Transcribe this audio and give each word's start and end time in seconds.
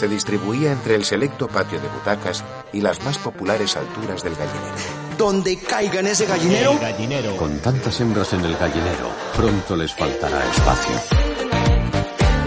se 0.00 0.08
distribuía 0.08 0.72
entre 0.72 0.94
el 0.94 1.04
selecto 1.04 1.46
patio 1.46 1.78
de 1.78 1.86
butacas 1.88 2.42
y 2.72 2.80
las 2.80 3.04
más 3.04 3.18
populares 3.18 3.76
alturas 3.76 4.22
del 4.22 4.34
gallinero. 4.34 4.74
Donde 5.18 5.58
caiga 5.58 6.00
en 6.00 6.06
ese 6.06 6.24
gallinero. 6.24 6.78
gallinero. 6.80 7.36
Con 7.36 7.58
tantas 7.58 8.00
hembras 8.00 8.32
en 8.32 8.42
el 8.46 8.56
gallinero, 8.56 9.10
pronto 9.36 9.76
les 9.76 9.92
faltará 9.94 10.42
espacio. 10.50 10.96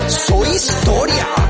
Soy 0.07 0.47
historia. 0.47 1.42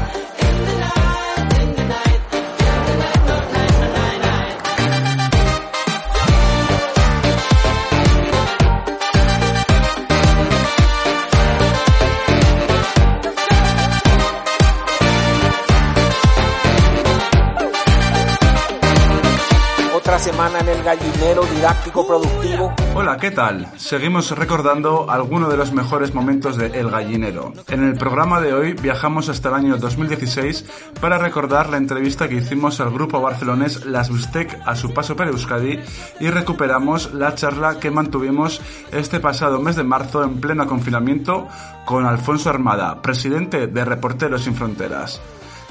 Semana 20.24 20.62
en 20.62 20.70
el 20.70 20.82
gallinero 20.84 21.44
didáctico 21.44 22.08
productivo. 22.08 22.74
Hola, 22.96 23.18
¿qué 23.18 23.30
tal? 23.30 23.68
Seguimos 23.76 24.32
recordando 24.32 25.12
algunos 25.12 25.52
de 25.52 25.58
los 25.58 25.74
mejores 25.74 26.14
momentos 26.14 26.56
de 26.56 26.68
El 26.68 26.90
Gallinero. 26.90 27.52
En 27.68 27.84
el 27.84 27.96
programa 27.98 28.40
de 28.40 28.54
hoy 28.54 28.72
viajamos 28.72 29.28
hasta 29.28 29.50
el 29.50 29.56
año 29.56 29.76
2016 29.76 30.64
para 31.02 31.18
recordar 31.18 31.68
la 31.68 31.76
entrevista 31.76 32.30
que 32.30 32.36
hicimos 32.36 32.80
al 32.80 32.92
grupo 32.92 33.20
barcelonés 33.20 33.86
Las 33.86 34.10
Bustec 34.10 34.58
a 34.66 34.78
su 34.78 34.94
paso 34.94 35.18
por 35.18 35.28
Euskadi 35.28 35.82
y 36.22 36.30
recuperamos 36.30 37.14
la 37.14 37.36
charla 37.36 37.82
que 37.82 37.92
mantuvimos 37.92 38.62
este 38.94 39.20
pasado 39.20 39.60
mes 39.60 39.76
de 39.76 39.84
marzo 39.84 40.24
en 40.24 40.40
pleno 40.40 40.66
confinamiento 40.68 41.50
con 41.84 42.06
Alfonso 42.06 42.50
Armada, 42.50 43.02
presidente 43.02 43.68
de 43.68 43.84
Reporteros 43.84 44.46
Sin 44.46 44.56
Fronteras. 44.56 45.20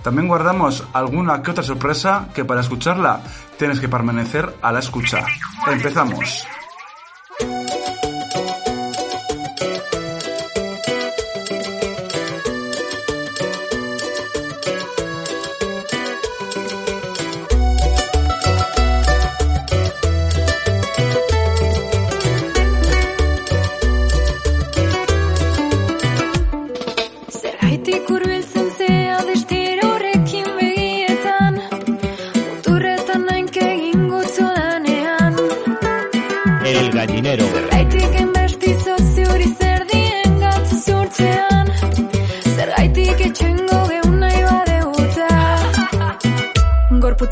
También 0.03 0.29
guardamos 0.29 0.85
alguna 0.93 1.43
que 1.43 1.51
otra 1.51 1.63
sorpresa 1.63 2.29
que 2.35 2.45
para 2.45 2.61
escucharla 2.61 3.21
tienes 3.57 3.81
que 3.81 3.89
permanecer 3.89 4.55
a 4.61 4.73
la 4.73 4.81
escucha. 4.81 5.25
Empezamos. 5.71 6.47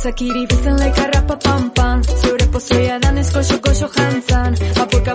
Gauzak 0.00 0.20
iri 0.24 0.46
bezan 0.48 0.78
laik 0.80 0.96
harrapa 0.96 1.34
pan-pan 1.44 2.00
Zure 2.20 2.46
pozoia 2.52 2.94
danezko 3.04 3.40
xoko 3.48 3.72
xo 3.80 3.88
jantzan. 3.96 4.56
Ba, 4.60 4.84
Apurka 4.84 5.14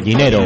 gallinero. 0.00 0.37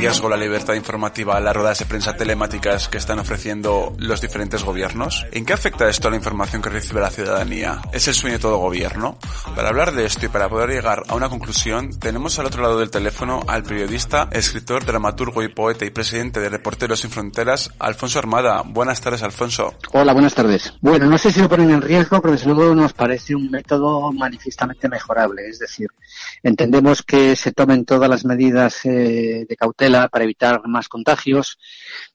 Riesgo 0.00 0.30
la 0.30 0.36
libertad 0.38 0.72
informativa 0.72 1.38
las 1.40 1.54
ruedas 1.54 1.78
de 1.78 1.84
prensa 1.84 2.16
telemáticas 2.16 2.88
que 2.88 2.96
están 2.96 3.18
ofreciendo 3.18 3.94
los 3.98 4.22
diferentes 4.22 4.64
gobiernos? 4.64 5.26
¿En 5.30 5.44
qué 5.44 5.52
afecta 5.52 5.90
esto 5.90 6.08
a 6.08 6.10
la 6.10 6.16
información 6.16 6.62
que 6.62 6.70
recibe 6.70 7.02
la 7.02 7.10
ciudadanía? 7.10 7.82
¿Es 7.92 8.08
el 8.08 8.14
sueño 8.14 8.36
de 8.36 8.40
todo 8.40 8.56
gobierno? 8.56 9.18
Para 9.54 9.68
hablar 9.68 9.92
de 9.92 10.06
esto 10.06 10.24
y 10.24 10.30
para 10.30 10.48
poder 10.48 10.70
llegar 10.70 11.02
a 11.06 11.14
una 11.14 11.28
conclusión, 11.28 11.90
tenemos 12.00 12.38
al 12.38 12.46
otro 12.46 12.62
lado 12.62 12.78
del 12.78 12.90
teléfono 12.90 13.42
al 13.46 13.62
periodista, 13.62 14.30
escritor, 14.32 14.86
dramaturgo 14.86 15.42
y 15.42 15.48
poeta 15.48 15.84
y 15.84 15.90
presidente 15.90 16.40
de 16.40 16.48
Reporteros 16.48 17.00
Sin 17.00 17.10
Fronteras, 17.10 17.70
Alfonso 17.78 18.20
Armada. 18.20 18.62
Buenas 18.64 19.02
tardes, 19.02 19.22
Alfonso. 19.22 19.74
Hola, 19.92 20.14
buenas 20.14 20.34
tardes. 20.34 20.72
Bueno, 20.80 21.04
no 21.04 21.18
sé 21.18 21.30
si 21.30 21.42
lo 21.42 21.48
ponen 21.50 21.72
en 21.72 21.82
riesgo, 21.82 22.22
pero 22.22 22.32
desde 22.32 22.46
luego 22.54 22.74
nos 22.74 22.94
parece 22.94 23.34
un 23.34 23.50
método 23.50 24.10
manifiestamente 24.12 24.88
mejorable. 24.88 25.46
Es 25.46 25.58
decir, 25.58 25.90
entendemos 26.42 27.02
que 27.02 27.36
se 27.36 27.52
tomen 27.52 27.84
todas 27.84 28.08
las 28.08 28.24
medidas 28.24 28.86
eh, 28.86 29.44
de 29.46 29.56
cautela 29.56 29.89
para 30.10 30.24
evitar 30.24 30.66
más 30.66 30.88
contagios, 30.88 31.58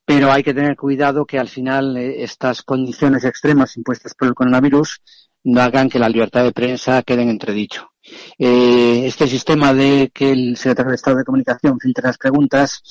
pero 0.06 0.32
hay 0.32 0.44
que 0.44 0.54
tener 0.54 0.76
cuidado 0.76 1.26
que 1.26 1.40
al 1.40 1.50
final 1.50 1.98
eh, 1.98 2.24
estas 2.24 2.64
condiciones 2.64 3.24
extremas 3.24 3.78
impuestas 3.78 4.14
por 4.14 4.28
el 4.28 4.36
coronavirus 4.36 5.02
no 5.44 5.62
hagan 5.62 5.90
que 5.90 6.00
la 6.00 6.10
libertad 6.10 6.44
de 6.44 6.52
prensa 6.52 7.04
quede 7.04 7.22
en 7.22 7.30
entredicho. 7.30 7.92
Eh, 8.38 9.04
este 9.06 9.28
sistema 9.28 9.74
de 9.74 10.12
que 10.14 10.32
el 10.32 10.58
secretario 10.58 10.92
de 10.92 10.96
Estado 10.96 11.18
de 11.18 11.24
Comunicación 11.24 11.80
filtre 11.80 12.06
las 12.06 12.18
preguntas 12.18 12.82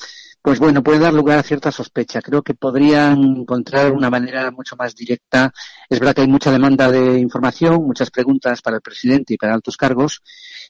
pues 0.45 0.59
bueno, 0.59 0.83
puede 0.83 0.99
dar 0.99 1.11
lugar 1.11 1.39
a 1.39 1.43
cierta 1.43 1.71
sospecha. 1.71 2.21
Creo 2.21 2.43
que 2.43 2.53
podrían 2.53 3.17
encontrar 3.39 3.91
una 3.91 4.11
manera 4.11 4.51
mucho 4.51 4.75
más 4.75 4.95
directa. 4.95 5.51
Es 5.89 5.99
verdad 5.99 6.13
que 6.13 6.21
hay 6.21 6.27
mucha 6.27 6.51
demanda 6.51 6.91
de 6.91 7.17
información, 7.17 7.83
muchas 7.83 8.11
preguntas 8.11 8.61
para 8.61 8.75
el 8.75 8.83
presidente 8.83 9.33
y 9.33 9.37
para 9.37 9.55
altos 9.55 9.75
cargos, 9.75 10.21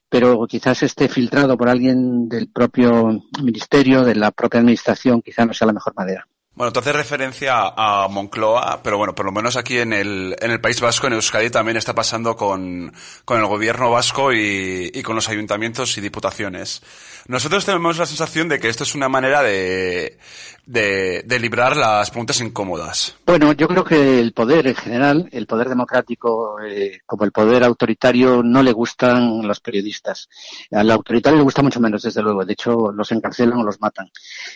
pero 0.09 0.45
quizás 0.47 0.83
esté 0.83 1.09
filtrado 1.09 1.57
por 1.57 1.69
alguien 1.69 2.29
del 2.29 2.47
propio 2.49 3.23
ministerio, 3.41 4.03
de 4.03 4.15
la 4.15 4.31
propia 4.31 4.59
administración, 4.59 5.21
quizás 5.21 5.47
no 5.47 5.53
sea 5.53 5.67
la 5.67 5.73
mejor 5.73 5.93
manera. 5.95 6.27
Bueno, 6.55 6.69
entonces 6.69 6.95
referencia 6.95 7.73
a 7.75 8.07
Moncloa, 8.07 8.79
pero 8.81 8.97
bueno, 8.97 9.13
por 9.13 9.25
lo 9.25 9.33
menos 9.33 9.57
aquí 9.57 9.77
en 9.77 9.91
el, 9.91 10.37
en 10.39 10.51
el 10.51 10.61
País 10.61 10.79
Vasco, 10.79 11.07
en 11.07 11.13
Euskadi, 11.13 11.49
también 11.49 11.75
está 11.75 11.93
pasando 11.93 12.37
con, 12.37 12.93
con 13.25 13.41
el 13.41 13.45
gobierno 13.45 13.91
vasco 13.91 14.31
y, 14.31 14.89
y 14.93 15.03
con 15.03 15.15
los 15.15 15.27
ayuntamientos 15.27 15.97
y 15.97 16.01
diputaciones. 16.01 16.81
Nosotros 17.27 17.65
tenemos 17.65 17.97
la 17.97 18.05
sensación 18.05 18.47
de 18.47 18.59
que 18.59 18.69
esto 18.69 18.83
es 18.85 18.95
una 18.95 19.09
manera 19.09 19.43
de, 19.43 20.17
de, 20.65 21.23
librar 21.39 21.75
las 21.75 22.09
preguntas 22.09 22.39
incómodas. 22.41 23.15
Bueno, 23.25 23.53
yo 23.53 23.67
creo 23.67 23.83
que 23.83 24.19
el 24.19 24.33
poder 24.33 24.67
en 24.67 24.75
general, 24.75 25.29
el 25.31 25.47
poder 25.47 25.69
democrático 25.69 26.57
eh, 26.61 26.99
como 27.05 27.25
el 27.25 27.31
poder 27.31 27.63
autoritario, 27.63 28.41
no 28.43 28.63
le 28.63 28.71
gustan 28.71 29.47
los 29.47 29.59
periodistas. 29.59 30.29
Al 30.71 30.89
autoritario 30.91 31.37
le 31.37 31.43
gusta 31.43 31.61
mucho 31.61 31.79
menos, 31.79 32.01
desde 32.03 32.21
luego. 32.21 32.45
De 32.45 32.53
hecho, 32.53 32.91
los 32.91 33.11
encarcelan 33.11 33.59
o 33.59 33.63
los 33.63 33.79
matan. 33.79 34.07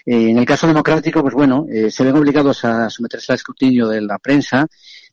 Eh, 0.05 0.29
en 0.29 0.37
el 0.37 0.45
caso 0.45 0.67
democrático, 0.67 1.21
pues 1.21 1.33
bueno, 1.33 1.65
eh, 1.71 1.91
se 1.91 2.03
ven 2.03 2.17
obligados 2.17 2.63
a 2.65 2.89
someterse 2.89 3.31
al 3.31 3.37
escrutinio 3.37 3.87
de 3.87 4.01
la 4.01 4.17
prensa 4.17 4.67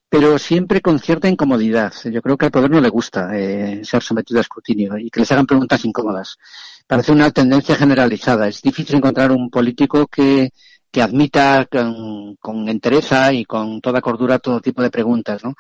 pero 0.09 0.39
siempre 0.39 0.81
con 0.81 1.01
cierta 1.01 1.29
incomodidad. 1.29 1.93
Yo 2.05 2.23
creo 2.23 2.37
que 2.37 2.47
al 2.47 2.53
poder 2.53 2.71
no 2.71 2.81
le 2.81 2.89
gusta 2.89 3.37
eh, 3.37 3.81
ser 3.85 4.05
sometido 4.05 4.39
a 4.39 4.43
escrutinio 4.43 4.97
y 4.97 5.11
que 5.11 5.19
les 5.19 5.33
hagan 5.33 5.47
preguntas 5.47 5.85
incómodas 5.85 6.39
parece 6.87 7.13
una 7.13 7.31
tendencia 7.31 7.77
generalizada. 7.77 8.49
Es 8.49 8.63
difícil 8.63 8.97
encontrar 8.97 9.33
un 9.33 9.51
político 9.51 10.07
que, 10.07 10.51
que 10.91 11.03
admita 11.03 11.67
con, 11.71 12.37
con 12.37 12.69
entereza 12.69 13.33
y 13.33 13.45
con 13.45 13.81
toda 13.81 14.01
cordura 14.01 14.39
todo 14.39 14.61
tipo 14.61 14.83
de 14.83 14.91
preguntas, 14.91 15.45
¿no? 15.45 15.55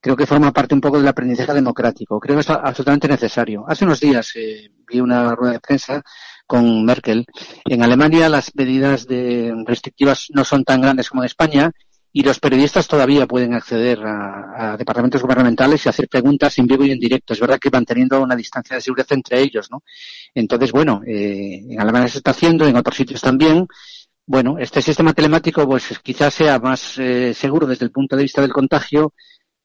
Creo 0.00 0.16
que 0.16 0.26
forma 0.26 0.52
parte 0.52 0.74
un 0.74 0.80
poco 0.80 0.98
del 0.98 1.08
aprendizaje 1.08 1.54
democrático. 1.54 2.18
Creo 2.20 2.36
que 2.36 2.40
es 2.40 2.50
absolutamente 2.50 3.08
necesario. 3.08 3.64
Hace 3.68 3.84
unos 3.84 4.00
días 4.00 4.30
eh, 4.36 4.70
vi 4.86 5.00
una 5.00 5.34
rueda 5.34 5.54
de 5.54 5.60
prensa 5.60 6.02
con 6.46 6.84
Merkel. 6.84 7.26
En 7.64 7.82
Alemania 7.82 8.28
las 8.28 8.54
medidas 8.54 9.06
de 9.06 9.54
restrictivas 9.66 10.28
no 10.30 10.44
son 10.44 10.64
tan 10.64 10.80
grandes 10.80 11.10
como 11.10 11.22
en 11.22 11.26
España 11.26 11.72
y 12.10 12.22
los 12.22 12.40
periodistas 12.40 12.88
todavía 12.88 13.26
pueden 13.26 13.54
acceder 13.54 14.00
a, 14.02 14.76
departamentos 14.78 15.22
gubernamentales 15.22 15.84
y 15.84 15.88
hacer 15.88 16.08
preguntas 16.08 16.58
en 16.58 16.66
vivo 16.66 16.84
y 16.84 16.90
en 16.90 16.98
directo. 16.98 17.32
Es 17.32 17.40
verdad 17.40 17.58
que 17.58 17.70
manteniendo 17.70 18.20
una 18.20 18.34
distancia 18.34 18.76
de 18.76 18.82
seguridad 18.82 19.06
entre 19.10 19.40
ellos, 19.40 19.70
¿no? 19.70 19.82
Entonces, 20.34 20.72
bueno, 20.72 21.02
eh, 21.06 21.62
en 21.68 21.80
Alemania 21.80 22.08
se 22.08 22.18
está 22.18 22.30
haciendo, 22.30 22.66
en 22.66 22.76
otros 22.76 22.96
sitios 22.96 23.20
también. 23.20 23.68
Bueno, 24.30 24.58
este 24.58 24.82
sistema 24.82 25.14
telemático, 25.14 25.66
pues 25.66 25.98
quizás 26.00 26.34
sea 26.34 26.58
más 26.58 26.98
eh, 26.98 27.32
seguro 27.32 27.66
desde 27.66 27.86
el 27.86 27.90
punto 27.90 28.14
de 28.14 28.24
vista 28.24 28.42
del 28.42 28.52
contagio, 28.52 29.14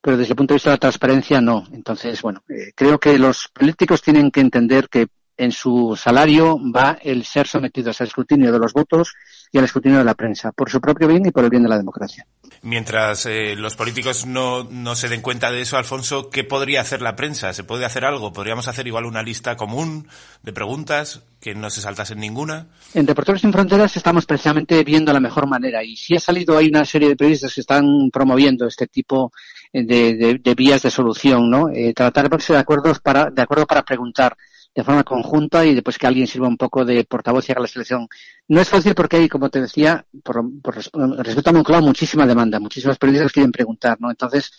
pero 0.01 0.15
desde 0.15 0.31
el 0.31 0.37
punto 0.37 0.53
de 0.53 0.55
vista 0.55 0.69
de 0.69 0.75
la 0.75 0.79
transparencia 0.79 1.41
no. 1.41 1.65
Entonces, 1.73 2.21
bueno, 2.21 2.45
eh, 2.47 2.71
creo 2.73 2.97
que 2.97 3.19
los 3.19 3.49
políticos 3.53 4.01
tienen 4.01 4.31
que 4.31 4.39
entender 4.39 4.87
que 4.87 5.07
en 5.37 5.51
su 5.51 5.97
salario 5.99 6.59
va 6.71 6.97
el 7.01 7.23
ser 7.25 7.47
sometidos 7.47 7.99
al 8.01 8.07
escrutinio 8.07 8.51
de 8.51 8.59
los 8.59 8.73
votos 8.73 9.13
y 9.51 9.57
al 9.57 9.65
escrutinio 9.65 9.99
de 9.99 10.03
la 10.03 10.15
prensa, 10.15 10.51
por 10.51 10.69
su 10.69 10.81
propio 10.81 11.07
bien 11.07 11.25
y 11.25 11.31
por 11.31 11.43
el 11.43 11.49
bien 11.49 11.63
de 11.63 11.69
la 11.69 11.77
democracia. 11.77 12.25
Mientras 12.63 13.25
eh, 13.25 13.55
los 13.55 13.75
políticos 13.75 14.25
no, 14.25 14.63
no 14.63 14.95
se 14.95 15.09
den 15.09 15.21
cuenta 15.21 15.51
de 15.51 15.61
eso, 15.61 15.77
Alfonso, 15.77 16.29
¿qué 16.29 16.43
podría 16.43 16.81
hacer 16.81 17.01
la 17.01 17.15
prensa? 17.15 17.53
¿Se 17.53 17.63
puede 17.63 17.85
hacer 17.85 18.05
algo? 18.05 18.33
¿Podríamos 18.33 18.67
hacer 18.67 18.87
igual 18.87 19.05
una 19.05 19.21
lista 19.21 19.55
común 19.55 20.07
de 20.41 20.53
preguntas 20.53 21.23
que 21.39 21.53
no 21.53 21.69
se 21.69 21.81
saltasen 21.81 22.19
ninguna? 22.19 22.67
En 22.93 23.05
Reporteros 23.05 23.41
sin 23.41 23.51
Fronteras 23.51 23.95
estamos 23.97 24.25
precisamente 24.25 24.83
viendo 24.83 25.13
la 25.13 25.19
mejor 25.19 25.47
manera 25.47 25.83
y 25.83 25.97
si 25.97 26.15
ha 26.15 26.19
salido 26.19 26.57
hay 26.57 26.69
una 26.69 26.85
serie 26.85 27.09
de 27.09 27.15
periodistas 27.15 27.53
que 27.53 27.61
están 27.61 27.85
promoviendo 28.11 28.65
este 28.65 28.87
tipo 28.87 29.31
de, 29.71 30.15
de, 30.15 30.39
de 30.41 30.55
vías 30.55 30.81
de 30.83 30.91
solución, 30.91 31.49
¿no? 31.49 31.69
Eh, 31.69 31.93
tratar 31.93 32.23
de 32.23 32.29
ponerse 32.29 32.53
de 32.53 32.59
acuerdo 32.59 32.93
para, 33.03 33.29
de 33.29 33.41
acuerdo 33.41 33.65
para 33.65 33.83
preguntar 33.83 34.37
de 34.75 34.83
forma 34.83 35.03
conjunta 35.03 35.65
y 35.65 35.75
después 35.75 35.97
que 35.97 36.07
alguien 36.07 36.27
sirva 36.27 36.47
un 36.47 36.57
poco 36.57 36.83
de 36.83 37.03
portavoz 37.03 37.47
y 37.47 37.51
haga 37.51 37.61
la 37.61 37.67
selección. 37.67 38.07
No 38.47 38.59
es 38.59 38.69
fácil 38.69 38.95
porque 38.95 39.17
hay, 39.17 39.29
como 39.29 39.49
te 39.49 39.61
decía, 39.61 40.05
por, 40.23 40.43
por 40.61 40.75
respecto 40.75 41.49
a 41.49 41.53
Moncloa, 41.53 41.81
muchísima 41.81 42.25
demanda, 42.25 42.59
muchísimos 42.59 42.97
periodistas 42.97 43.31
quieren 43.31 43.51
preguntar, 43.51 43.97
¿no? 43.99 44.09
Entonces, 44.09 44.51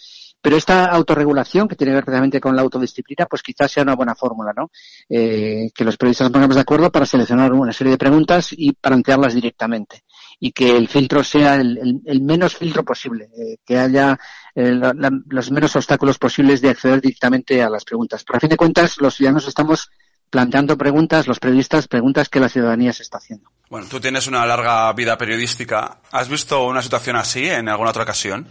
pero 0.44 0.58
esta 0.58 0.84
autorregulación 0.84 1.66
que 1.66 1.75
tiene 1.75 1.93
que 1.93 1.94
ver 1.94 2.05
precisamente 2.05 2.38
con 2.38 2.55
la 2.55 2.61
autodisciplina, 2.61 3.25
pues 3.25 3.43
quizás 3.43 3.72
sea 3.72 3.82
una 3.82 3.94
buena 3.94 4.14
fórmula, 4.14 4.52
¿no? 4.55 4.70
Eh, 5.08 5.70
que 5.75 5.84
los 5.84 5.96
periodistas 5.96 6.31
pongamos 6.31 6.56
de 6.56 6.60
acuerdo 6.60 6.93
para 6.93 7.06
seleccionar 7.06 7.50
una 7.55 7.72
serie 7.72 7.93
de 7.93 7.96
preguntas 7.96 8.49
y 8.50 8.72
plantearlas 8.72 9.32
directamente. 9.32 10.05
Y 10.38 10.52
que 10.52 10.76
el 10.76 10.88
filtro 10.88 11.25
sea 11.25 11.55
el, 11.55 12.02
el, 12.05 12.20
menos 12.20 12.56
filtro 12.56 12.84
posible, 12.84 13.31
eh, 13.34 13.56
que 13.64 13.78
haya 13.78 14.19
eh, 14.55 14.72
la, 14.72 14.93
los 15.28 15.50
menos 15.50 15.75
obstáculos 15.76 16.19
posibles 16.19 16.60
de 16.60 16.69
acceder 16.69 17.00
directamente 17.00 17.62
a 17.62 17.70
las 17.70 17.87
preguntas. 17.87 18.22
Pero 18.22 18.37
a 18.37 18.40
fin 18.40 18.50
de 18.50 18.58
cuentas, 18.58 19.00
los 19.00 19.14
ciudadanos 19.14 19.49
estamos 19.49 19.90
planteando 20.34 20.76
preguntas, 20.76 21.28
los 21.28 21.38
periodistas, 21.38 21.86
preguntas 21.86 22.28
que 22.28 22.40
la 22.40 22.48
ciudadanía 22.48 22.92
se 22.92 23.04
está 23.04 23.19
haciendo. 23.19 23.48
Bueno, 23.70 23.86
tú 23.88 24.00
tienes 24.00 24.26
una 24.26 24.44
larga 24.44 24.92
vida 24.92 25.16
periodística. 25.16 26.00
¿Has 26.10 26.28
visto 26.28 26.66
una 26.66 26.82
situación 26.82 27.14
así 27.14 27.46
en 27.46 27.69
alguna 27.69 27.90
otra 27.90 28.02
ocasión? 28.02 28.48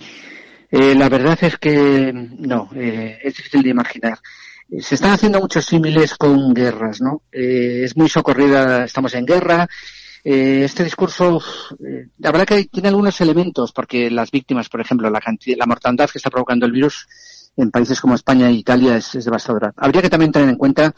Eh, 0.72 0.96
la 0.96 1.10
verdad 1.10 1.38
es 1.42 1.58
que 1.58 2.14
no, 2.14 2.70
eh, 2.74 3.20
es 3.22 3.36
difícil 3.36 3.64
de 3.64 3.70
imaginar. 3.72 4.18
Eh, 4.70 4.82
se 4.82 4.96
están 4.96 5.12
haciendo 5.12 5.42
muchos 5.42 5.66
símiles 5.66 6.16
con 6.16 6.54
guerras, 6.54 7.02
¿no? 7.02 7.24
Eh, 7.30 7.82
es 7.84 7.98
muy 7.98 8.08
socorrida, 8.08 8.86
estamos 8.86 9.14
en 9.16 9.26
guerra. 9.26 9.68
Este 10.24 10.86
discurso, 10.86 11.42
la 12.20 12.32
verdad 12.32 12.46
que 12.46 12.64
tiene 12.64 12.88
algunos 12.88 13.20
elementos, 13.20 13.74
porque 13.74 14.10
las 14.10 14.32
víctimas, 14.32 14.70
por 14.70 14.80
ejemplo, 14.80 15.10
la, 15.10 15.20
cantidad, 15.20 15.58
la 15.58 15.66
mortandad 15.66 16.10
que 16.10 16.18
está 16.18 16.30
provocando 16.30 16.66
el 16.66 16.72
virus 16.72 17.06
en 17.58 17.72
países 17.72 18.00
como 18.00 18.16
España 18.16 18.48
e 18.48 18.54
Italia 18.54 18.96
es, 18.96 19.14
es 19.16 19.26
devastadora. 19.26 19.74
Habría 19.76 20.02
que 20.02 20.10
también 20.10 20.32
tener 20.32 20.50
en 20.50 20.56
cuenta 20.56 20.94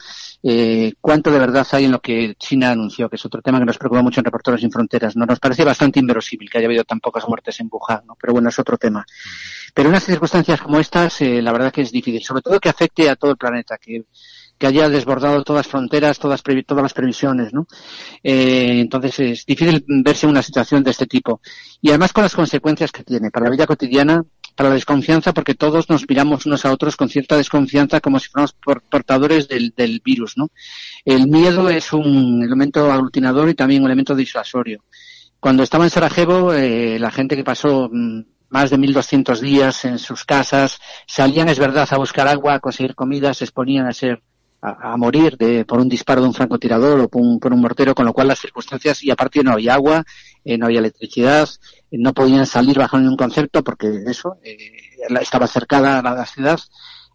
eh, 0.47 0.93
cuánto 1.01 1.31
de 1.31 1.39
verdad 1.39 1.65
hay 1.71 1.85
en 1.85 1.91
lo 1.91 1.99
que 1.99 2.35
China 2.35 2.69
anunció, 2.69 3.09
que 3.09 3.15
es 3.15 3.25
otro 3.25 3.41
tema 3.41 3.57
que 3.57 3.65
nos 3.65 3.79
preocupa 3.79 4.03
mucho 4.03 4.19
en 4.19 4.25
Reporteros 4.25 4.61
sin 4.61 4.71
Fronteras. 4.71 5.15
No 5.15 5.25
nos 5.25 5.39
parece 5.39 5.63
bastante 5.63 5.99
inverosímil 5.99 6.51
que 6.51 6.59
haya 6.59 6.67
habido 6.67 6.83
tan 6.83 6.99
pocas 6.99 7.27
muertes 7.27 7.59
en 7.61 7.67
Wuhan, 7.71 8.05
¿no? 8.05 8.15
pero 8.21 8.33
bueno, 8.33 8.49
es 8.49 8.59
otro 8.59 8.77
tema. 8.77 9.03
Pero 9.73 9.89
en 9.89 9.93
unas 9.93 10.03
circunstancias 10.03 10.61
como 10.61 10.79
estas, 10.79 11.19
eh, 11.21 11.41
la 11.41 11.51
verdad 11.51 11.73
que 11.73 11.81
es 11.81 11.91
difícil, 11.91 12.23
sobre 12.23 12.43
todo 12.43 12.59
que 12.59 12.69
afecte 12.69 13.09
a 13.09 13.15
todo 13.15 13.31
el 13.31 13.37
planeta, 13.37 13.79
que 13.79 14.05
haya 14.67 14.87
desbordado 14.87 15.43
todas 15.43 15.65
las 15.65 15.71
fronteras, 15.71 16.19
todas, 16.19 16.43
todas 16.43 16.83
las 16.83 16.93
previsiones, 16.93 17.51
¿no? 17.51 17.65
Eh, 18.21 18.81
entonces 18.81 19.19
es 19.19 19.45
difícil 19.47 19.83
verse 19.87 20.27
en 20.27 20.29
una 20.29 20.43
situación 20.43 20.83
de 20.83 20.91
este 20.91 21.07
tipo. 21.07 21.41
Y 21.81 21.89
además 21.89 22.13
con 22.13 22.21
las 22.21 22.35
consecuencias 22.35 22.91
que 22.91 23.03
tiene 23.03 23.31
para 23.31 23.45
la 23.45 23.51
vida 23.51 23.65
cotidiana, 23.65 24.23
para 24.55 24.69
la 24.69 24.75
desconfianza, 24.75 25.33
porque 25.33 25.53
todos 25.53 25.89
nos 25.89 26.07
miramos 26.07 26.45
unos 26.45 26.65
a 26.65 26.71
otros 26.71 26.95
con 26.95 27.09
cierta 27.09 27.35
desconfianza 27.35 27.99
como 27.99 28.19
si 28.19 28.29
fuéramos 28.29 28.55
portadores 28.89 29.47
del, 29.47 30.01
virus, 30.03 30.37
¿no? 30.37 30.49
El 31.03 31.27
miedo 31.27 31.69
es 31.69 31.91
un 31.91 32.41
elemento 32.41 32.91
aglutinador 32.91 33.49
y 33.49 33.53
también 33.53 33.81
un 33.81 33.87
elemento 33.87 34.15
disuasorio. 34.15 34.83
Cuando 35.39 35.63
estaba 35.63 35.83
en 35.83 35.89
Sarajevo, 35.89 36.53
eh, 36.53 36.97
la 36.99 37.11
gente 37.11 37.35
que 37.35 37.43
pasó 37.43 37.89
mmm, 37.91 38.21
más 38.49 38.69
de 38.69 38.77
1.200 38.77 39.39
días 39.39 39.83
en 39.85 39.99
sus 39.99 40.23
casas, 40.23 40.79
salían, 41.05 41.49
es 41.49 41.59
verdad, 41.59 41.87
a 41.91 41.97
buscar 41.97 42.27
agua, 42.27 42.55
a 42.55 42.59
conseguir 42.59 42.95
comida, 42.95 43.33
se 43.33 43.43
exponían 43.43 43.85
a 43.85 43.93
ser 43.93 44.21
a, 44.61 44.93
a, 44.93 44.97
morir 44.97 45.35
de, 45.37 45.65
por 45.65 45.79
un 45.79 45.89
disparo 45.89 46.21
de 46.21 46.27
un 46.27 46.33
francotirador 46.33 47.01
o 47.01 47.09
por 47.09 47.21
un, 47.21 47.39
por 47.39 47.53
un, 47.53 47.59
mortero, 47.59 47.93
con 47.93 48.05
lo 48.05 48.13
cual 48.13 48.29
las 48.29 48.39
circunstancias, 48.39 49.03
y 49.03 49.11
aparte 49.11 49.43
no 49.43 49.51
había 49.51 49.73
agua, 49.73 50.05
eh, 50.45 50.59
no 50.59 50.67
había 50.67 50.79
electricidad, 50.79 51.49
eh, 51.89 51.97
no 51.97 52.13
podían 52.13 52.45
salir 52.45 52.77
bajo 52.77 52.99
ningún 52.99 53.17
concepto 53.17 53.63
porque 53.63 54.03
eso, 54.05 54.37
eh, 54.43 54.57
estaba 55.19 55.47
cercada 55.47 55.99
a 55.99 56.15
la 56.15 56.25
ciudad, 56.25 56.59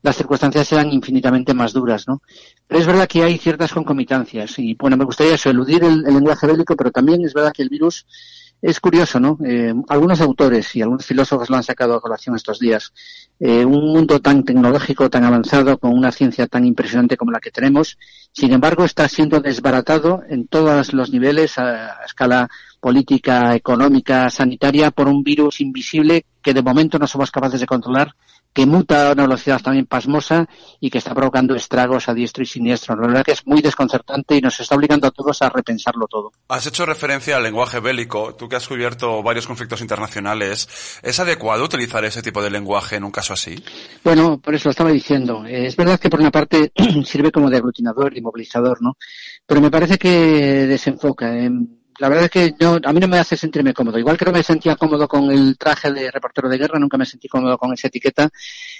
las 0.03 0.17
circunstancias 0.17 0.73
eran 0.73 0.91
infinitamente 0.91 1.55
más 1.55 1.73
duras, 1.73 2.09
¿no? 2.09 2.23
Pero 2.67 2.81
es 2.81 2.87
verdad 2.87 3.07
que 3.07 3.23
hay 3.23 3.39
ciertas 3.39 3.73
concomitancias 3.73 4.59
y, 4.59 4.75
bueno, 4.75 4.97
me 4.97 5.05
gustaría 5.05 5.35
eso, 5.35 5.49
eludir 5.49 5.85
el, 5.85 6.03
lenguaje 6.03 6.47
bélico, 6.47 6.75
pero 6.75 6.91
también 6.91 7.25
es 7.25 7.33
verdad 7.33 7.53
que 7.53 7.63
el 7.63 7.69
virus 7.69 8.05
es 8.63 8.81
curioso, 8.81 9.21
¿no? 9.21 9.39
Eh, 9.45 9.75
algunos 9.89 10.21
autores 10.21 10.75
y 10.75 10.83
algunos 10.83 11.07
filósofos 11.07 11.51
lo 11.51 11.57
han 11.57 11.63
sacado 11.63 11.95
a 11.95 12.01
colación 12.01 12.35
estos 12.35 12.59
días. 12.59 12.93
Un 13.39 13.93
mundo 13.93 14.21
tan 14.21 14.45
tecnológico, 14.45 15.09
tan 15.09 15.25
avanzado, 15.25 15.79
con 15.79 15.93
una 15.93 16.13
ciencia 16.13 16.47
tan 16.47 16.67
impresionante 16.67 17.17
como 17.17 17.31
la 17.33 17.41
que 17.41 17.51
tenemos, 17.51 17.97
sin 18.33 18.53
embargo, 18.53 18.85
está 18.85 19.09
siendo 19.09 19.41
desbaratado 19.41 20.23
en 20.29 20.47
todos 20.47 20.93
los 20.93 21.11
niveles, 21.11 21.59
a 21.59 22.05
escala 22.05 22.49
política, 22.81 23.55
económica, 23.55 24.31
sanitaria, 24.31 24.91
por 24.91 25.09
un 25.09 25.23
virus 25.23 25.61
invisible 25.61 26.25
que 26.43 26.55
de 26.55 26.63
momento 26.63 26.99
no 26.99 27.07
somos 27.07 27.31
capaces 27.31 27.61
de 27.61 27.67
controlar 27.67 28.15
que 28.53 28.67
muta 28.67 29.09
a 29.09 29.13
una 29.13 29.23
velocidad 29.23 29.61
también 29.61 29.87
pasmosa 29.87 30.49
y 30.81 30.91
que 30.91 30.99
está 30.99 31.15
provocando 31.15 31.55
estragos 31.55 32.09
a 32.09 32.15
diestro 32.15 32.43
y 32.43 32.47
siniestro. 32.47 32.97
La 32.97 33.07
verdad 33.07 33.25
que 33.25 33.33
es 33.33 33.47
muy 33.47 33.63
desconcertante 33.63 34.37
y 34.37 34.41
nos 34.41 34.59
está 34.59 34.75
obligando 34.75 35.07
a 35.07 35.11
todos 35.11 35.41
a 35.43 35.49
repensarlo 35.49 36.07
todo. 36.09 36.33
Has 36.49 36.67
hecho 36.67 36.85
referencia 36.85 37.37
al 37.37 37.45
lenguaje 37.45 37.81
bélico. 37.81 38.35
Tú 38.35 38.49
que 38.49 38.57
has 38.57 38.67
cubierto 38.67 39.23
varios 39.23 39.47
conflictos 39.47 39.81
internacionales, 39.81 40.69
¿es 41.03 41.21
adecuado 41.21 41.65
utilizar 41.65 42.05
ese 42.05 42.23
tipo 42.23 42.43
de 42.43 42.51
lenguaje 42.51 42.97
en 42.97 43.05
un 43.05 43.13
caso 43.13 43.33
así? 43.33 43.55
Bueno, 44.03 44.41
por 44.41 44.55
eso 44.55 44.69
lo 44.69 44.73
estaba 44.73 44.91
diciendo. 44.91 45.45
Es 45.47 45.77
verdad 45.77 46.01
que 46.01 46.11
por 46.11 46.21
una 46.21 46.31
parte 46.31 46.73
sirve 47.05 47.31
como 47.31 47.51
de 47.51 47.59
aglutinador 47.59 48.17
y 48.17 48.21
movilizador, 48.21 48.83
¿no? 48.83 48.97
Pero 49.47 49.61
me 49.61 49.71
parece 49.71 49.97
que 49.97 50.11
desenfoca. 50.67 51.33
La 52.01 52.09
verdad 52.09 52.25
es 52.25 52.31
que 52.31 52.55
yo, 52.59 52.79
a 52.83 52.93
mí 52.95 52.99
no 52.99 53.09
me 53.09 53.19
hace 53.19 53.37
sentirme 53.37 53.75
cómodo. 53.75 53.99
Igual 53.99 54.17
que 54.17 54.25
no 54.25 54.33
me 54.33 54.43
sentía 54.43 54.75
cómodo 54.75 55.07
con 55.07 55.31
el 55.31 55.59
traje 55.59 55.93
de 55.93 56.11
reportero 56.11 56.49
de 56.49 56.57
guerra, 56.57 56.79
nunca 56.79 56.97
me 56.97 57.05
sentí 57.05 57.29
cómodo 57.29 57.59
con 57.59 57.75
esa 57.75 57.89
etiqueta. 57.89 58.31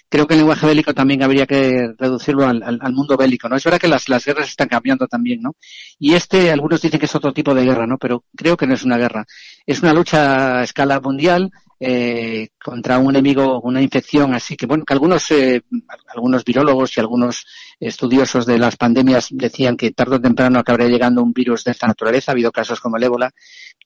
Creo 0.09 0.27
que 0.27 0.33
el 0.33 0.41
lenguaje 0.41 0.67
bélico 0.67 0.95
también 0.95 1.23
habría 1.23 1.47
que 1.47 1.93
reducirlo 1.99 2.47
al, 2.47 2.63
al, 2.63 2.93
mundo 2.95 3.19
bélico, 3.19 3.47
¿no? 3.47 3.57
Es 3.57 3.65
verdad 3.65 3.79
que 3.79 3.89
las, 3.89 4.09
las 4.09 4.25
guerras 4.25 4.49
están 4.49 4.69
cambiando 4.69 5.07
también, 5.07 5.43
¿no? 5.43 5.55
Y 5.99 6.15
este, 6.15 6.51
algunos 6.51 6.81
dicen 6.81 6.99
que 6.99 7.05
es 7.05 7.15
otro 7.15 7.35
tipo 7.35 7.53
de 7.55 7.63
guerra, 7.63 7.87
¿no? 7.87 7.99
Pero 7.99 8.25
creo 8.35 8.57
que 8.57 8.67
no 8.67 8.73
es 8.73 8.85
una 8.85 8.97
guerra. 8.97 9.27
Es 9.67 9.83
una 9.83 9.93
lucha 9.93 10.61
a 10.61 10.65
escala 10.65 10.99
mundial, 10.99 11.53
eh, 11.81 12.51
contra 12.63 12.99
un 12.99 13.11
enemigo, 13.11 13.61
una 13.63 13.81
infección 13.81 14.35
así 14.35 14.55
que 14.55 14.67
bueno, 14.67 14.85
que 14.85 14.93
algunos, 14.93 15.31
eh, 15.31 15.63
algunos 16.15 16.45
virólogos 16.45 16.95
y 16.97 17.01
algunos 17.01 17.47
estudiosos 17.81 18.45
de 18.45 18.59
las 18.59 18.77
pandemias 18.77 19.29
decían 19.31 19.79
que 19.79 19.93
tarde 19.93 20.17
o 20.17 20.21
temprano 20.21 20.59
acabaría 20.59 20.89
llegando 20.89 21.23
un 21.23 21.33
virus 21.33 21.65
de 21.65 21.71
esta 21.73 21.87
naturaleza. 21.87 22.31
Ha 22.31 22.35
habido 22.35 22.53
casos 22.53 22.81
como 22.81 22.99
el 22.99 23.05
ébola. 23.05 23.31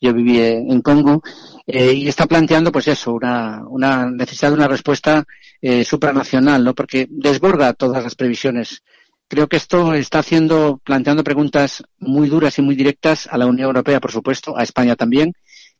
Yo 0.00 0.12
viví 0.12 0.40
en 0.40 0.80
Congo 0.82 1.22
eh, 1.66 1.92
y 1.92 2.08
está 2.08 2.26
planteando, 2.26 2.72
pues 2.72 2.88
eso, 2.88 3.12
una, 3.12 3.62
una 3.68 4.10
necesidad 4.10 4.50
de 4.50 4.56
una 4.56 4.68
respuesta 4.68 5.24
eh, 5.62 5.84
supranacional, 5.84 6.64
¿no? 6.64 6.74
Porque 6.74 7.06
desborda 7.08 7.72
todas 7.72 8.02
las 8.02 8.16
previsiones. 8.16 8.82
Creo 9.28 9.48
que 9.48 9.56
esto 9.56 9.94
está 9.94 10.18
haciendo, 10.18 10.80
planteando 10.84 11.24
preguntas 11.24 11.82
muy 11.98 12.28
duras 12.28 12.58
y 12.58 12.62
muy 12.62 12.74
directas 12.74 13.26
a 13.30 13.38
la 13.38 13.46
Unión 13.46 13.68
Europea, 13.68 14.00
por 14.00 14.12
supuesto, 14.12 14.58
a 14.58 14.62
España 14.62 14.96
también, 14.96 15.32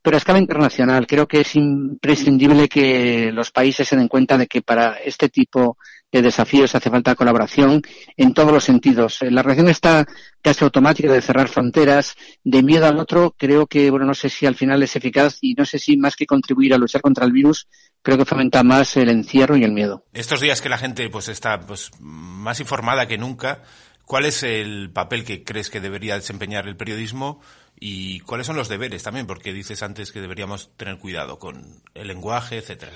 pero 0.05 0.17
a 0.17 0.19
escala 0.19 0.39
internacional, 0.39 1.07
creo 1.07 1.27
que 1.27 1.41
es 1.41 1.57
imprescindible 1.57 2.69
que 2.69 3.33
los 3.33 3.51
países 3.51 3.89
se 3.89 3.97
den 3.97 4.07
cuenta 4.07 4.37
de 4.37 4.47
que 4.47 4.61
para 4.61 4.99
este 4.99 5.31
tipo 5.31 5.79
de 6.13 6.21
desafíos 6.21 6.75
hace 6.75 6.91
falta 6.91 7.15
colaboración 7.15 7.81
en 8.15 8.35
todos 8.35 8.53
los 8.53 8.65
sentidos. 8.65 9.21
La 9.23 9.43
reacción 9.43 9.71
está 9.71 10.07
casi 10.43 10.63
automática 10.63 11.11
de 11.11 11.23
cerrar 11.23 11.49
fronteras, 11.49 12.17
de 12.45 12.63
miedo 12.63 12.85
al 12.85 12.99
otro, 12.99 13.35
creo 13.39 13.67
que, 13.67 13.91
bueno, 13.91 14.05
no 14.05 14.13
sé 14.13 14.29
si 14.29 14.45
al 14.45 14.57
final 14.57 14.83
es 14.83 14.95
eficaz 14.95 15.39
y 15.41 15.55
no 15.55 15.65
sé 15.65 15.79
si 15.79 15.97
más 15.97 16.17
que 16.17 16.27
contribuir 16.27 16.75
a 16.75 16.79
luchar 16.79 17.01
contra 17.01 17.25
el 17.25 17.33
virus, 17.33 17.67
creo 18.03 18.19
que 18.19 18.27
fomenta 18.27 18.63
más 18.63 18.99
el 18.99 19.09
encierro 19.09 19.57
y 19.57 19.65
el 19.65 19.73
miedo. 19.73 20.05
Estos 20.13 20.39
días 20.39 20.61
que 20.61 20.69
la 20.69 20.77
gente 20.77 21.09
pues 21.09 21.29
está 21.29 21.61
pues 21.61 21.91
más 21.99 22.61
informada 22.61 23.09
que 23.09 23.17
nunca, 23.17 23.63
¿cuál 24.05 24.27
es 24.27 24.43
el 24.43 24.91
papel 24.93 25.25
que 25.25 25.45
crees 25.45 25.71
que 25.71 25.81
debería 25.81 26.17
desempeñar 26.17 26.69
el 26.69 26.77
periodismo? 26.77 27.41
Y 27.78 28.21
cuáles 28.21 28.47
son 28.47 28.57
los 28.57 28.69
deberes 28.69 29.02
también, 29.02 29.26
porque 29.26 29.52
dices 29.52 29.83
antes 29.83 30.12
que 30.12 30.21
deberíamos 30.21 30.71
tener 30.76 30.99
cuidado 30.99 31.38
con 31.38 31.83
el 31.95 32.09
lenguaje, 32.09 32.59
etcétera. 32.59 32.93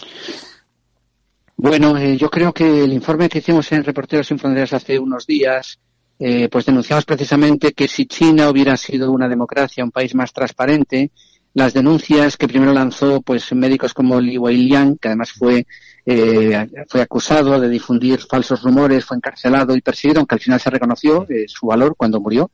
Bueno, 1.57 1.97
eh, 1.99 2.17
yo 2.17 2.31
creo 2.31 2.53
que 2.53 2.85
el 2.85 2.93
informe 2.93 3.29
que 3.29 3.39
hicimos 3.39 3.71
en 3.73 3.83
Reporteros 3.83 4.29
sin 4.29 4.39
Fronteras 4.39 4.73
hace 4.73 4.97
unos 4.97 5.27
días, 5.27 5.81
eh, 6.19 6.49
pues 6.49 6.65
denunciamos 6.65 7.05
precisamente 7.05 7.73
que 7.73 7.89
si 7.89 8.07
China 8.07 8.49
hubiera 8.49 8.77
sido 8.77 9.11
una 9.11 9.29
democracia, 9.29 9.83
un 9.83 9.91
país 9.91 10.15
más 10.15 10.33
transparente, 10.33 11.11
las 11.55 11.75
denuncias 11.75 12.37
que 12.37 12.47
primero 12.47 12.73
lanzó 12.73 13.23
pues 13.23 13.53
médicos 13.55 13.93
como 13.93 14.21
Li 14.21 14.39
Weiliang, 14.39 14.99
que 14.99 15.09
además 15.09 15.33
fue 15.33 15.67
eh, 16.07 16.67
fue 16.89 17.03
acusado 17.03 17.61
de 17.61 17.69
difundir 17.69 18.21
falsos 18.21 18.63
rumores, 18.63 19.05
fue 19.05 19.17
encarcelado 19.17 19.75
y 19.75 19.81
perseguido, 19.81 20.21
aunque 20.21 20.37
al 20.37 20.41
final 20.41 20.61
se 20.61 20.71
reconoció 20.71 21.27
su 21.49 21.67
valor 21.67 21.97
cuando 21.97 22.21
murió. 22.21 22.53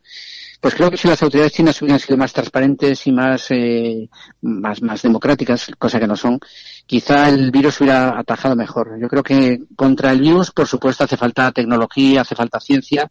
Pues 0.61 0.75
creo 0.75 0.91
que 0.91 0.97
si 0.97 1.09
las 1.09 1.23
autoridades 1.23 1.53
chinas 1.53 1.81
hubieran 1.83 2.01
sido 2.01 2.17
más 2.17 2.33
transparentes 2.33 3.07
y 3.07 3.13
más, 3.13 3.47
eh, 3.51 4.09
más, 4.43 4.83
más 4.83 5.03
democráticas, 5.03 5.71
cosa 5.79 6.01
que 6.01 6.07
no 6.07 6.17
son, 6.17 6.39
quizá 6.87 7.29
el 7.29 7.51
virus 7.51 7.81
hubiera 7.81 8.19
atajado 8.19 8.57
mejor. 8.57 8.99
Yo 9.01 9.09
creo 9.09 9.23
que 9.23 9.61
contra 9.77 10.13
el 10.13 10.21
virus, 10.21 10.51
por 10.51 10.67
supuesto, 10.67 11.05
hace 11.05 11.17
falta 11.17 11.53
tecnología, 11.53 12.23
hace 12.23 12.35
falta 12.35 12.61
ciencia, 12.61 13.11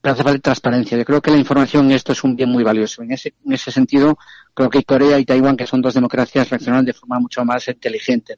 pero 0.00 0.14
hace 0.14 0.22
falta 0.22 0.40
transparencia. 0.40 0.96
Yo 0.96 1.04
creo 1.04 1.20
que 1.20 1.30
la 1.30 1.36
información 1.36 1.90
esto 1.92 2.12
es 2.12 2.24
un 2.24 2.34
bien 2.34 2.48
muy 2.48 2.64
valioso. 2.64 3.02
En 3.02 3.12
ese, 3.12 3.34
en 3.44 3.52
ese 3.52 3.70
sentido, 3.70 4.18
creo 4.54 4.70
que 4.70 4.82
Corea 4.82 5.18
y 5.18 5.24
Taiwán, 5.24 5.56
que 5.56 5.66
son 5.66 5.82
dos 5.82 5.94
democracias, 5.94 6.48
reaccionan 6.48 6.84
de 6.84 6.94
forma 6.94 7.18
mucho 7.18 7.44
más 7.44 7.68
inteligente. 7.68 8.36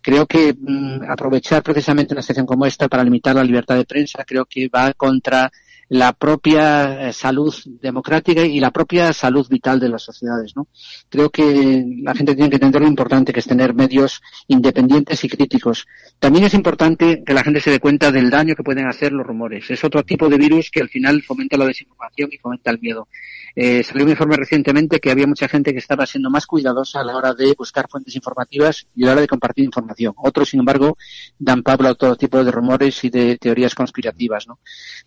Creo 0.00 0.26
que 0.26 0.54
mm, 0.56 1.10
aprovechar 1.10 1.62
precisamente 1.62 2.14
una 2.14 2.22
situación 2.22 2.46
como 2.46 2.64
esta 2.64 2.88
para 2.88 3.02
limitar 3.02 3.34
la 3.34 3.44
libertad 3.44 3.76
de 3.76 3.84
prensa, 3.84 4.24
creo 4.24 4.46
que 4.46 4.68
va 4.68 4.92
contra 4.92 5.50
la 5.88 6.12
propia 6.12 7.08
eh, 7.08 7.12
salud 7.12 7.54
democrática 7.80 8.42
y 8.42 8.60
la 8.60 8.70
propia 8.70 9.12
salud 9.12 9.46
vital 9.48 9.78
de 9.80 9.88
las 9.88 10.02
sociedades, 10.02 10.54
¿no? 10.56 10.68
Creo 11.08 11.30
que 11.30 11.84
la 12.02 12.14
gente 12.14 12.34
tiene 12.34 12.50
que 12.50 12.56
entender 12.56 12.82
lo 12.82 12.88
importante 12.88 13.32
que 13.32 13.40
es 13.40 13.46
tener 13.46 13.74
medios 13.74 14.22
independientes 14.48 15.22
y 15.24 15.28
críticos. 15.28 15.86
También 16.18 16.44
es 16.44 16.54
importante 16.54 17.22
que 17.24 17.34
la 17.34 17.42
gente 17.42 17.60
se 17.60 17.70
dé 17.70 17.80
cuenta 17.80 18.10
del 18.10 18.30
daño 18.30 18.54
que 18.54 18.62
pueden 18.62 18.86
hacer 18.86 19.12
los 19.12 19.26
rumores. 19.26 19.70
Es 19.70 19.84
otro 19.84 20.02
tipo 20.02 20.28
de 20.28 20.38
virus 20.38 20.70
que 20.70 20.80
al 20.80 20.88
final 20.88 21.22
fomenta 21.22 21.56
la 21.56 21.66
desinformación 21.66 22.30
y 22.32 22.38
fomenta 22.38 22.70
el 22.70 22.80
miedo. 22.80 23.08
Eh, 23.56 23.84
salió 23.84 24.04
un 24.04 24.10
informe 24.10 24.36
recientemente 24.36 24.98
que 24.98 25.10
había 25.10 25.26
mucha 25.26 25.48
gente 25.48 25.72
que 25.72 25.78
estaba 25.78 26.06
siendo 26.06 26.28
más 26.28 26.46
cuidadosa 26.46 27.00
a 27.00 27.04
la 27.04 27.16
hora 27.16 27.34
de 27.34 27.54
buscar 27.56 27.88
fuentes 27.88 28.16
informativas 28.16 28.86
y 28.96 29.04
a 29.04 29.06
la 29.06 29.12
hora 29.12 29.20
de 29.20 29.28
compartir 29.28 29.64
información. 29.64 30.14
Otros, 30.16 30.48
sin 30.48 30.60
embargo, 30.60 30.96
dan 31.38 31.62
pablo 31.62 31.88
a 31.88 31.94
todo 31.94 32.16
tipo 32.16 32.42
de 32.42 32.50
rumores 32.50 33.04
y 33.04 33.10
de 33.10 33.38
teorías 33.38 33.74
conspirativas, 33.74 34.48
¿no? 34.48 34.58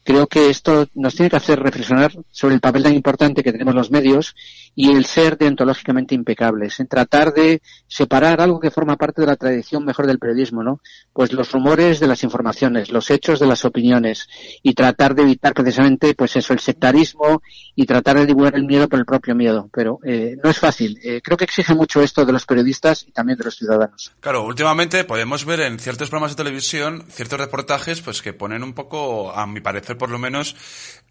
Creo 0.03 0.27
que 0.27 0.49
esto 0.49 0.87
nos 0.93 1.15
tiene 1.15 1.29
que 1.29 1.35
hacer 1.35 1.59
reflexionar 1.59 2.13
sobre 2.31 2.55
el 2.55 2.61
papel 2.61 2.83
tan 2.83 2.93
importante 2.93 3.43
que 3.43 3.51
tenemos 3.51 3.75
los 3.75 3.91
medios 3.91 4.35
y 4.79 4.91
el 4.91 5.05
ser 5.05 5.39
deontológicamente 5.39 6.13
impecables, 6.13 6.79
en 6.79 6.87
tratar 6.87 7.33
de 7.33 7.63
separar 7.87 8.39
algo 8.41 8.59
que 8.59 8.69
forma 8.69 8.95
parte 8.95 9.21
de 9.21 9.27
la 9.27 9.35
tradición 9.35 9.83
mejor 9.83 10.05
del 10.05 10.19
periodismo, 10.19 10.61
¿no? 10.61 10.81
Pues 11.13 11.33
los 11.33 11.51
rumores 11.51 11.99
de 11.99 12.05
las 12.05 12.23
informaciones, 12.23 12.91
los 12.91 13.09
hechos 13.09 13.39
de 13.39 13.47
las 13.47 13.65
opiniones 13.65 14.29
y 14.61 14.75
tratar 14.75 15.15
de 15.15 15.23
evitar 15.23 15.55
precisamente, 15.55 16.13
pues 16.13 16.35
eso, 16.35 16.53
el 16.53 16.59
sectarismo 16.59 17.41
y 17.73 17.87
tratar 17.87 18.23
de 18.23 18.37
el 18.53 18.65
miedo 18.65 18.87
por 18.87 18.99
el 18.99 19.05
propio 19.05 19.33
miedo, 19.33 19.67
pero 19.73 19.97
eh, 20.03 20.35
no 20.43 20.51
es 20.51 20.59
fácil. 20.59 20.99
Eh, 21.03 21.21
creo 21.23 21.37
que 21.37 21.45
exige 21.45 21.73
mucho 21.73 21.99
esto 21.99 22.23
de 22.23 22.33
los 22.33 22.45
periodistas 22.45 23.03
y 23.07 23.11
también 23.11 23.39
de 23.39 23.45
los 23.45 23.55
ciudadanos. 23.55 24.11
Claro, 24.19 24.45
últimamente 24.45 25.05
podemos 25.05 25.43
ver 25.43 25.61
en 25.61 25.79
ciertos 25.79 26.11
programas 26.11 26.33
de 26.33 26.43
televisión 26.43 27.03
ciertos 27.09 27.39
reportajes 27.39 28.01
pues 28.01 28.21
que 28.21 28.33
ponen 28.33 28.61
un 28.61 28.73
poco, 28.73 29.31
a 29.31 29.47
mi 29.47 29.59
parecer 29.59 29.97
por 29.97 30.11
lo 30.11 30.19
menos, 30.19 30.55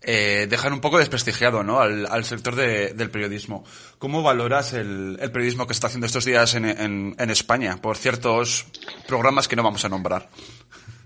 eh, 0.03 0.47
dejan 0.49 0.73
un 0.73 0.81
poco 0.81 0.99
desprestigiado 0.99 1.65
¿no? 1.65 1.81
al, 1.81 2.25
sector 2.25 2.55
del 2.55 3.11
periodismo. 3.11 3.56
¿Cómo 3.99 4.23
valoras 4.23 4.73
el, 4.73 5.19
periodismo 5.33 5.67
que 5.67 5.73
está 5.73 5.87
haciendo 5.87 6.07
estos 6.07 6.25
días 6.25 6.55
en, 6.55 6.65
en 6.67 7.31
España 7.31 7.79
por 7.81 7.97
ciertos 7.97 8.67
programas 9.07 9.49
que 9.49 9.57
no 9.57 9.63
vamos 9.63 9.85
a 9.85 9.89
nombrar? 9.89 10.29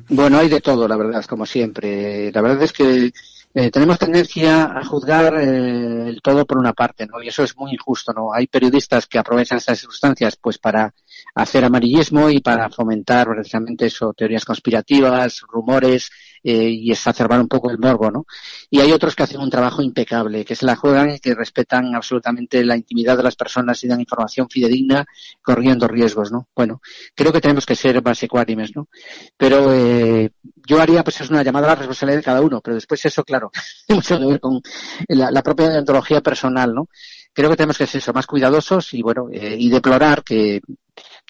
Bueno, 0.08 0.38
hay 0.38 0.48
de 0.48 0.60
todo, 0.60 0.88
la 0.88 0.96
verdad, 0.96 1.24
como 1.24 1.46
siempre. 1.46 2.32
La 2.32 2.42
verdad 2.42 2.62
es 2.64 2.72
que 2.72 3.12
eh, 3.52 3.70
tenemos 3.70 3.98
tendencia 3.98 4.64
a 4.64 4.84
juzgar 4.84 5.34
eh, 5.34 6.08
el 6.08 6.20
todo 6.22 6.46
por 6.46 6.58
una 6.58 6.72
parte, 6.72 7.06
¿no? 7.06 7.20
Y 7.22 7.28
eso 7.28 7.42
es 7.42 7.56
muy 7.56 7.72
injusto, 7.72 8.12
¿no? 8.12 8.32
Hay 8.32 8.46
periodistas 8.46 9.06
que 9.06 9.18
aprovechan 9.18 9.58
estas 9.58 9.80
circunstancias, 9.80 10.36
pues, 10.36 10.58
para 10.58 10.94
hacer 11.34 11.64
amarillismo 11.64 12.30
y 12.30 12.40
para 12.40 12.70
fomentar 12.70 13.28
precisamente 13.28 13.86
eso, 13.86 14.12
teorías 14.12 14.44
conspirativas, 14.44 15.42
rumores, 15.48 16.10
eh, 16.42 16.70
y 16.70 16.90
exacerbar 16.90 17.40
un 17.40 17.48
poco 17.48 17.70
el 17.70 17.78
morbo, 17.78 18.10
¿no? 18.10 18.26
Y 18.70 18.80
hay 18.80 18.92
otros 18.92 19.14
que 19.14 19.22
hacen 19.22 19.40
un 19.40 19.50
trabajo 19.50 19.82
impecable, 19.82 20.44
que 20.44 20.56
se 20.56 20.64
la 20.64 20.76
juegan 20.76 21.10
y 21.10 21.18
que 21.18 21.34
respetan 21.34 21.94
absolutamente 21.94 22.64
la 22.64 22.76
intimidad 22.76 23.16
de 23.16 23.22
las 23.22 23.36
personas 23.36 23.82
y 23.84 23.88
dan 23.88 24.00
información 24.00 24.48
fidedigna, 24.48 25.06
corriendo 25.42 25.86
riesgos, 25.86 26.32
¿no? 26.32 26.48
Bueno, 26.54 26.80
creo 27.14 27.32
que 27.32 27.40
tenemos 27.40 27.66
que 27.66 27.74
ser 27.74 28.02
más 28.02 28.22
ecuánimes, 28.22 28.74
¿no? 28.74 28.88
Pero 29.36 29.72
eh, 29.74 30.30
yo 30.66 30.80
haría, 30.80 31.04
pues, 31.04 31.20
es 31.20 31.30
una 31.30 31.42
llamada 31.42 31.66
a 31.66 31.70
la 31.70 31.76
responsabilidad 31.76 32.18
de 32.20 32.24
cada 32.24 32.40
uno, 32.40 32.60
pero 32.60 32.74
después 32.74 33.04
eso, 33.04 33.22
claro, 33.24 33.50
tiene 33.86 33.98
mucho 33.98 34.18
que 34.18 34.26
ver 34.26 34.40
con 34.40 34.62
la, 35.08 35.42
propia 35.42 35.68
deontología 35.68 36.20
personal, 36.20 36.74
¿no? 36.74 36.88
creo 37.32 37.50
que 37.50 37.56
tenemos 37.56 37.78
que 37.78 37.86
ser 37.86 38.12
más 38.12 38.26
cuidadosos 38.26 38.92
y 38.92 39.02
bueno 39.02 39.28
eh, 39.30 39.54
y 39.56 39.70
deplorar 39.70 40.24
que, 40.24 40.60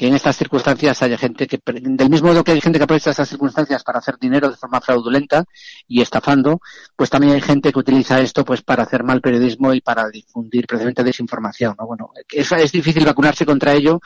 que 0.01 0.07
en 0.07 0.15
estas 0.15 0.35
circunstancias 0.35 1.03
haya 1.03 1.19
gente 1.19 1.47
que 1.47 1.61
del 1.63 2.09
mismo 2.09 2.29
modo 2.29 2.43
que 2.43 2.53
hay 2.53 2.61
gente 2.63 2.79
que 2.79 2.85
aprovecha 2.85 3.11
estas 3.11 3.29
circunstancias 3.29 3.85
para 3.85 3.99
hacer 3.99 4.17
dinero 4.19 4.49
de 4.49 4.57
forma 4.57 4.81
fraudulenta 4.81 5.45
y 5.87 6.01
estafando 6.01 6.63
pues 6.97 7.11
también 7.11 7.35
hay 7.35 7.43
gente 7.43 7.71
que 7.71 7.79
utiliza 7.79 8.19
esto 8.19 8.43
pues 8.43 8.63
para 8.63 8.85
hacer 8.85 9.05
mal 9.05 9.21
periodismo 9.21 9.75
y 9.75 9.83
para 9.83 10.09
difundir 10.09 10.67
precisamente 10.67 11.05
desinformación 11.05 11.75
¿no? 11.79 11.87
bueno 11.87 12.13
es, 12.31 12.51
es 12.51 12.73
difícil 12.73 13.05
vacunarse 13.05 13.45
contra 13.45 13.75
ello 13.75 14.01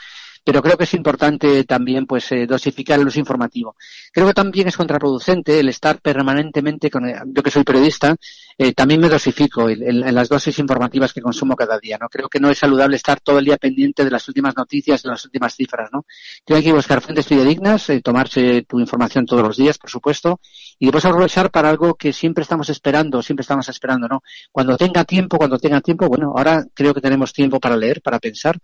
pero 0.45 0.63
creo 0.63 0.77
que 0.77 0.85
es 0.85 0.95
importante 0.95 1.65
también 1.65 2.07
pues 2.07 2.31
eh, 2.33 2.47
dosificar 2.47 3.01
el 3.01 3.07
uso 3.07 3.19
informativo. 3.19 3.77
Creo 4.13 4.27
que 4.27 4.35
también 4.35 4.69
es 4.69 4.77
contraproducente 4.77 5.59
el 5.59 5.71
estar 5.71 6.01
permanentemente 6.01 6.91
con 6.91 7.05
yo 7.33 7.43
que 7.43 7.51
soy 7.51 7.65
periodista, 7.65 8.15
eh, 8.57 8.73
también 8.73 9.01
me 9.01 9.09
dosifico 9.09 9.69
en, 9.69 10.15
las 10.15 10.29
dosis 10.29 10.59
informativas 10.59 11.13
que 11.13 11.21
consumo 11.21 11.57
cada 11.57 11.79
día, 11.79 11.99
¿no? 11.99 12.09
Creo 12.09 12.29
que 12.29 12.39
no 12.39 12.51
es 12.51 12.59
saludable 12.59 12.97
estar 12.97 13.21
todo 13.21 13.39
el 13.39 13.47
día 13.47 13.57
pendiente 13.57 14.05
de 14.05 14.11
las 14.11 14.29
últimas 14.29 14.55
noticias, 14.57 15.03
de 15.03 15.09
las 15.09 15.25
últimas 15.25 15.55
cifras, 15.55 15.91
¿no? 15.93 16.05
Creo 16.45 16.63
que 16.63 16.73
buscar 16.73 17.01
fuentes 17.01 17.27
fidedignas, 17.27 17.91
eh, 17.91 18.01
tomarse 18.01 18.63
tu 18.63 18.79
información 18.79 19.27
todos 19.27 19.43
los 19.43 19.57
días, 19.57 19.79
por 19.79 19.91
supuesto, 19.91 20.41
y 20.79 20.87
después 20.87 21.05
aprovechar 21.05 21.51
para 21.51 21.71
algo 21.71 21.95
que 21.95 22.13
siempre 22.13 22.43
estamos 22.43 22.69
esperando, 22.69 23.23
siempre 23.23 23.43
estamos 23.43 23.69
esperando, 23.69 24.07
¿no? 24.07 24.23
Cuando 24.53 24.77
tenga 24.77 25.05
tiempo, 25.05 25.39
cuando 25.39 25.59
tenga 25.59 25.81
tiempo, 25.81 26.07
bueno, 26.09 26.33
ahora 26.37 26.65
creo 26.75 26.95
que 26.95 27.01
tenemos 27.01 27.33
tiempo 27.33 27.59
para 27.59 27.77
leer, 27.77 28.03
para 28.03 28.21
pensar, 28.21 28.59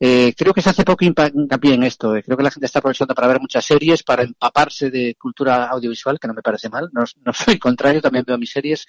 eh, 0.00 0.34
creo 0.36 0.52
que 0.52 0.62
se 0.62 0.70
hace 0.70 0.84
poco 0.84 1.04
hincapié 1.04 1.74
en 1.74 1.82
esto. 1.82 2.16
Eh. 2.16 2.22
Creo 2.22 2.36
que 2.36 2.42
la 2.42 2.50
gente 2.50 2.66
está 2.66 2.78
aprovechando 2.80 3.14
para 3.14 3.28
ver 3.28 3.40
muchas 3.40 3.64
series, 3.64 4.02
para 4.02 4.22
empaparse 4.22 4.90
de 4.90 5.14
cultura 5.16 5.66
audiovisual, 5.66 6.18
que 6.18 6.28
no 6.28 6.34
me 6.34 6.42
parece 6.42 6.68
mal. 6.68 6.88
No, 6.92 7.04
no 7.24 7.32
soy 7.32 7.58
contrario, 7.58 8.00
también 8.00 8.24
veo 8.26 8.38
mis 8.38 8.50
series. 8.50 8.86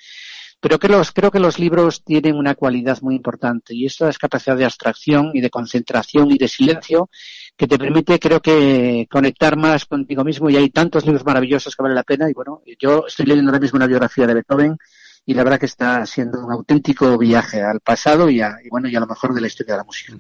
Pero 0.59 0.79
que 0.79 0.87
los, 0.87 1.11
creo 1.11 1.31
que 1.31 1.39
los 1.39 1.59
libros 1.59 2.03
tienen 2.03 2.35
una 2.35 2.55
cualidad 2.55 2.99
muy 3.01 3.15
importante 3.15 3.75
y 3.75 3.85
esta 3.85 4.09
es 4.09 4.17
capacidad 4.17 4.55
de 4.55 4.65
abstracción 4.65 5.31
y 5.33 5.41
de 5.41 5.49
concentración 5.49 6.31
y 6.31 6.37
de 6.37 6.47
silencio 6.47 7.09
que 7.57 7.67
te 7.67 7.77
permite, 7.77 8.19
creo 8.19 8.41
que, 8.41 9.05
conectar 9.11 9.57
más 9.57 9.85
contigo 9.85 10.23
mismo 10.23 10.49
y 10.49 10.57
hay 10.57 10.69
tantos 10.69 11.05
libros 11.05 11.25
maravillosos 11.25 11.75
que 11.75 11.83
vale 11.83 11.93
la 11.93 12.03
pena 12.03 12.29
y 12.29 12.33
bueno, 12.33 12.61
yo 12.79 13.05
estoy 13.05 13.25
leyendo 13.25 13.51
ahora 13.51 13.59
mismo 13.59 13.77
una 13.77 13.87
biografía 13.87 14.25
de 14.25 14.33
Beethoven 14.33 14.77
y 15.25 15.33
la 15.33 15.43
verdad 15.43 15.59
que 15.59 15.65
está 15.65 16.05
siendo 16.05 16.45
un 16.45 16.51
auténtico 16.51 17.17
viaje 17.17 17.61
al 17.61 17.79
pasado 17.79 18.29
y, 18.29 18.41
a, 18.41 18.57
bueno 18.69 18.87
y 18.87 18.95
a 18.95 18.99
lo 18.99 19.07
mejor 19.07 19.33
de 19.33 19.41
la 19.41 19.47
historia 19.47 19.73
de 19.73 19.77
la 19.79 19.83
música. 19.83 20.13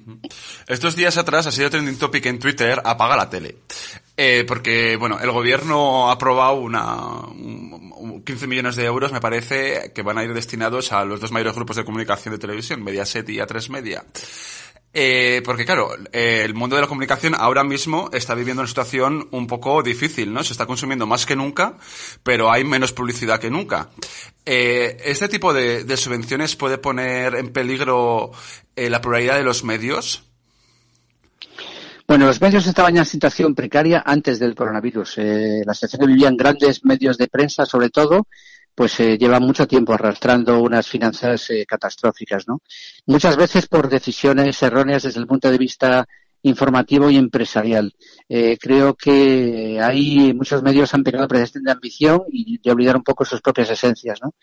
Estos 0.67 0.95
días 0.95 1.17
atrás 1.17 1.45
ha 1.45 1.51
sido 1.51 1.69
trending 1.69 1.97
topic 1.97 2.25
en 2.25 2.39
Twitter 2.39 2.81
apaga 2.83 3.15
la 3.15 3.29
tele. 3.29 3.57
Eh, 4.17 4.45
porque, 4.47 4.95
bueno, 4.95 5.19
el 5.19 5.29
gobierno 5.29 6.09
ha 6.09 6.13
aprobado 6.13 6.55
una, 6.55 6.95
un, 7.27 7.91
un 7.97 8.23
15 8.23 8.47
millones 8.47 8.77
de 8.77 8.85
euros, 8.85 9.11
me 9.11 9.19
parece, 9.19 9.91
que 9.93 10.01
van 10.03 10.17
a 10.17 10.23
ir 10.23 10.33
destinados 10.33 10.93
a 10.93 11.03
los 11.03 11.19
dos 11.19 11.33
mayores 11.33 11.53
grupos 11.53 11.75
de 11.75 11.83
comunicación 11.83 12.33
de 12.33 12.39
televisión, 12.39 12.81
Mediaset 12.81 13.27
y 13.29 13.37
A3 13.37 13.69
Media. 13.69 14.05
Eh, 14.97 15.41
porque 15.43 15.65
claro, 15.65 15.89
el 16.13 16.53
mundo 16.53 16.77
de 16.77 16.81
la 16.81 16.87
comunicación 16.87 17.35
ahora 17.37 17.65
mismo 17.65 18.09
está 18.13 18.33
viviendo 18.33 18.61
una 18.61 18.69
situación 18.69 19.27
un 19.31 19.45
poco 19.45 19.83
difícil, 19.83 20.31
¿no? 20.31 20.41
Se 20.41 20.53
está 20.53 20.65
consumiendo 20.65 21.05
más 21.05 21.25
que 21.25 21.35
nunca, 21.35 21.75
pero 22.23 22.49
hay 22.49 22.63
menos 22.63 22.93
publicidad 22.93 23.41
que 23.41 23.49
nunca. 23.49 23.89
Eh, 24.45 24.95
¿Este 25.03 25.27
tipo 25.27 25.53
de, 25.53 25.97
subvenciones 25.97 26.55
puede 26.55 26.77
poner 26.77 27.35
en 27.35 27.51
peligro 27.51 28.31
eh, 28.77 28.89
la 28.89 29.01
pluralidad 29.01 29.35
de 29.35 29.43
los 29.43 29.65
medios? 29.65 30.23
Bueno, 32.07 32.27
los 32.27 32.39
medios 32.39 32.65
estaban 32.65 32.95
en 32.95 33.05
situación 33.05 33.53
precaria 33.53 34.01
antes 34.05 34.39
del 34.39 34.55
coronavirus. 34.55 35.17
Eh, 35.17 35.61
la 35.65 35.73
situación 35.73 36.01
que 36.01 36.07
vivían 36.07 36.37
grandes 36.37 36.85
medios 36.85 37.17
de 37.17 37.27
prensa, 37.27 37.65
sobre 37.65 37.89
todo, 37.89 38.27
pues 38.75 38.99
eh, 38.99 39.17
lleva 39.17 39.39
mucho 39.39 39.65
tiempo 39.67 39.93
arrastrando 39.93 40.61
unas 40.61 40.87
finanzas 40.87 41.49
eh, 41.49 41.65
catastróficas, 41.65 42.47
¿no? 42.47 42.61
Muchas 43.05 43.37
veces 43.37 43.67
por 43.67 43.89
decisiones 43.89 44.61
erróneas 44.61 45.03
desde 45.03 45.21
el 45.21 45.27
punto 45.27 45.49
de 45.49 45.57
vista 45.57 46.05
informativo 46.45 47.09
y 47.09 47.17
empresarial. 47.17 47.91
Eh, 48.29 48.57
creo 48.59 48.93
que 48.93 49.79
ahí 49.81 50.31
muchos 50.33 50.61
medios 50.61 50.93
han 50.93 51.03
pecado 51.03 51.27
precisamente 51.27 51.69
de 51.69 51.73
ambición 51.73 52.21
y 52.31 52.59
de 52.59 52.71
olvidar 52.71 52.95
un 52.95 53.03
poco 53.03 53.25
sus 53.25 53.41
propias 53.41 53.71
esencias, 53.71 54.19
¿no? 54.21 54.35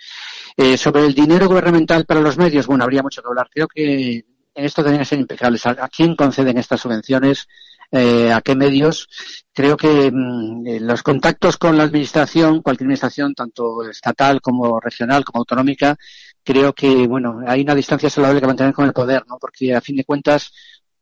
Eh, 0.56 0.76
sobre 0.76 1.06
el 1.06 1.14
dinero 1.14 1.46
gubernamental 1.46 2.04
para 2.04 2.20
los 2.20 2.36
medios, 2.36 2.66
bueno, 2.66 2.82
habría 2.82 3.02
mucho 3.02 3.22
que 3.22 3.28
hablar. 3.28 3.48
Creo 3.52 3.68
que 3.68 4.24
en 4.54 4.64
esto 4.64 4.82
deben 4.82 5.04
ser 5.04 5.20
impecables. 5.20 5.64
¿A, 5.64 5.70
a 5.70 5.88
quién 5.88 6.16
conceden 6.16 6.58
estas 6.58 6.80
subvenciones? 6.80 7.46
Eh, 7.94 8.32
a 8.32 8.40
qué 8.40 8.56
medios. 8.56 9.06
Creo 9.52 9.76
que 9.76 10.10
mmm, 10.10 10.64
los 10.80 11.02
contactos 11.02 11.58
con 11.58 11.76
la 11.76 11.84
administración, 11.84 12.62
cualquier 12.62 12.86
administración, 12.86 13.34
tanto 13.34 13.86
estatal 13.86 14.40
como 14.40 14.80
regional, 14.80 15.24
como 15.24 15.40
autonómica, 15.40 15.96
creo 16.42 16.72
que, 16.72 17.06
bueno, 17.06 17.40
hay 17.46 17.60
una 17.60 17.74
distancia 17.74 18.08
saludable 18.08 18.40
que 18.40 18.46
mantener 18.46 18.72
con 18.72 18.86
el 18.86 18.94
poder, 18.94 19.24
¿no? 19.28 19.36
Porque 19.38 19.74
a 19.74 19.82
fin 19.82 19.96
de 19.96 20.04
cuentas, 20.04 20.52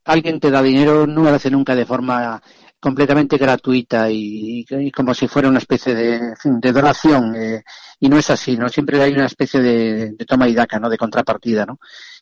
alguien 0.05 0.41
te 0.41 0.51
da 0.51 0.63
dinero, 0.63 1.07
no 1.07 1.23
lo 1.23 1.31
hace 1.31 1.49
nunca 1.51 1.77
de 1.77 1.87
forma 1.87 2.43
completamente 2.81 3.37
gratuita 3.37 4.11
y, 4.11 4.65
como 4.93 5.15
si 5.15 5.29
fuera 5.29 5.49
una 5.49 5.59
especie 5.59 5.95
de, 5.95 6.35
de 6.45 6.73
donación. 6.73 7.37
Eh, 7.37 7.63
y 8.01 8.09
no 8.09 8.19
es 8.19 8.31
así, 8.31 8.57
¿no? 8.57 8.69
Siempre 8.69 9.01
hay 9.01 9.13
una 9.13 9.27
especie 9.27 9.61
de, 9.61 10.13
de 10.13 10.25
toma 10.25 10.49
y 10.49 10.55
daca, 10.55 10.81
¿no? 10.81 10.89
De 10.89 10.99
contrapartida, 10.99 11.67
¿no? 11.67 11.79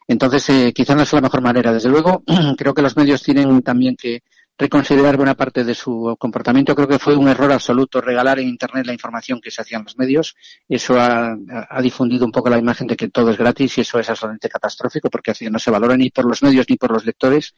Entonces, 0.07 0.49
eh, 0.51 0.73
quizá 0.75 0.95
no 0.95 1.03
es 1.03 1.13
la 1.13 1.21
mejor 1.21 1.43
manera. 1.43 1.73
Desde 1.73 1.89
luego, 1.89 2.23
creo 2.59 2.75
que 2.75 2.83
los 2.83 2.97
medios 2.97 3.23
tienen 3.23 3.63
también 3.63 3.97
que 3.97 4.23
reconsiderar 4.59 5.17
buena 5.17 5.35
parte 5.35 5.62
de 5.62 5.75
su 5.75 6.17
comportamiento. 6.19 6.75
Creo 6.75 6.88
que 6.88 6.99
fue 6.99 7.17
un 7.17 7.29
error 7.29 7.53
absoluto 7.53 8.00
regalar 8.00 8.41
en 8.41 8.49
Internet 8.49 8.87
la 8.87 8.93
información 8.93 9.41
que 9.41 9.53
se 9.53 9.62
hacía 9.62 9.79
en 9.79 9.85
los 9.85 9.97
medios. 9.97 10.35
Eso 10.69 10.99
ha, 10.99 11.37
difundido 11.81 12.27
un 12.27 12.33
poco 12.33 12.50
la 12.50 12.59
imagen 12.59 12.88
de 12.88 12.97
que 12.97 13.09
todo 13.09 13.31
es 13.31 13.38
gratis 13.38 13.79
y 13.79 13.83
eso 13.83 14.00
es 14.00 14.11
absolutamente 14.11 14.49
catastrófico 14.49 15.09
porque 15.09 15.31
así 15.31 15.49
no 15.49 15.61
se 15.61 15.71
valora 15.71 15.97
ni 15.97 16.11
por 16.11 16.25
los 16.25 16.43
medios 16.43 16.67
ni 16.69 16.77
por 16.77 16.91
los 16.91 17.07
lectores. 17.07 17.55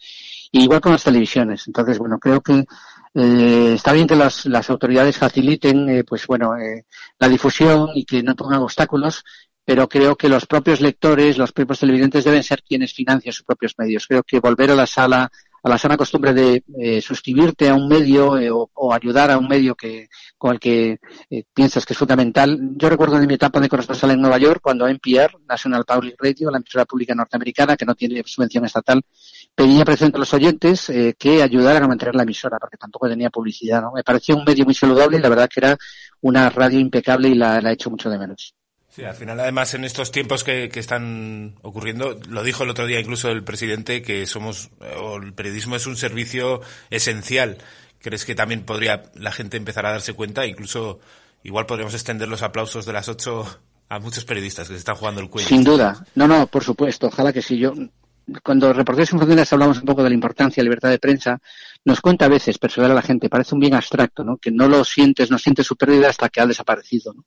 Y 0.52 0.64
igual 0.64 0.80
con 0.80 0.92
las 0.92 1.04
televisiones. 1.04 1.66
Entonces, 1.66 1.98
bueno, 1.98 2.18
creo 2.18 2.42
que 2.42 2.64
eh, 3.14 3.72
está 3.74 3.92
bien 3.92 4.06
que 4.06 4.16
las, 4.16 4.44
las 4.44 4.68
autoridades 4.68 5.16
faciliten, 5.16 5.88
eh, 5.88 6.04
pues 6.04 6.26
bueno, 6.26 6.56
eh, 6.58 6.84
la 7.18 7.28
difusión 7.28 7.90
y 7.94 8.04
que 8.04 8.22
no 8.22 8.36
pongan 8.36 8.60
obstáculos, 8.60 9.24
pero 9.64 9.88
creo 9.88 10.16
que 10.16 10.28
los 10.28 10.46
propios 10.46 10.80
lectores, 10.80 11.38
los 11.38 11.52
propios 11.52 11.80
televidentes 11.80 12.24
deben 12.24 12.42
ser 12.42 12.62
quienes 12.62 12.92
financian 12.92 13.32
sus 13.32 13.44
propios 13.44 13.74
medios. 13.78 14.06
Creo 14.06 14.22
que 14.22 14.40
volver 14.40 14.70
a 14.72 14.74
la 14.74 14.86
sala 14.86 15.30
a 15.62 15.68
la 15.68 15.78
sana 15.78 15.96
costumbre 15.96 16.32
de 16.32 16.64
eh, 16.78 17.00
suscribirte 17.00 17.68
a 17.68 17.74
un 17.74 17.88
medio 17.88 18.38
eh, 18.38 18.50
o, 18.50 18.70
o, 18.74 18.92
ayudar 18.92 19.30
a 19.30 19.38
un 19.38 19.48
medio 19.48 19.74
que 19.74 20.08
con 20.38 20.52
el 20.52 20.60
que 20.60 20.98
eh, 21.28 21.44
piensas 21.52 21.84
que 21.84 21.92
es 21.92 21.98
fundamental. 21.98 22.58
Yo 22.76 22.88
recuerdo 22.88 23.18
de 23.18 23.26
mi 23.26 23.34
etapa 23.34 23.60
de 23.60 23.68
corresponsal 23.68 24.12
en 24.12 24.20
Nueva 24.20 24.38
York 24.38 24.60
cuando 24.62 24.88
NPR, 24.88 25.38
National 25.46 25.84
Public 25.84 26.14
Radio, 26.18 26.50
la 26.50 26.58
emisora 26.58 26.86
pública 26.86 27.14
norteamericana 27.14 27.76
que 27.76 27.84
no 27.84 27.94
tiene 27.94 28.22
subvención 28.24 28.64
estatal, 28.64 29.02
pedía 29.54 29.84
precisamente 29.84 30.16
a 30.16 30.20
los 30.20 30.32
oyentes 30.32 30.88
eh, 30.88 31.14
que 31.18 31.42
ayudaran 31.42 31.82
a 31.82 31.88
mantener 31.88 32.14
la 32.14 32.22
emisora 32.22 32.58
porque 32.58 32.78
tampoco 32.78 33.08
tenía 33.08 33.28
publicidad. 33.30 33.82
¿no? 33.82 33.92
Me 33.92 34.02
parecía 34.02 34.34
un 34.34 34.44
medio 34.44 34.64
muy 34.64 34.74
saludable 34.74 35.18
y 35.18 35.20
la 35.20 35.28
verdad 35.28 35.48
que 35.52 35.60
era 35.60 35.76
una 36.22 36.48
radio 36.48 36.80
impecable 36.80 37.28
y 37.28 37.34
la, 37.34 37.60
la 37.60 37.70
he 37.70 37.74
hecho 37.74 37.90
mucho 37.90 38.08
de 38.08 38.18
menos. 38.18 38.54
Sí, 38.90 39.04
al 39.04 39.14
final, 39.14 39.38
además, 39.38 39.72
en 39.74 39.84
estos 39.84 40.10
tiempos 40.10 40.42
que, 40.42 40.68
que, 40.68 40.80
están 40.80 41.54
ocurriendo, 41.62 42.18
lo 42.28 42.42
dijo 42.42 42.64
el 42.64 42.70
otro 42.70 42.86
día 42.86 42.98
incluso 42.98 43.30
el 43.30 43.44
presidente, 43.44 44.02
que 44.02 44.26
somos, 44.26 44.70
o 45.00 45.16
el 45.16 45.32
periodismo 45.32 45.76
es 45.76 45.86
un 45.86 45.96
servicio 45.96 46.60
esencial. 46.90 47.58
¿Crees 48.00 48.24
que 48.24 48.34
también 48.34 48.64
podría 48.64 49.04
la 49.14 49.30
gente 49.30 49.56
empezar 49.56 49.86
a 49.86 49.92
darse 49.92 50.14
cuenta? 50.14 50.44
Incluso, 50.46 50.98
igual 51.44 51.66
podríamos 51.66 51.94
extender 51.94 52.28
los 52.28 52.42
aplausos 52.42 52.84
de 52.84 52.92
las 52.92 53.08
ocho 53.08 53.46
a 53.88 53.98
muchos 53.98 54.24
periodistas 54.24 54.68
que 54.68 54.74
se 54.74 54.78
están 54.78 54.96
jugando 54.96 55.20
el 55.20 55.28
cuello. 55.28 55.48
Sin 55.48 55.62
duda. 55.62 56.04
No, 56.14 56.26
no, 56.26 56.46
por 56.46 56.64
supuesto. 56.64 57.08
Ojalá 57.08 57.32
que 57.32 57.42
sí. 57.42 57.58
Yo, 57.58 57.72
cuando 58.42 58.72
Reporteros 58.72 59.08
sin 59.08 59.18
Fronteras 59.18 59.52
hablamos 59.52 59.78
un 59.78 59.84
poco 59.84 60.02
de 60.02 60.10
la 60.10 60.14
importancia 60.14 60.60
de 60.60 60.64
la 60.64 60.70
libertad 60.70 60.90
de 60.90 60.98
prensa, 60.98 61.40
nos 61.84 62.00
cuenta 62.00 62.26
a 62.26 62.28
veces 62.28 62.58
persuadir 62.58 62.92
a 62.92 62.94
la 62.94 63.02
gente, 63.02 63.28
parece 63.28 63.54
un 63.54 63.60
bien 63.60 63.74
abstracto, 63.74 64.22
¿no? 64.22 64.36
Que 64.36 64.50
no 64.50 64.68
lo 64.68 64.84
sientes, 64.84 65.30
no 65.30 65.38
sientes 65.38 65.66
su 65.66 65.76
pérdida 65.76 66.08
hasta 66.08 66.28
que 66.28 66.40
ha 66.40 66.46
desaparecido, 66.46 67.14
¿no? 67.14 67.24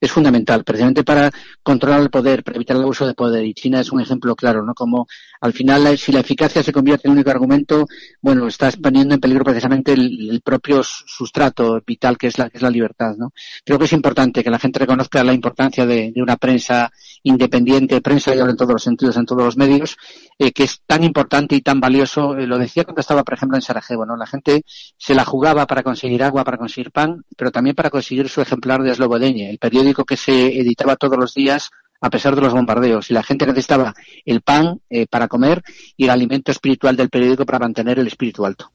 Es 0.00 0.12
fundamental, 0.12 0.64
precisamente 0.64 1.02
para 1.02 1.30
controlar 1.62 2.00
el 2.00 2.10
poder, 2.10 2.44
para 2.44 2.56
evitar 2.56 2.76
el 2.76 2.82
abuso 2.82 3.06
de 3.06 3.14
poder. 3.14 3.44
Y 3.44 3.54
China 3.54 3.80
es 3.80 3.90
un 3.90 4.00
ejemplo 4.00 4.36
claro, 4.36 4.64
¿no? 4.64 4.74
Como 4.74 5.06
al 5.40 5.52
final, 5.52 5.98
si 5.98 6.12
la 6.12 6.20
eficacia 6.20 6.62
se 6.62 6.72
convierte 6.72 7.08
en 7.08 7.12
un 7.12 7.18
único 7.18 7.30
argumento, 7.30 7.86
bueno, 8.20 8.46
estás 8.46 8.76
poniendo 8.76 9.14
en 9.14 9.20
peligro 9.20 9.44
precisamente 9.44 9.92
el, 9.92 10.30
el 10.30 10.40
propio 10.40 10.82
sustrato 10.82 11.82
vital 11.84 12.16
que 12.16 12.28
es 12.28 12.38
la, 12.38 12.50
libertad, 12.70 13.14
¿no? 13.16 13.32
Creo 13.64 13.78
que 13.78 13.84
es 13.84 13.92
importante 13.92 14.42
que 14.42 14.50
la 14.50 14.58
gente 14.58 14.78
reconozca 14.78 15.22
la 15.24 15.32
importancia 15.32 15.86
de, 15.86 16.12
de 16.12 16.22
una 16.22 16.36
prensa 16.36 16.90
independiente, 17.22 18.00
prensa 18.00 18.34
y 18.34 18.38
en 18.38 18.56
todos 18.56 18.72
los 18.72 18.82
sentidos, 18.82 19.16
en 19.16 19.26
todos 19.26 19.42
los 19.42 19.56
medios, 19.56 19.96
eh, 20.38 20.52
que 20.52 20.64
es 20.64 20.82
tan 20.86 21.02
importante 21.02 21.56
y 21.56 21.60
tan 21.60 21.80
valioso. 21.80 22.36
Eh, 22.36 22.46
lo 22.46 22.58
decía 22.58 22.84
cuando 22.84 23.00
estaba, 23.00 23.24
por 23.24 23.34
ejemplo, 23.34 23.56
en 23.56 23.62
Sarajevo, 23.62 23.95
La 24.04 24.26
gente 24.26 24.62
se 24.66 25.14
la 25.14 25.24
jugaba 25.24 25.66
para 25.66 25.82
conseguir 25.82 26.22
agua, 26.22 26.44
para 26.44 26.58
conseguir 26.58 26.90
pan, 26.90 27.24
pero 27.36 27.50
también 27.50 27.76
para 27.76 27.90
conseguir 27.90 28.28
su 28.28 28.40
ejemplar 28.40 28.82
de 28.82 28.94
Slobodeña, 28.94 29.48
el 29.48 29.58
periódico 29.58 30.04
que 30.04 30.16
se 30.16 30.58
editaba 30.58 30.96
todos 30.96 31.18
los 31.18 31.34
días 31.34 31.70
a 32.00 32.10
pesar 32.10 32.34
de 32.34 32.42
los 32.42 32.52
bombardeos. 32.52 33.10
Y 33.10 33.14
la 33.14 33.22
gente 33.22 33.46
necesitaba 33.46 33.94
el 34.24 34.42
pan 34.42 34.80
eh, 34.90 35.06
para 35.06 35.28
comer 35.28 35.62
y 35.96 36.04
el 36.04 36.10
alimento 36.10 36.50
espiritual 36.50 36.96
del 36.96 37.08
periódico 37.08 37.46
para 37.46 37.58
mantener 37.58 37.98
el 37.98 38.06
espíritu 38.06 38.44
alto. 38.44 38.72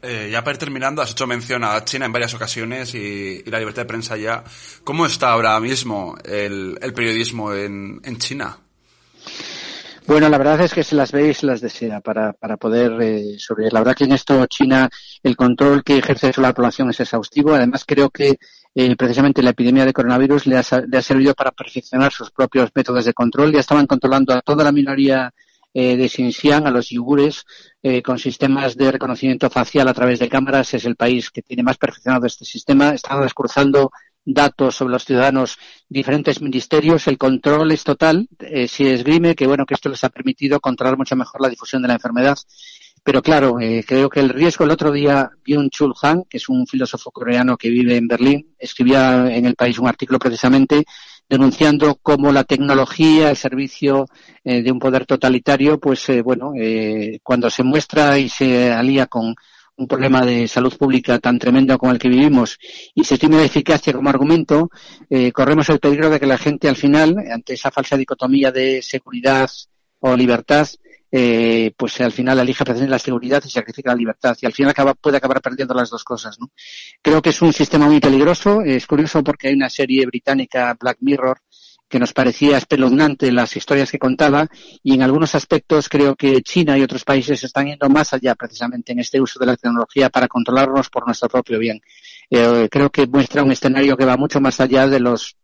Eh, 0.00 0.28
ya 0.30 0.44
para 0.44 0.54
ir 0.54 0.58
terminando, 0.58 1.02
has 1.02 1.10
hecho 1.10 1.26
mención 1.26 1.64
a 1.64 1.84
China 1.84 2.06
en 2.06 2.12
varias 2.12 2.32
ocasiones 2.34 2.94
y, 2.94 3.42
la 3.46 3.58
libertad 3.58 3.82
de 3.82 3.86
prensa 3.86 4.16
ya. 4.16 4.44
¿Cómo 4.84 5.06
está 5.06 5.32
ahora 5.32 5.58
mismo 5.58 6.16
el, 6.24 6.78
periodismo 6.94 7.52
en 7.52 8.18
China? 8.18 8.58
Bueno, 10.08 10.30
la 10.30 10.38
verdad 10.38 10.58
es 10.62 10.72
que 10.72 10.82
se 10.82 10.96
las 10.96 11.12
ve 11.12 11.28
y 11.28 11.34
se 11.34 11.44
las 11.44 11.60
desea 11.60 12.00
para, 12.00 12.32
para 12.32 12.56
poder 12.56 12.92
eh, 13.02 13.38
sobre. 13.38 13.70
La 13.70 13.80
verdad 13.80 13.94
que 13.94 14.04
en 14.04 14.12
esto 14.12 14.46
China 14.46 14.88
el 15.22 15.36
control 15.36 15.84
que 15.84 15.98
ejerce 15.98 16.32
sobre 16.32 16.48
la 16.48 16.54
población 16.54 16.88
es 16.88 17.00
exhaustivo. 17.00 17.52
Además, 17.52 17.84
creo 17.86 18.08
que 18.08 18.38
eh, 18.74 18.96
precisamente 18.96 19.42
la 19.42 19.50
epidemia 19.50 19.84
de 19.84 19.92
coronavirus 19.92 20.46
le 20.46 20.56
ha, 20.56 20.62
le 20.90 20.96
ha 20.96 21.02
servido 21.02 21.34
para 21.34 21.52
perfeccionar 21.52 22.10
sus 22.10 22.30
propios 22.30 22.70
métodos 22.74 23.04
de 23.04 23.12
control. 23.12 23.52
Ya 23.52 23.60
estaban 23.60 23.86
controlando 23.86 24.32
a 24.32 24.40
toda 24.40 24.64
la 24.64 24.72
minoría 24.72 25.30
eh, 25.74 25.98
de 25.98 26.08
Xinjiang, 26.08 26.66
a 26.66 26.70
los 26.70 26.88
yugures, 26.88 27.44
eh, 27.82 28.00
con 28.00 28.18
sistemas 28.18 28.78
de 28.78 28.90
reconocimiento 28.90 29.50
facial 29.50 29.88
a 29.88 29.94
través 29.94 30.20
de 30.20 30.30
cámaras. 30.30 30.72
Es 30.72 30.86
el 30.86 30.96
país 30.96 31.30
que 31.30 31.42
tiene 31.42 31.62
más 31.62 31.76
perfeccionado 31.76 32.26
este 32.26 32.46
sistema. 32.46 32.94
Están 32.94 33.20
descruzando 33.20 33.90
datos 34.32 34.76
sobre 34.76 34.92
los 34.92 35.04
ciudadanos 35.04 35.58
diferentes 35.88 36.40
ministerios, 36.40 37.06
el 37.08 37.18
control 37.18 37.72
es 37.72 37.84
total, 37.84 38.28
eh, 38.38 38.68
si 38.68 38.86
esgrime 38.86 39.34
que 39.34 39.46
bueno 39.46 39.64
que 39.66 39.74
esto 39.74 39.88
les 39.88 40.04
ha 40.04 40.10
permitido 40.10 40.60
controlar 40.60 40.96
mucho 40.96 41.16
mejor 41.16 41.40
la 41.40 41.48
difusión 41.48 41.82
de 41.82 41.88
la 41.88 41.94
enfermedad. 41.94 42.36
Pero 43.04 43.22
claro, 43.22 43.58
eh, 43.60 43.84
creo 43.86 44.10
que 44.10 44.20
el 44.20 44.28
riesgo 44.28 44.64
el 44.64 44.70
otro 44.70 44.92
día 44.92 45.30
Byung-Chul 45.46 45.94
Han, 46.02 46.24
que 46.24 46.36
es 46.36 46.48
un 46.48 46.66
filósofo 46.66 47.10
coreano 47.10 47.56
que 47.56 47.70
vive 47.70 47.96
en 47.96 48.06
Berlín, 48.06 48.54
escribía 48.58 49.34
en 49.34 49.46
el 49.46 49.54
país 49.54 49.78
un 49.78 49.88
artículo 49.88 50.18
precisamente 50.18 50.84
denunciando 51.28 51.96
cómo 52.02 52.32
la 52.32 52.44
tecnología 52.44 53.28
al 53.28 53.36
servicio 53.36 54.06
eh, 54.44 54.62
de 54.62 54.72
un 54.72 54.78
poder 54.78 55.04
totalitario, 55.04 55.78
pues 55.78 56.08
eh, 56.08 56.22
bueno, 56.22 56.52
eh, 56.56 57.20
cuando 57.22 57.50
se 57.50 57.62
muestra 57.62 58.18
y 58.18 58.28
se 58.28 58.72
alía 58.72 59.06
con 59.06 59.34
un 59.78 59.86
problema 59.86 60.24
de 60.24 60.48
salud 60.48 60.76
pública 60.76 61.18
tan 61.18 61.38
tremendo 61.38 61.78
como 61.78 61.92
el 61.92 61.98
que 61.98 62.08
vivimos 62.08 62.58
y 62.94 63.04
se 63.04 63.16
tiene 63.16 63.36
la 63.36 63.44
eficacia 63.44 63.92
como 63.92 64.10
argumento, 64.10 64.70
eh, 65.08 65.32
corremos 65.32 65.68
el 65.70 65.78
peligro 65.78 66.10
de 66.10 66.18
que 66.18 66.26
la 66.26 66.36
gente 66.36 66.68
al 66.68 66.76
final, 66.76 67.16
ante 67.32 67.54
esa 67.54 67.70
falsa 67.70 67.96
dicotomía 67.96 68.50
de 68.50 68.82
seguridad 68.82 69.48
o 70.00 70.16
libertad, 70.16 70.68
eh, 71.10 71.72
pues 71.76 71.98
al 72.02 72.12
final 72.12 72.38
elige 72.38 72.64
precisamente 72.64 72.90
la 72.90 72.98
seguridad 72.98 73.42
y 73.44 73.48
sacrifica 73.48 73.92
la 73.92 73.96
libertad 73.96 74.36
y 74.40 74.46
al 74.46 74.52
final 74.52 74.70
acaba, 74.70 74.94
puede 74.94 75.16
acabar 75.16 75.40
perdiendo 75.40 75.74
las 75.74 75.90
dos 75.90 76.04
cosas. 76.04 76.38
¿no? 76.38 76.50
Creo 77.00 77.22
que 77.22 77.30
es 77.30 77.40
un 77.40 77.52
sistema 77.52 77.86
muy 77.86 78.00
peligroso. 78.00 78.62
Es 78.62 78.86
curioso 78.86 79.22
porque 79.22 79.48
hay 79.48 79.54
una 79.54 79.70
serie 79.70 80.04
británica, 80.06 80.76
Black 80.78 80.98
Mirror, 81.00 81.38
que 81.88 81.98
nos 81.98 82.12
parecía 82.12 82.58
espeluznante 82.58 83.32
las 83.32 83.56
historias 83.56 83.90
que 83.90 83.98
contaba 83.98 84.46
y 84.82 84.94
en 84.94 85.02
algunos 85.02 85.34
aspectos 85.34 85.88
creo 85.88 86.14
que 86.14 86.42
China 86.42 86.76
y 86.76 86.82
otros 86.82 87.04
países 87.04 87.42
están 87.42 87.66
yendo 87.66 87.88
más 87.88 88.12
allá 88.12 88.34
precisamente 88.34 88.92
en 88.92 89.00
este 89.00 89.20
uso 89.20 89.38
de 89.40 89.46
la 89.46 89.56
tecnología 89.56 90.10
para 90.10 90.28
controlarnos 90.28 90.90
por 90.90 91.06
nuestro 91.06 91.28
propio 91.28 91.58
bien. 91.58 91.80
Eh, 92.30 92.68
creo 92.70 92.90
que 92.90 93.06
muestra 93.06 93.42
un 93.42 93.52
escenario 93.52 93.96
que 93.96 94.04
va 94.04 94.16
mucho 94.16 94.40
más 94.40 94.60
allá 94.60 94.86
de 94.86 95.00
los 95.00 95.36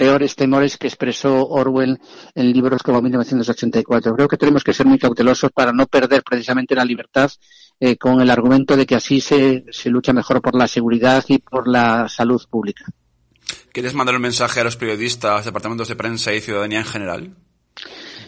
peores 0.00 0.34
temores 0.34 0.78
que 0.78 0.86
expresó 0.86 1.46
Orwell 1.46 2.00
en 2.34 2.52
libros 2.52 2.82
como 2.82 3.02
1984. 3.02 4.14
Creo 4.14 4.28
que 4.28 4.38
tenemos 4.38 4.64
que 4.64 4.72
ser 4.72 4.86
muy 4.86 4.98
cautelosos 4.98 5.52
para 5.52 5.72
no 5.72 5.86
perder 5.86 6.22
precisamente 6.22 6.74
la 6.74 6.86
libertad 6.86 7.30
eh, 7.78 7.96
con 7.96 8.22
el 8.22 8.30
argumento 8.30 8.78
de 8.78 8.86
que 8.86 8.94
así 8.94 9.20
se, 9.20 9.66
se 9.70 9.90
lucha 9.90 10.14
mejor 10.14 10.40
por 10.40 10.56
la 10.56 10.66
seguridad 10.66 11.22
y 11.28 11.38
por 11.38 11.68
la 11.68 12.08
salud 12.08 12.42
pública. 12.48 12.86
¿Quieres 13.72 13.94
mandar 13.94 14.14
un 14.16 14.22
mensaje 14.22 14.60
a 14.60 14.64
los 14.64 14.76
periodistas, 14.76 15.44
departamentos 15.44 15.88
de 15.88 15.96
prensa 15.96 16.32
y 16.32 16.40
ciudadanía 16.40 16.80
en 16.80 16.84
general? 16.84 17.36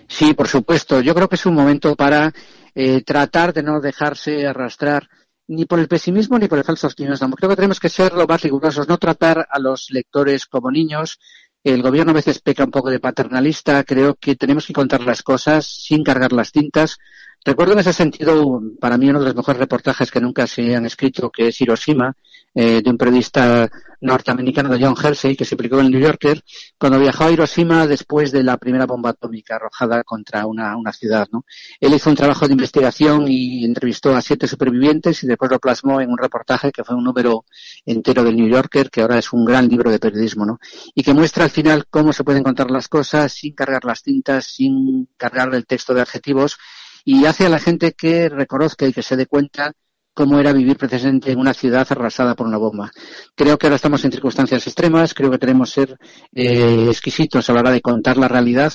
Sí, 0.09 0.35
por 0.35 0.49
supuesto. 0.49 1.01
Yo 1.01 1.15
creo 1.15 1.29
que 1.29 1.37
es 1.37 1.47
un 1.47 1.55
momento 1.55 1.97
para 1.97 2.33
eh, 2.75 3.03
tratar 3.03 3.53
de 3.53 3.63
no 3.63 3.81
dejarse 3.81 4.47
arrastrar 4.47 5.09
ni 5.49 5.65
por 5.65 5.79
el 5.79 5.89
pesimismo 5.89 6.39
ni 6.39 6.49
por 6.49 6.59
el 6.59 6.65
falso 6.65 6.87
optimismo. 6.87 7.35
Creo 7.37 7.51
que 7.51 7.57
tenemos 7.57 7.81
que 7.81 7.89
ser 7.89 8.13
lo 8.13 8.27
más 8.27 8.43
rigurosos, 8.43 8.89
no 8.89 8.99
tratar 8.99 9.47
a 9.51 9.59
los 9.59 9.91
lectores 9.91 10.47
como 10.47 10.71
niños, 10.71 11.19
el 11.65 11.81
gobierno 11.81 12.11
a 12.11 12.15
veces 12.15 12.41
peca 12.41 12.65
un 12.65 12.73
poco 12.73 12.91
de 12.91 12.99
paternalista. 12.99 13.85
Creo 13.85 14.17
que 14.17 14.35
tenemos 14.35 14.67
que 14.67 14.73
contar 14.73 15.03
las 15.03 15.23
cosas 15.23 15.65
sin 15.67 16.03
cargar 16.03 16.33
las 16.33 16.51
tintas. 16.51 16.99
Recuerdo 17.45 17.75
en 17.75 17.81
ese 17.81 17.93
sentido, 17.93 18.61
para 18.81 18.99
mí, 18.99 19.09
uno 19.09 19.21
de 19.21 19.27
los 19.27 19.37
mejores 19.37 19.61
reportajes 19.61 20.11
que 20.11 20.21
nunca 20.21 20.47
se 20.47 20.75
han 20.75 20.87
escrito, 20.87 21.31
que 21.31 21.49
es 21.49 21.61
Hiroshima, 21.61 22.15
eh, 22.55 22.83
de 22.83 22.91
un 22.91 22.99
periodista 22.99 23.71
norteamericano 24.03 24.69
de 24.69 24.85
John 24.85 24.97
Hersey, 25.01 25.37
que 25.37 25.45
se 25.45 25.57
publicó 25.57 25.79
en 25.79 25.87
el 25.87 25.93
New 25.93 26.01
Yorker, 26.01 26.43
cuando 26.77 26.99
viajó 26.99 27.25
a 27.25 27.31
Hiroshima 27.31 27.87
después 27.87 28.33
de 28.33 28.43
la 28.43 28.57
primera 28.57 28.85
bomba 28.85 29.11
atómica 29.11 29.57
arrojada 29.57 30.03
contra 30.03 30.45
una, 30.45 30.77
una 30.77 30.93
ciudad. 30.93 31.29
¿no? 31.33 31.45
Él 31.81 31.95
hizo 31.95 32.11
un 32.11 32.17
trabajo 32.17 32.47
de 32.47 32.53
investigación 32.53 33.27
y 33.29 33.65
entrevistó 33.65 34.15
a 34.15 34.21
siete 34.21 34.49
supervivientes 34.49 35.23
y 35.23 35.29
después 35.29 35.51
lo 35.51 35.61
plasmó 35.61 36.01
en 36.01 36.11
un 36.11 36.19
reportaje 36.19 36.73
que 36.73 36.83
fue 36.83 36.97
un 36.97 37.05
número 37.05 37.45
entero 37.87 38.25
del 38.25 38.37
New 38.37 38.49
Yorker, 38.49 38.91
que 38.91 39.03
ahora 39.03 39.19
es 39.19 39.33
un 39.33 39.45
gran 39.45 39.69
libro 39.69 39.91
de 39.91 40.01
periodismo, 40.01 40.45
¿no? 40.45 40.59
y 40.95 41.03
que 41.03 41.15
muestra 41.15 41.45
al 41.45 41.51
final 41.51 41.87
cómo 41.89 42.13
se 42.13 42.25
pueden 42.25 42.43
contar 42.43 42.71
las 42.71 42.89
cosas 42.89 43.33
sin 43.33 43.55
cargar 43.55 43.85
las 43.85 44.03
tintas, 44.03 44.45
sin 44.47 45.09
cargar 45.17 45.55
el 45.55 45.67
texto 45.67 45.95
de 45.95 46.03
adjetivos, 46.03 46.59
y 47.05 47.25
hace 47.27 47.47
a 47.47 47.49
la 47.49 47.59
gente 47.59 47.93
que 47.93 48.29
reconozca 48.29 48.87
y 48.87 48.93
que 48.93 49.03
se 49.03 49.17
dé 49.17 49.27
cuenta 49.27 49.73
cómo 50.15 50.39
era 50.39 50.53
vivir 50.53 50.77
precisamente 50.77 51.33
en 51.33 51.39
una 51.39 51.55
ciudad 51.55 51.87
arrasada 51.91 52.35
por 52.35 52.47
una 52.47 52.59
bomba. 52.59 52.91
Creo 53.35 53.59
que 53.59 53.67
ahora 53.67 53.77
estamos 53.77 54.05
en 54.05 54.13
circunstancias 54.13 54.67
extremas, 54.67 55.15
creo 55.15 55.31
que 55.31 55.39
tenemos 55.39 55.75
que 55.75 55.81
ser 55.81 55.99
eh, 56.33 56.87
exquisitos 56.89 57.49
a 57.49 57.53
la 57.53 57.61
hora 57.61 57.71
de 57.71 57.81
contar 57.81 58.17
la 58.17 58.29
realidad 58.29 58.73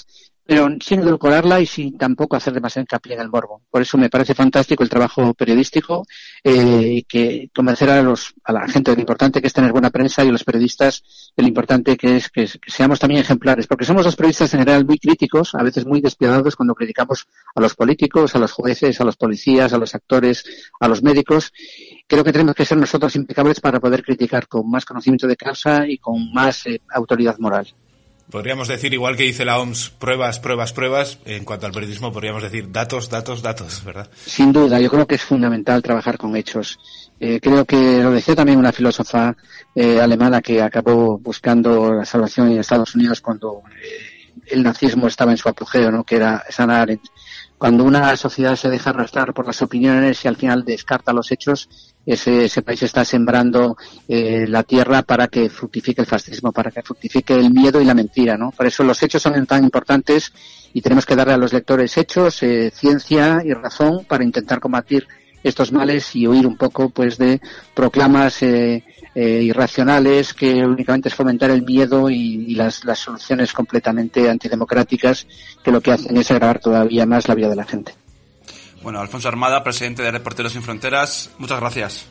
pero 0.48 0.70
sin 0.80 1.02
edulcorarla 1.02 1.60
y 1.60 1.66
sin 1.66 1.98
tampoco 1.98 2.38
hacer 2.38 2.54
demasiado 2.54 2.84
hincapié 2.84 3.16
en 3.16 3.22
el 3.22 3.30
morbo. 3.30 3.62
Por 3.70 3.82
eso 3.82 3.98
me 3.98 4.10
parece 4.10 4.34
fantástico 4.34 4.82
el 4.82 4.90
trabajo 4.90 5.34
periodístico 5.34 6.06
eh, 6.42 7.04
que 7.08 7.50
convencer 7.54 7.90
a, 7.90 8.02
los, 8.02 8.34
a 8.46 8.54
la 8.54 8.68
gente 8.68 8.92
de 8.92 8.98
lo 8.98 9.02
importante 9.02 9.42
que 9.42 9.48
es 9.48 9.54
tener 9.54 9.74
buena 9.74 9.90
prensa 9.90 10.24
y 10.24 10.30
a 10.30 10.32
los 10.32 10.46
periodistas 10.46 11.32
de 11.36 11.44
lo 11.44 11.50
importante 11.50 11.98
que 11.98 12.16
es 12.16 12.30
que, 12.30 12.46
que, 12.46 12.72
seamos 12.72 12.98
también 12.98 13.22
ejemplares, 13.22 13.68
porque 13.68 13.84
somos 13.84 14.06
los 14.06 14.16
periodistas 14.16 14.54
en 14.54 14.62
general 14.62 14.86
muy 14.86 14.98
críticos, 14.98 15.54
a 15.54 15.64
veces 15.64 15.86
muy 15.86 16.00
despiadados 16.00 16.56
cuando 16.56 16.74
criticamos 16.76 17.28
a 17.54 17.60
los 17.60 17.76
políticos, 17.76 18.34
a 18.34 18.40
los 18.40 18.54
jueces, 18.54 19.02
a 19.02 19.04
los 19.04 19.18
policías, 19.18 19.74
a 19.74 19.78
los 19.78 19.94
actores, 19.96 20.46
a 20.80 20.88
los 20.88 21.04
médicos. 21.04 21.52
Creo 22.08 22.24
que 22.24 22.32
tenemos 22.32 22.56
que 22.56 22.64
ser 22.64 22.78
nosotros 22.78 23.14
impecables 23.18 23.60
para 23.60 23.82
poder 23.82 24.02
criticar 24.02 24.48
con 24.48 24.70
más 24.70 24.86
conocimiento 24.86 25.28
de 25.28 25.36
causa 25.36 25.86
y 25.86 25.98
con 25.98 26.32
más 26.32 26.66
eh, 26.68 26.82
autoridad 26.90 27.38
moral. 27.40 27.68
Podríamos 28.30 28.68
decir, 28.68 28.94
igual 28.94 29.16
que 29.16 29.24
dice 29.24 29.46
la 29.46 29.58
OMS, 29.58 29.90
pruebas, 29.92 30.40
pruebas, 30.40 30.74
pruebas. 30.74 31.20
En 31.24 31.46
cuanto 31.46 31.66
al 31.66 31.72
periodismo, 31.72 32.12
podríamos 32.12 32.44
decir 32.44 32.70
datos, 32.72 33.10
datos, 33.10 33.42
datos, 33.42 33.84
¿verdad? 33.86 34.10
Sin 34.26 34.52
duda, 34.52 34.82
yo 34.82 34.90
creo 34.90 35.08
que 35.08 35.16
es 35.16 35.24
fundamental 35.24 35.82
trabajar 35.82 36.18
con 36.18 36.36
hechos. 36.36 36.78
Eh, 37.22 37.40
creo 37.42 37.64
que 37.64 38.04
lo 38.04 38.12
decía 38.12 38.36
también 38.36 38.60
una 38.60 38.74
filósofa 38.74 39.36
eh, 39.74 40.02
alemana 40.02 40.42
que 40.42 40.62
acabó 40.62 41.18
buscando 41.18 41.94
la 41.94 42.04
salvación 42.04 42.52
en 42.52 42.60
Estados 42.60 42.96
Unidos 42.96 43.22
cuando 43.22 43.64
eh, 43.82 44.34
el 44.48 44.62
nazismo 44.62 45.08
estaba 45.08 45.32
en 45.32 45.38
su 45.38 45.48
apogeo, 45.48 45.90
¿no? 45.90 46.04
Que 46.04 46.18
era 46.18 46.44
Sana 46.50 46.82
Arendt. 46.82 47.06
Cuando 47.58 47.86
una 47.86 48.16
sociedad 48.18 48.56
se 48.58 48.70
deja 48.70 48.90
arrastrar 48.90 49.34
por 49.34 49.48
las 49.48 49.62
opiniones 49.62 50.24
y 50.24 50.28
al 50.28 50.36
final 50.36 50.66
descarta 50.66 51.14
los 51.14 51.32
hechos, 51.32 51.70
ese, 52.08 52.46
ese 52.46 52.62
país 52.62 52.82
está 52.82 53.04
sembrando 53.04 53.76
eh, 54.08 54.48
la 54.48 54.64
tierra 54.64 55.04
para 55.04 55.28
que 55.28 55.50
fructifique 55.50 56.02
el 56.02 56.08
fascismo, 56.08 56.54
para 56.54 56.72
que 56.72 56.82
fructifique 56.82 57.36
el 57.36 57.52
miedo 57.52 57.82
y 57.82 57.86
la 57.86 57.94
mentira, 57.94 58.38
¿no? 58.38 58.52
Por 58.52 58.66
eso 58.66 58.84
los 58.84 59.04
hechos 59.04 59.22
son 59.22 59.46
tan 59.46 59.66
importantes 59.66 60.32
y 60.74 60.82
tenemos 60.82 61.06
que 61.06 61.18
darle 61.18 61.34
a 61.34 61.38
los 61.38 61.52
lectores 61.52 61.98
hechos, 61.98 62.42
eh, 62.44 62.72
ciencia 62.74 63.42
y 63.44 63.52
razón 63.54 64.06
para 64.06 64.24
intentar 64.24 64.62
combatir 64.62 65.06
estos 65.44 65.72
males 65.74 66.16
y 66.16 66.28
huir 66.28 66.48
un 66.48 66.56
poco 66.56 66.90
pues 66.90 67.18
de 67.18 67.42
proclamas 67.74 68.42
eh, 68.42 68.84
eh, 69.14 69.42
irracionales 69.44 70.34
que 70.34 70.66
únicamente 70.66 71.10
es 71.10 71.16
fomentar 71.16 71.52
el 71.52 71.64
miedo 71.64 72.10
y, 72.10 72.46
y 72.48 72.56
las, 72.56 72.86
las, 72.86 73.00
soluciones 73.00 73.52
completamente 73.52 74.30
antidemocráticas 74.30 75.28
que 75.62 75.72
lo 75.72 75.82
que 75.82 75.92
hacen 75.92 76.16
es 76.16 76.32
agravar 76.32 76.60
todavía 76.60 77.06
más 77.06 77.28
la 77.28 77.36
vida 77.36 77.50
de 77.50 77.56
la 77.56 77.66
gente. 77.66 77.94
Bueno, 78.88 79.02
Alfonso 79.02 79.28
Armada, 79.28 79.62
presidente 79.66 80.02
de 80.02 80.12
Reporteros 80.12 80.54
Sin 80.54 80.62
Fronteras, 80.62 81.30
muchas 81.40 81.60
gracias. 81.60 82.08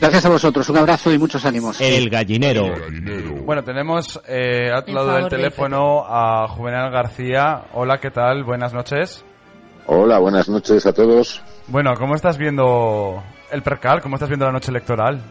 Gracias 0.00 0.24
a 0.24 0.28
vosotros, 0.28 0.68
un 0.68 0.78
abrazo 0.78 1.12
y 1.12 1.18
muchos 1.18 1.44
ánimos. 1.44 1.80
El 1.80 2.10
gallinero. 2.10 2.74
Bueno, 3.44 3.62
tenemos 3.62 4.20
eh, 4.26 4.68
a 4.74 4.80
otro 4.80 4.94
lado 4.94 5.12
del 5.12 5.28
teléfono 5.28 6.04
a 6.08 6.48
Juvenal 6.48 6.90
García. 6.90 7.66
Hola, 7.72 8.00
¿qué 8.00 8.10
tal? 8.10 8.42
Buenas 8.42 8.74
noches. 8.74 9.24
Hola, 9.86 10.18
buenas 10.18 10.48
noches 10.48 10.84
a 10.86 10.92
todos. 10.92 11.40
Bueno, 11.68 11.94
¿cómo 11.96 12.16
estás 12.16 12.36
viendo 12.36 13.22
el 13.52 13.62
percal? 13.62 14.02
¿Cómo 14.02 14.16
estás 14.16 14.28
viendo 14.28 14.46
la 14.46 14.50
noche 14.50 14.72
electoral? 14.72 15.22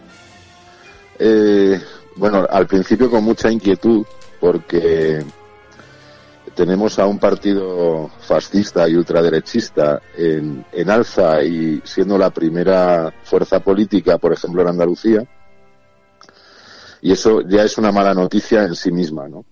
Eh, 1.20 1.82
bueno, 2.16 2.48
al 2.50 2.66
principio 2.66 3.12
con 3.12 3.26
mucha 3.26 3.52
inquietud, 3.52 4.06
porque 4.40 5.22
tenemos 6.58 6.98
a 6.98 7.06
un 7.06 7.20
partido 7.20 8.10
fascista 8.20 8.90
y 8.90 8.96
ultraderechista 8.96 10.02
en, 10.18 10.66
en, 10.72 10.90
alza 10.90 11.44
y 11.44 11.80
siendo 11.84 12.18
la 12.18 12.32
primera 12.32 13.14
fuerza 13.24 13.60
política, 13.60 14.18
por 14.18 14.34
ejemplo, 14.34 14.64
en 14.64 14.70
Andalucía. 14.70 15.24
Y 17.00 17.12
eso 17.12 17.42
ya 17.42 17.64
es 17.64 17.78
una 17.78 17.92
mala 17.92 18.16
noticia 18.16 18.64
en 18.64 18.74
sí 18.74 18.92
misma, 18.92 19.30
¿no? 19.30 19.46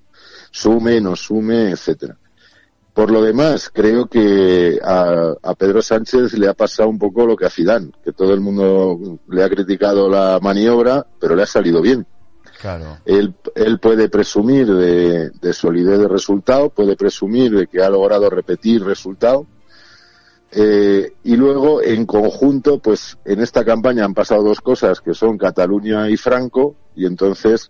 Sume, 0.49 0.99
no 0.99 1.15
sume, 1.15 1.69
etcétera. 1.69 2.17
Por 2.91 3.11
lo 3.11 3.21
demás, 3.21 3.69
creo 3.71 4.07
que 4.07 4.79
a, 4.83 5.53
Pedro 5.59 5.83
Sánchez 5.83 6.33
le 6.33 6.47
ha 6.47 6.55
pasado 6.55 6.89
un 6.89 6.97
poco 6.97 7.27
lo 7.27 7.35
que 7.35 7.45
a 7.45 7.51
Zidane, 7.51 7.91
que 8.03 8.13
todo 8.13 8.33
el 8.33 8.41
mundo 8.41 9.19
le 9.27 9.43
ha 9.43 9.49
criticado 9.49 10.09
la 10.09 10.39
maniobra, 10.41 11.05
pero 11.19 11.35
le 11.35 11.43
ha 11.43 11.45
salido 11.45 11.83
bien. 11.83 12.07
Claro. 12.65 12.97
Él, 13.05 13.35
él 13.53 13.77
puede 13.77 14.09
presumir 14.09 14.65
de, 14.65 15.29
de, 15.29 15.53
solidez 15.53 15.99
de 15.99 16.07
resultado, 16.07 16.71
puede 16.71 16.95
presumir 16.95 17.55
de 17.55 17.67
que 17.67 17.83
ha 17.83 17.89
logrado 17.91 18.27
repetir 18.27 18.83
resultado. 18.83 19.45
Eh, 20.51 21.13
y 21.23 21.35
luego, 21.35 21.83
en 21.83 22.07
conjunto, 22.07 22.79
pues 22.79 23.19
en 23.23 23.41
esta 23.41 23.63
campaña 23.63 24.03
han 24.03 24.15
pasado 24.15 24.41
dos 24.41 24.61
cosas, 24.61 24.99
que 24.99 25.13
son 25.13 25.37
Cataluña 25.37 26.09
y 26.09 26.17
Franco, 26.17 26.75
y 26.95 27.05
entonces 27.05 27.69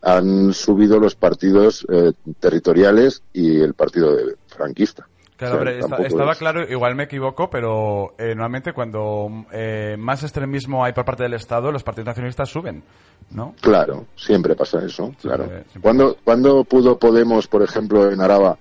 han 0.00 0.54
subido 0.54 1.00
los 1.00 1.16
partidos 1.16 1.84
eh, 1.90 2.12
territoriales 2.38 3.24
y 3.32 3.58
el 3.58 3.74
partido 3.74 4.14
de, 4.14 4.36
franquista. 4.46 5.08
Claro, 5.40 5.62
o 5.62 5.64
sea, 5.64 5.78
está, 5.78 5.96
estaba 6.02 6.32
es... 6.32 6.38
claro, 6.38 6.70
igual 6.70 6.94
me 6.94 7.04
equivoco, 7.04 7.48
pero 7.48 8.14
eh, 8.18 8.34
normalmente 8.34 8.74
cuando 8.74 9.46
eh, 9.50 9.96
más 9.98 10.22
extremismo 10.22 10.84
hay 10.84 10.92
por 10.92 11.06
parte 11.06 11.22
del 11.22 11.32
Estado, 11.32 11.72
los 11.72 11.82
partidos 11.82 12.08
nacionalistas 12.08 12.50
suben, 12.50 12.82
¿no? 13.30 13.54
Claro, 13.62 14.04
siempre 14.16 14.54
pasa 14.54 14.84
eso, 14.84 15.14
claro. 15.18 15.44
Siempre, 15.44 15.62
siempre. 15.70 15.80
¿Cuándo, 15.80 16.16
¿Cuándo 16.22 16.64
pudo 16.64 16.98
Podemos, 16.98 17.48
por 17.48 17.62
ejemplo, 17.62 18.10
en 18.10 18.20
Araba, 18.20 18.58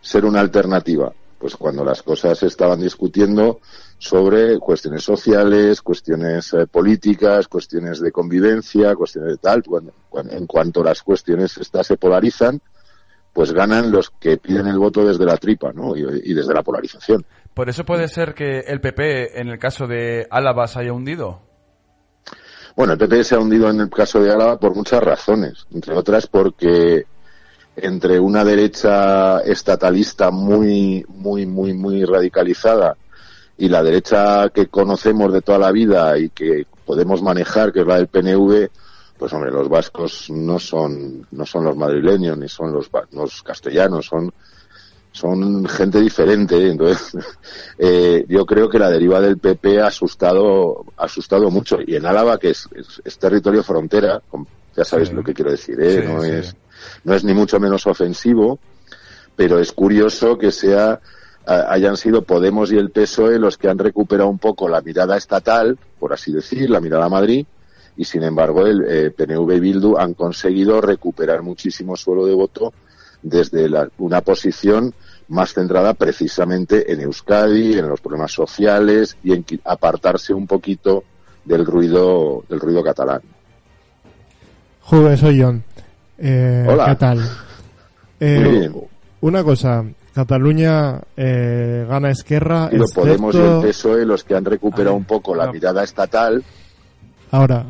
ser 0.00 0.24
una 0.24 0.40
alternativa? 0.40 1.12
Pues 1.38 1.54
cuando 1.54 1.84
las 1.84 2.02
cosas 2.02 2.36
se 2.36 2.48
estaban 2.48 2.80
discutiendo 2.80 3.60
sobre 3.98 4.58
cuestiones 4.58 5.04
sociales, 5.04 5.82
cuestiones 5.82 6.52
eh, 6.52 6.66
políticas, 6.66 7.46
cuestiones 7.46 8.00
de 8.00 8.10
convivencia, 8.10 8.96
cuestiones 8.96 9.30
de 9.30 9.38
tal. 9.38 9.62
Cuando, 9.62 9.92
cuando, 10.08 10.32
en 10.32 10.48
cuanto 10.48 10.82
las 10.82 11.00
cuestiones 11.04 11.56
estas 11.58 11.86
se 11.86 11.96
polarizan, 11.96 12.60
pues 13.32 13.52
ganan 13.52 13.90
los 13.90 14.10
que 14.10 14.36
piden 14.36 14.66
el 14.66 14.78
voto 14.78 15.04
desde 15.04 15.24
la 15.24 15.36
tripa, 15.36 15.72
¿no? 15.72 15.96
Y, 15.96 16.02
y, 16.24 16.34
desde 16.34 16.54
la 16.54 16.62
polarización. 16.62 17.24
Por 17.54 17.68
eso 17.68 17.84
puede 17.84 18.08
ser 18.08 18.34
que 18.34 18.60
el 18.60 18.80
PP, 18.80 19.40
en 19.40 19.48
el 19.48 19.58
caso 19.58 19.86
de 19.86 20.26
Álava, 20.30 20.66
se 20.66 20.80
haya 20.80 20.92
hundido. 20.92 21.42
Bueno, 22.76 22.92
el 22.92 22.98
PP 22.98 23.24
se 23.24 23.34
ha 23.34 23.40
hundido 23.40 23.68
en 23.70 23.80
el 23.80 23.90
caso 23.90 24.20
de 24.20 24.32
Álava 24.32 24.58
por 24.58 24.74
muchas 24.74 25.02
razones, 25.02 25.66
entre 25.72 25.94
otras 25.96 26.26
porque 26.26 27.06
entre 27.74 28.18
una 28.18 28.44
derecha 28.44 29.40
estatalista 29.40 30.30
muy, 30.30 31.04
muy, 31.08 31.46
muy, 31.46 31.74
muy 31.74 32.04
radicalizada 32.04 32.96
y 33.56 33.68
la 33.68 33.82
derecha 33.82 34.48
que 34.50 34.68
conocemos 34.68 35.32
de 35.32 35.42
toda 35.42 35.58
la 35.58 35.72
vida 35.72 36.16
y 36.18 36.30
que 36.30 36.66
podemos 36.84 37.22
manejar, 37.22 37.72
que 37.72 37.80
es 37.80 37.86
la 37.86 37.96
del 37.96 38.06
PNV, 38.06 38.70
pues 39.18 39.32
hombre, 39.32 39.50
los 39.50 39.68
vascos 39.68 40.30
no 40.30 40.58
son, 40.58 41.26
no 41.32 41.44
son 41.44 41.64
los 41.64 41.76
madrileños 41.76 42.38
ni 42.38 42.48
son 42.48 42.72
los, 42.72 42.88
los 43.12 43.42
castellanos, 43.42 44.06
son, 44.06 44.32
son 45.10 45.66
gente 45.66 46.00
diferente. 46.00 46.70
Entonces, 46.70 47.16
eh, 47.78 48.24
yo 48.28 48.46
creo 48.46 48.68
que 48.68 48.78
la 48.78 48.90
deriva 48.90 49.20
del 49.20 49.38
PP 49.38 49.80
ha 49.80 49.88
asustado, 49.88 50.84
ha 50.96 51.04
asustado 51.04 51.50
mucho. 51.50 51.78
Y 51.84 51.96
en 51.96 52.06
Álava, 52.06 52.38
que 52.38 52.50
es, 52.50 52.68
es, 53.04 53.18
territorio 53.18 53.62
frontera, 53.62 54.22
ya 54.76 54.84
sabéis 54.84 55.12
lo 55.12 55.24
que 55.24 55.34
quiero 55.34 55.50
decir, 55.50 55.76
¿eh? 55.80 56.04
no 56.06 56.22
es, 56.22 56.54
no 57.02 57.14
es 57.14 57.24
ni 57.24 57.34
mucho 57.34 57.58
menos 57.58 57.86
ofensivo, 57.88 58.60
pero 59.34 59.58
es 59.58 59.72
curioso 59.72 60.38
que 60.38 60.52
sea 60.52 61.00
hayan 61.48 61.96
sido 61.96 62.22
Podemos 62.22 62.70
y 62.72 62.76
el 62.76 62.90
PSOE 62.90 63.38
los 63.38 63.56
que 63.56 63.68
han 63.68 63.78
recuperado 63.78 64.28
un 64.28 64.38
poco 64.38 64.68
la 64.68 64.82
mirada 64.82 65.16
estatal, 65.16 65.78
por 65.98 66.12
así 66.12 66.30
decir, 66.30 66.68
la 66.68 66.78
mirada 66.78 67.06
a 67.06 67.08
Madrid, 67.08 67.46
y 67.98 68.04
sin 68.04 68.22
embargo 68.22 68.66
el 68.66 68.84
eh, 68.88 69.10
PNV 69.10 69.52
y 69.56 69.60
Bildu 69.60 69.98
han 69.98 70.14
conseguido 70.14 70.80
recuperar 70.80 71.42
muchísimo 71.42 71.96
suelo 71.96 72.24
de 72.24 72.32
voto 72.34 72.72
desde 73.22 73.68
una 73.98 74.20
posición 74.22 74.94
más 75.28 75.52
centrada 75.52 75.92
precisamente 75.94 76.90
en 76.92 77.00
Euskadi, 77.02 77.76
en 77.76 77.88
los 77.88 78.00
problemas 78.00 78.32
sociales 78.32 79.16
y 79.22 79.32
en 79.34 79.44
apartarse 79.64 80.32
un 80.32 80.46
poquito 80.46 81.02
del 81.44 81.66
ruido 81.66 82.44
del 82.48 82.60
ruido 82.60 82.82
catalán. 82.82 83.20
Juve, 84.82 85.16
soy 85.16 85.42
John. 85.42 85.62
Eh, 86.18 86.64
Hola. 86.68 86.86
¿Qué 86.86 86.94
tal? 86.96 87.18
Muy 88.20 88.28
Eh, 88.28 88.48
bien. 88.48 88.74
una 89.20 89.44
cosa, 89.44 89.84
Cataluña 90.14 91.00
eh, 91.16 91.84
gana 91.88 92.10
Esquerra. 92.10 92.68
Y 92.72 92.76
lo 92.76 92.84
Podemos 92.94 93.34
y 93.34 93.38
el 93.38 93.44
excepto- 93.44 93.62
PSOE 93.68 94.06
los 94.06 94.24
que 94.24 94.34
han 94.34 94.44
recuperado 94.44 94.96
un 94.96 95.04
poco 95.04 95.34
la 95.34 95.46
no. 95.46 95.52
mirada 95.52 95.84
estatal. 95.84 96.42
Ahora, 97.30 97.66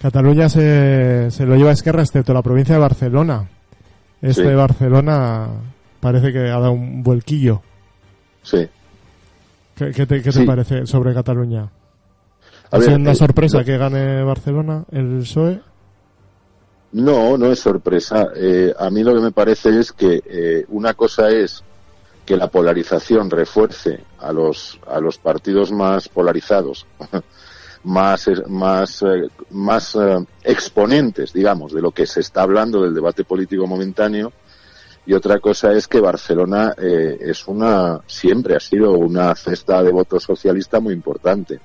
Cataluña 0.00 0.48
se, 0.48 1.30
se 1.30 1.44
lo 1.46 1.56
lleva 1.56 1.72
Esquerra 1.72 2.02
excepto 2.02 2.32
la 2.32 2.42
provincia 2.42 2.74
de 2.74 2.80
Barcelona. 2.80 3.48
Este 4.22 4.42
Sí. 4.42 4.48
de 4.48 4.54
Barcelona 4.54 5.48
parece 6.00 6.32
que 6.32 6.38
ha 6.50 6.58
dado 6.58 6.72
un 6.72 7.02
vuelquillo. 7.02 7.62
Sí. 8.42 8.66
¿Qué, 9.76 9.90
qué 9.92 10.06
te, 10.06 10.22
qué 10.22 10.30
te 10.30 10.44
parece 10.44 10.86
sobre 10.86 11.14
Cataluña? 11.14 11.68
A 12.70 12.76
¿Ha 12.76 12.80
sido 12.80 12.96
una 12.96 13.12
eh, 13.12 13.14
sorpresa 13.16 13.64
que 13.64 13.76
gane 13.78 14.22
Barcelona 14.22 14.84
el 14.92 15.20
PSOE? 15.20 15.60
No, 16.92 17.36
no 17.38 17.46
es 17.52 17.58
sorpresa. 17.60 18.28
Eh, 18.36 18.72
a 18.78 18.90
mí 18.90 19.02
lo 19.02 19.14
que 19.14 19.20
me 19.20 19.32
parece 19.32 19.78
es 19.78 19.92
que 19.92 20.22
eh, 20.24 20.64
una 20.68 20.94
cosa 20.94 21.28
es 21.30 21.62
que 22.26 22.36
la 22.36 22.48
polarización 22.48 23.30
refuerce 23.30 24.00
a 24.18 24.32
los 24.32 24.78
a 24.86 25.00
los 25.00 25.18
partidos 25.18 25.72
más 25.72 26.08
polarizados, 26.08 26.86
más 27.84 28.28
eh, 28.28 28.34
más 28.48 29.02
eh, 29.02 29.28
más 29.50 29.94
eh, 29.94 30.18
exponentes, 30.44 31.32
digamos, 31.32 31.72
de 31.72 31.80
lo 31.80 31.92
que 31.92 32.06
se 32.06 32.20
está 32.20 32.42
hablando 32.42 32.82
del 32.82 32.94
debate 32.94 33.24
político 33.24 33.66
momentáneo. 33.66 34.32
Y 35.06 35.14
otra 35.14 35.40
cosa 35.40 35.72
es 35.72 35.88
que 35.88 35.98
Barcelona 35.98 36.74
eh, 36.76 37.18
es 37.20 37.48
una 37.48 38.00
siempre 38.06 38.54
ha 38.54 38.60
sido 38.60 38.92
una 38.92 39.34
cesta 39.34 39.82
de 39.82 39.90
votos 39.90 40.22
socialista 40.22 40.78
muy 40.78 40.92
importante. 40.92 41.58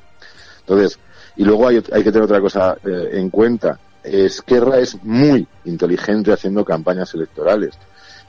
Entonces, 0.62 0.97
y 1.36 1.43
luego 1.43 1.67
hay, 1.67 1.84
hay 1.91 2.04
que 2.04 2.12
tener 2.12 2.23
otra 2.23 2.39
cosa 2.39 2.78
eh, 2.84 3.10
en 3.13 3.30
cuenta. 3.30 3.80
Esquerra 4.01 4.80
es 4.80 5.04
muy 5.04 5.45
inteligente 5.65 6.32
haciendo 6.32 6.63
campañas 6.63 7.13
electorales 7.13 7.73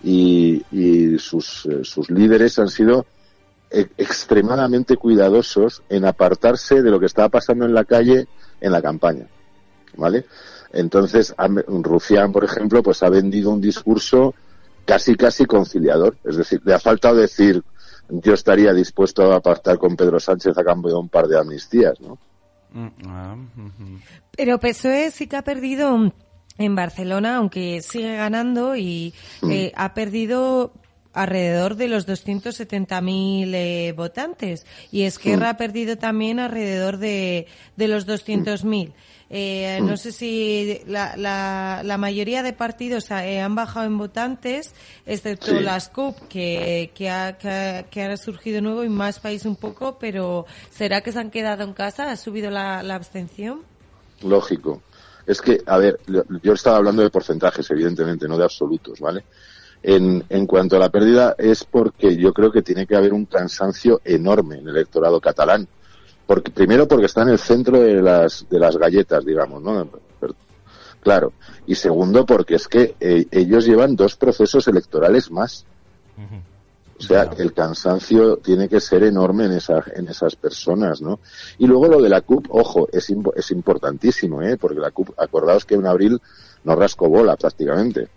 y, 0.02 0.64
y 0.72 1.18
sus, 1.18 1.68
sus 1.82 2.10
líderes 2.10 2.58
han 2.58 2.68
sido 2.68 3.06
e- 3.70 3.88
extremadamente 3.96 4.96
cuidadosos 4.96 5.82
en 5.88 6.04
apartarse 6.04 6.82
de 6.82 6.90
lo 6.90 7.00
que 7.00 7.06
estaba 7.06 7.28
pasando 7.28 7.64
en 7.64 7.74
la 7.74 7.84
calle 7.84 8.26
en 8.60 8.72
la 8.72 8.82
campaña. 8.82 9.26
¿Vale? 9.96 10.26
Entonces, 10.72 11.34
Rufián, 11.66 12.32
por 12.32 12.44
ejemplo, 12.44 12.82
pues 12.82 13.02
ha 13.02 13.08
vendido 13.08 13.50
un 13.50 13.60
discurso 13.60 14.34
casi, 14.84 15.16
casi 15.16 15.46
conciliador. 15.46 16.16
Es 16.24 16.36
decir, 16.36 16.60
le 16.64 16.74
ha 16.74 16.78
faltado 16.78 17.16
decir 17.16 17.62
yo 18.08 18.34
estaría 18.34 18.72
dispuesto 18.72 19.32
a 19.32 19.40
pactar 19.40 19.78
con 19.78 19.96
Pedro 19.96 20.20
Sánchez 20.20 20.56
a 20.56 20.64
cambio 20.64 20.92
de 20.92 20.98
un 20.98 21.08
par 21.08 21.26
de 21.26 21.38
amnistías, 21.38 22.00
¿no? 22.00 22.18
Mm, 22.70 22.88
ah. 23.06 23.36
Pero 24.36 24.58
PSOE 24.58 25.10
sí 25.10 25.26
que 25.26 25.36
ha 25.36 25.42
perdido 25.42 26.12
en 26.58 26.74
Barcelona, 26.74 27.36
aunque 27.36 27.82
sigue 27.82 28.16
ganando 28.16 28.76
y 28.76 29.14
eh, 29.48 29.72
ha 29.76 29.94
perdido 29.94 30.72
alrededor 31.16 31.76
de 31.76 31.88
los 31.88 32.06
270.000 32.06 33.50
eh, 33.54 33.92
votantes 33.96 34.66
y 34.92 35.02
Esquerra 35.02 35.50
ha 35.50 35.56
perdido 35.56 35.96
también 35.96 36.38
alrededor 36.38 36.98
de, 36.98 37.46
de 37.76 37.88
los 37.88 38.06
200.000. 38.06 38.92
Eh, 39.28 39.80
no 39.82 39.96
sé 39.96 40.12
si 40.12 40.82
la, 40.86 41.16
la, 41.16 41.80
la 41.84 41.98
mayoría 41.98 42.44
de 42.44 42.52
partidos 42.52 43.10
eh, 43.10 43.40
han 43.40 43.56
bajado 43.56 43.86
en 43.86 43.98
votantes, 43.98 44.72
excepto 45.04 45.46
Sí. 45.46 45.60
las 45.60 45.88
CUP, 45.88 46.16
que, 46.28 46.92
que, 46.94 47.10
ha, 47.10 47.36
que, 47.36 47.48
ha, 47.50 47.82
que 47.84 48.02
ha 48.04 48.16
surgido 48.18 48.60
nuevo 48.60 48.84
y 48.84 48.88
más 48.88 49.18
país 49.18 49.44
un 49.46 49.56
poco, 49.56 49.98
pero 49.98 50.46
¿será 50.70 51.00
que 51.00 51.10
se 51.10 51.18
han 51.18 51.30
quedado 51.30 51.64
en 51.64 51.72
casa? 51.72 52.10
¿Ha 52.12 52.16
subido 52.16 52.50
la, 52.50 52.82
la 52.84 52.94
abstención? 52.94 53.62
Lógico. 54.22 54.82
Es 55.26 55.40
que, 55.40 55.58
a 55.66 55.78
ver, 55.78 55.98
yo 56.42 56.52
estaba 56.52 56.76
hablando 56.76 57.02
de 57.02 57.10
porcentajes, 57.10 57.68
evidentemente, 57.72 58.28
no 58.28 58.38
de 58.38 58.44
absolutos, 58.44 59.00
¿vale? 59.00 59.24
En, 59.88 60.24
en 60.30 60.46
cuanto 60.48 60.74
a 60.74 60.80
la 60.80 60.88
pérdida, 60.88 61.36
es 61.38 61.62
porque 61.62 62.16
yo 62.16 62.32
creo 62.32 62.50
que 62.50 62.60
tiene 62.62 62.88
que 62.88 62.96
haber 62.96 63.12
un 63.12 63.24
cansancio 63.26 64.00
enorme 64.04 64.56
en 64.58 64.66
el 64.68 64.76
electorado 64.76 65.20
catalán. 65.20 65.68
Porque, 66.26 66.50
primero 66.50 66.88
porque 66.88 67.06
está 67.06 67.22
en 67.22 67.28
el 67.28 67.38
centro 67.38 67.78
de 67.78 68.02
las, 68.02 68.46
de 68.50 68.58
las 68.58 68.76
galletas, 68.76 69.24
digamos, 69.24 69.62
¿no? 69.62 69.88
Claro. 71.00 71.32
Y 71.68 71.76
segundo 71.76 72.26
porque 72.26 72.56
es 72.56 72.66
que 72.66 72.96
eh, 72.98 73.26
ellos 73.30 73.64
llevan 73.64 73.94
dos 73.94 74.16
procesos 74.16 74.66
electorales 74.66 75.30
más. 75.30 75.64
O 76.98 77.02
sea, 77.02 77.30
el 77.38 77.52
cansancio 77.52 78.38
tiene 78.38 78.68
que 78.68 78.80
ser 78.80 79.04
enorme 79.04 79.44
en, 79.44 79.52
esa, 79.52 79.84
en 79.94 80.08
esas 80.08 80.34
personas, 80.34 81.00
¿no? 81.00 81.20
Y 81.58 81.66
luego 81.68 81.86
lo 81.86 82.02
de 82.02 82.08
la 82.08 82.22
CUP, 82.22 82.46
ojo, 82.48 82.88
es, 82.90 83.08
impo- 83.10 83.34
es 83.36 83.52
importantísimo, 83.52 84.42
¿eh? 84.42 84.56
Porque 84.56 84.80
la 84.80 84.90
CUP, 84.90 85.10
acordaos 85.16 85.64
que 85.64 85.74
en 85.76 85.86
abril 85.86 86.20
no 86.64 86.74
rascó 86.74 87.08
bola 87.08 87.36
prácticamente. 87.36 88.08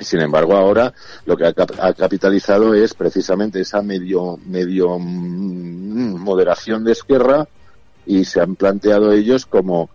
Y 0.00 0.04
sin 0.04 0.20
embargo, 0.20 0.56
ahora 0.56 0.92
lo 1.26 1.36
que 1.36 1.46
ha, 1.46 1.52
cap- 1.52 1.78
ha 1.78 1.92
capitalizado 1.92 2.74
es 2.74 2.94
precisamente 2.94 3.60
esa 3.60 3.82
medio, 3.82 4.38
medio 4.46 4.98
mm, 4.98 6.16
moderación 6.18 6.82
de 6.84 6.92
Esquerra 6.92 7.46
y 8.06 8.24
se 8.24 8.40
han 8.40 8.56
planteado 8.56 9.12
ellos 9.12 9.44
como, 9.46 9.90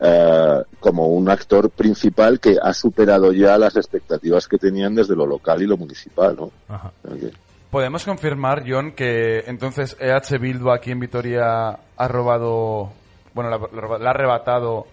eh, 0.00 0.62
como 0.80 1.08
un 1.08 1.28
actor 1.28 1.68
principal 1.70 2.40
que 2.40 2.56
ha 2.60 2.72
superado 2.72 3.32
ya 3.32 3.58
las 3.58 3.76
expectativas 3.76 4.48
que 4.48 4.56
tenían 4.58 4.94
desde 4.94 5.14
lo 5.14 5.26
local 5.26 5.60
y 5.62 5.66
lo 5.66 5.76
municipal, 5.76 6.36
¿no? 6.36 6.50
Ajá. 6.68 6.90
Podemos 7.70 8.04
confirmar, 8.04 8.64
John, 8.66 8.92
que 8.92 9.44
entonces 9.46 9.96
EH 10.00 10.38
Bildu 10.38 10.70
aquí 10.70 10.90
en 10.90 11.00
Vitoria 11.00 11.78
ha 11.96 12.08
robado, 12.08 12.90
bueno, 13.34 13.50
le 13.50 13.56
ha- 13.56 13.98
le 13.98 14.06
ha 14.06 14.10
arrebatado 14.10 14.86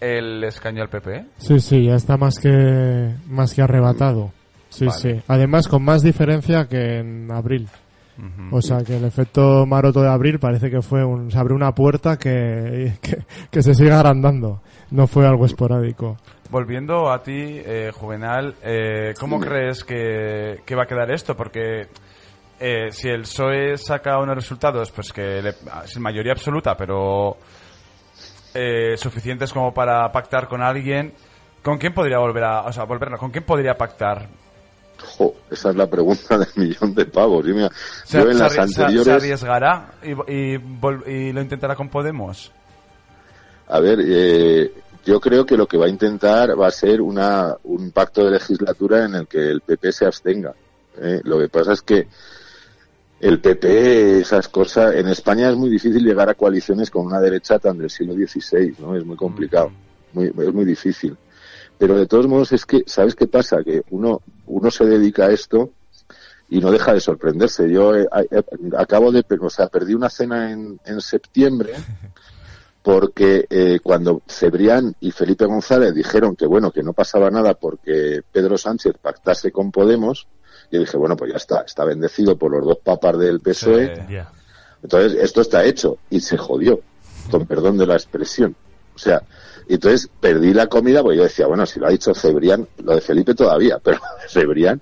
el 0.00 0.44
escaño 0.44 0.82
al 0.82 0.88
PP. 0.88 1.24
Sí, 1.38 1.60
sí, 1.60 1.84
ya 1.84 1.94
está 1.94 2.16
más 2.16 2.38
que 2.38 3.14
más 3.28 3.54
que 3.54 3.62
arrebatado. 3.62 4.32
Sí, 4.68 4.86
Vale. 4.86 4.98
sí. 5.00 5.22
Además 5.28 5.68
con 5.68 5.82
más 5.84 6.02
diferencia 6.02 6.66
que 6.66 6.98
en 6.98 7.30
abril. 7.30 7.68
O 8.52 8.62
sea 8.62 8.78
que 8.84 8.96
el 8.96 9.04
efecto 9.04 9.66
maroto 9.66 10.00
de 10.00 10.08
abril 10.08 10.38
parece 10.38 10.70
que 10.70 10.80
fue 10.82 11.04
un 11.04 11.32
se 11.32 11.38
abrió 11.38 11.56
una 11.56 11.72
puerta 11.74 12.16
que, 12.16 12.92
que, 13.02 13.18
que 13.50 13.62
se 13.62 13.74
sigue 13.74 13.90
agrandando. 13.92 14.60
No 14.92 15.08
fue 15.08 15.26
algo 15.26 15.46
esporádico. 15.46 16.16
Volviendo 16.50 17.10
a 17.10 17.20
ti, 17.24 17.32
eh, 17.34 17.90
Juvenal, 17.92 18.54
eh, 18.62 19.14
¿cómo 19.18 19.40
crees 19.40 19.82
que, 19.82 20.60
que 20.64 20.74
va 20.76 20.84
a 20.84 20.86
quedar 20.86 21.10
esto? 21.10 21.36
Porque 21.36 21.88
eh, 22.60 22.92
si 22.92 23.08
el 23.08 23.22
PSOE 23.22 23.76
saca 23.78 24.18
unos 24.20 24.36
resultados, 24.36 24.92
pues 24.92 25.12
que 25.12 25.42
le- 25.42 25.54
sin 25.86 26.00
mayoría 26.02 26.32
absoluta, 26.32 26.76
pero 26.76 27.36
eh, 28.54 28.94
suficientes 28.96 29.52
como 29.52 29.74
para 29.74 30.10
pactar 30.12 30.48
con 30.48 30.62
alguien, 30.62 31.12
¿con 31.62 31.78
quién 31.78 31.92
podría 31.94 32.18
volver 32.18 32.44
a, 32.44 32.62
o 32.62 32.72
sea, 32.72 32.84
volver, 32.84 33.10
no, 33.10 33.18
¿con 33.18 33.30
quién 33.30 33.44
podría 33.44 33.76
pactar? 33.76 34.28
Jo, 35.18 35.34
esa 35.50 35.70
es 35.70 35.76
la 35.76 35.88
pregunta 35.88 36.38
del 36.38 36.48
millón 36.56 36.94
de 36.94 37.04
pavos. 37.06 37.44
Yo, 37.44 37.54
mira, 37.54 37.70
¿Se, 38.04 38.18
yo 38.18 38.30
en 38.30 38.36
se 38.36 38.42
las 38.42 38.56
arri- 38.56 38.68
se- 38.68 38.82
anteriores, 38.82 39.08
arriesgará 39.22 39.90
y, 40.02 40.32
y 40.32 40.54
y 41.06 41.32
lo 41.32 41.42
intentará 41.42 41.74
con 41.76 41.88
Podemos? 41.88 42.52
a 43.66 43.80
ver, 43.80 43.98
eh, 44.06 44.72
yo 45.06 45.20
creo 45.20 45.44
que 45.46 45.56
lo 45.56 45.66
que 45.66 45.76
va 45.78 45.86
a 45.86 45.88
intentar 45.88 46.58
va 46.58 46.66
a 46.68 46.70
ser 46.70 47.00
una, 47.00 47.54
un 47.64 47.90
pacto 47.92 48.24
de 48.24 48.32
legislatura 48.32 49.04
en 49.04 49.14
el 49.14 49.26
que 49.26 49.38
el 49.50 49.60
PP 49.62 49.90
se 49.92 50.06
abstenga. 50.06 50.52
¿eh? 51.00 51.20
Lo 51.24 51.38
que 51.38 51.48
pasa 51.48 51.72
es 51.72 51.82
que 51.82 52.06
el 53.20 53.40
PP, 53.40 54.20
esas 54.20 54.48
cosas. 54.48 54.94
En 54.94 55.08
España 55.08 55.50
es 55.50 55.56
muy 55.56 55.70
difícil 55.70 56.04
llegar 56.04 56.28
a 56.28 56.34
coaliciones 56.34 56.90
con 56.90 57.06
una 57.06 57.20
derecha 57.20 57.58
tan 57.58 57.78
del 57.78 57.90
siglo 57.90 58.14
XVI, 58.14 58.76
¿no? 58.80 58.96
Es 58.96 59.04
muy 59.04 59.16
complicado, 59.16 59.72
muy, 60.12 60.26
es 60.26 60.54
muy 60.54 60.64
difícil. 60.64 61.16
Pero 61.78 61.96
de 61.96 62.06
todos 62.06 62.26
modos 62.26 62.52
es 62.52 62.64
que, 62.66 62.84
¿sabes 62.86 63.14
qué 63.14 63.26
pasa? 63.26 63.62
Que 63.64 63.82
uno, 63.90 64.22
uno 64.46 64.70
se 64.70 64.84
dedica 64.84 65.26
a 65.26 65.32
esto 65.32 65.70
y 66.48 66.60
no 66.60 66.70
deja 66.70 66.94
de 66.94 67.00
sorprenderse. 67.00 67.70
Yo 67.70 67.96
eh, 67.96 68.06
eh, 68.30 68.42
acabo 68.76 69.10
de, 69.10 69.24
o 69.40 69.50
sea, 69.50 69.68
perdí 69.68 69.94
una 69.94 70.10
cena 70.10 70.52
en, 70.52 70.78
en 70.84 71.00
septiembre 71.00 71.72
porque 72.82 73.46
eh, 73.48 73.80
cuando 73.82 74.22
Cebrián 74.28 74.94
y 75.00 75.10
Felipe 75.10 75.46
González 75.46 75.94
dijeron 75.94 76.36
que 76.36 76.46
bueno, 76.46 76.70
que 76.70 76.82
no 76.82 76.92
pasaba 76.92 77.30
nada 77.30 77.54
porque 77.54 78.22
Pedro 78.30 78.58
Sánchez 78.58 78.94
pactase 79.00 79.50
con 79.50 79.72
Podemos, 79.72 80.26
yo 80.70 80.80
dije, 80.80 80.96
bueno, 80.96 81.16
pues 81.16 81.30
ya 81.30 81.36
está, 81.36 81.62
está 81.62 81.84
bendecido 81.84 82.36
por 82.36 82.50
los 82.50 82.64
dos 82.64 82.78
papas 82.78 83.18
del 83.18 83.40
PSOE. 83.40 84.06
Entonces, 84.82 85.14
esto 85.20 85.40
está 85.40 85.64
hecho 85.64 85.98
y 86.10 86.20
se 86.20 86.36
jodió, 86.36 86.80
con 87.30 87.46
perdón 87.46 87.78
de 87.78 87.86
la 87.86 87.94
expresión. 87.94 88.54
O 88.94 88.98
sea, 88.98 89.22
entonces 89.68 90.08
perdí 90.20 90.52
la 90.52 90.66
comida 90.66 91.02
porque 91.02 91.18
yo 91.18 91.22
decía, 91.24 91.46
bueno, 91.46 91.64
si 91.66 91.80
lo 91.80 91.86
ha 91.86 91.90
dicho 91.90 92.14
Cebrián, 92.14 92.66
lo 92.82 92.94
de 92.94 93.00
Felipe 93.00 93.34
todavía, 93.34 93.78
pero 93.82 93.98
Cebrián 94.28 94.80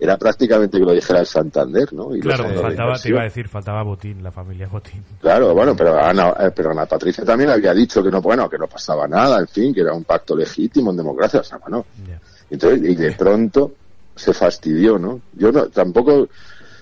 era 0.00 0.16
prácticamente 0.16 0.78
que 0.78 0.84
lo 0.84 0.92
dijera 0.92 1.20
el 1.20 1.26
Santander, 1.26 1.92
¿no? 1.92 2.16
Y 2.16 2.18
claro, 2.18 2.48
faltaba, 2.60 2.98
te 2.98 3.10
iba 3.10 3.20
a 3.20 3.24
decir, 3.24 3.46
faltaba 3.46 3.84
Botín, 3.84 4.20
la 4.20 4.32
familia 4.32 4.66
Botín. 4.66 5.04
Claro, 5.20 5.54
bueno, 5.54 5.76
pero 5.76 5.96
Ana, 5.96 6.34
eh, 6.40 6.50
pero 6.52 6.72
Ana 6.72 6.86
Patricia 6.86 7.24
también 7.24 7.50
había 7.50 7.72
dicho 7.72 8.02
que 8.02 8.10
no, 8.10 8.20
bueno, 8.20 8.50
que 8.50 8.58
no 8.58 8.66
pasaba 8.66 9.06
nada, 9.06 9.38
en 9.38 9.46
fin, 9.46 9.72
que 9.72 9.82
era 9.82 9.92
un 9.92 10.02
pacto 10.02 10.34
legítimo 10.34 10.90
en 10.90 10.96
democracia, 10.96 11.38
o 11.38 11.44
sea, 11.44 11.58
bueno. 11.58 11.86
Entonces, 12.50 12.82
y 12.82 12.96
de 12.96 13.12
pronto 13.12 13.72
se 14.14 14.32
fastidió, 14.32 14.98
¿no? 14.98 15.20
Yo 15.34 15.52
no, 15.52 15.68
tampoco, 15.68 16.28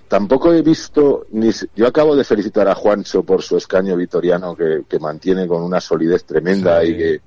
tampoco 0.09 0.53
he 0.53 0.63
visto, 0.63 1.27
ni, 1.31 1.51
yo 1.75 1.87
acabo 1.87 2.17
de 2.17 2.25
felicitar 2.25 2.69
a 2.69 2.75
Juancho 2.75 3.23
por 3.23 3.43
su 3.43 3.57
escaño 3.57 3.97
vitoriano 3.97 4.57
que, 4.57 4.83
que 4.89 4.99
mantiene 4.99 5.47
con 5.47 5.63
una 5.63 5.81
solidez 5.81 6.25
tremenda 6.25 6.85
y 6.85 6.97
que, 6.97 7.21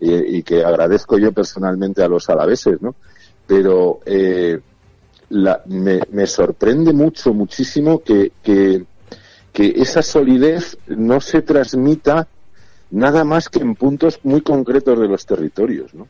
y, 0.00 0.42
que 0.42 0.64
agradezco 0.64 1.18
yo 1.18 1.32
personalmente 1.32 2.02
a 2.02 2.08
los 2.08 2.28
alaveses, 2.28 2.80
¿no? 2.82 2.94
Pero, 3.46 4.00
eh, 4.04 4.60
la, 5.30 5.62
me, 5.66 6.00
me, 6.10 6.26
sorprende 6.26 6.92
mucho, 6.92 7.32
muchísimo 7.32 8.00
que, 8.00 8.32
que, 8.42 8.84
que 9.52 9.74
esa 9.76 10.02
solidez 10.02 10.78
no 10.86 11.20
se 11.20 11.42
transmita 11.42 12.28
nada 12.90 13.24
más 13.24 13.48
que 13.48 13.60
en 13.60 13.74
puntos 13.74 14.20
muy 14.22 14.42
concretos 14.42 14.98
de 14.98 15.08
los 15.08 15.26
territorios, 15.26 15.94
¿no? 15.94 16.08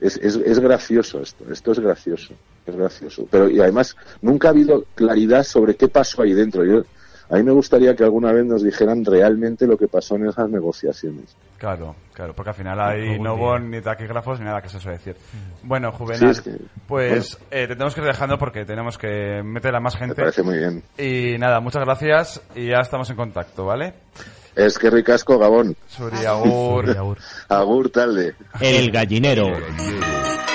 Es, 0.00 0.16
es, 0.16 0.36
es, 0.36 0.58
gracioso 0.58 1.20
esto, 1.20 1.44
esto 1.52 1.72
es 1.72 1.80
gracioso, 1.80 2.34
es 2.66 2.74
gracioso. 2.74 3.26
Pero 3.30 3.50
y 3.50 3.60
además 3.60 3.96
nunca 4.22 4.48
ha 4.48 4.50
habido 4.52 4.84
claridad 4.94 5.42
sobre 5.42 5.76
qué 5.76 5.88
pasó 5.88 6.22
ahí 6.22 6.32
dentro. 6.32 6.64
Yo, 6.64 6.82
a 7.30 7.36
mí 7.36 7.42
me 7.42 7.52
gustaría 7.52 7.94
que 7.94 8.02
alguna 8.02 8.32
vez 8.32 8.44
nos 8.44 8.62
dijeran 8.62 9.04
realmente 9.04 9.66
lo 9.66 9.76
que 9.76 9.86
pasó 9.86 10.16
en 10.16 10.26
esas 10.26 10.50
negociaciones. 10.50 11.36
Claro, 11.58 11.94
claro, 12.12 12.34
porque 12.34 12.50
al 12.50 12.56
final 12.56 12.80
ahí 12.80 13.20
no 13.20 13.34
hubo 13.34 13.58
ni 13.58 13.80
taquígrafos 13.80 14.40
ni 14.40 14.46
nada 14.46 14.62
que 14.62 14.68
se 14.68 14.80
suele 14.80 14.98
decir. 14.98 15.16
Bueno, 15.62 15.92
Juvenal, 15.92 16.34
pues 16.88 17.38
Eh, 17.50 17.68
te 17.68 17.74
tenemos 17.74 17.94
que 17.94 18.00
ir 18.00 18.06
dejando 18.06 18.38
porque 18.38 18.64
tenemos 18.64 18.96
que 18.96 19.42
meter 19.44 19.76
a 19.76 19.80
más 19.80 19.96
gente. 19.96 20.14
Me 20.16 20.22
parece 20.22 20.42
muy 20.42 20.58
bien. 20.58 20.82
Y 20.98 21.38
nada, 21.38 21.60
muchas 21.60 21.84
gracias 21.84 22.42
y 22.56 22.68
ya 22.68 22.78
estamos 22.80 23.08
en 23.10 23.16
contacto, 23.16 23.66
¿vale? 23.66 23.94
Eskerrik 24.56 25.08
asko, 25.08 25.38
Gabon. 25.38 25.74
Zuri 25.96 26.26
agur. 26.26 27.18
agur 27.48 27.90
talde. 27.90 28.34
El 28.60 28.90
gallinero. 28.90 29.46
El 29.46 29.62
gallinero. 29.62 30.49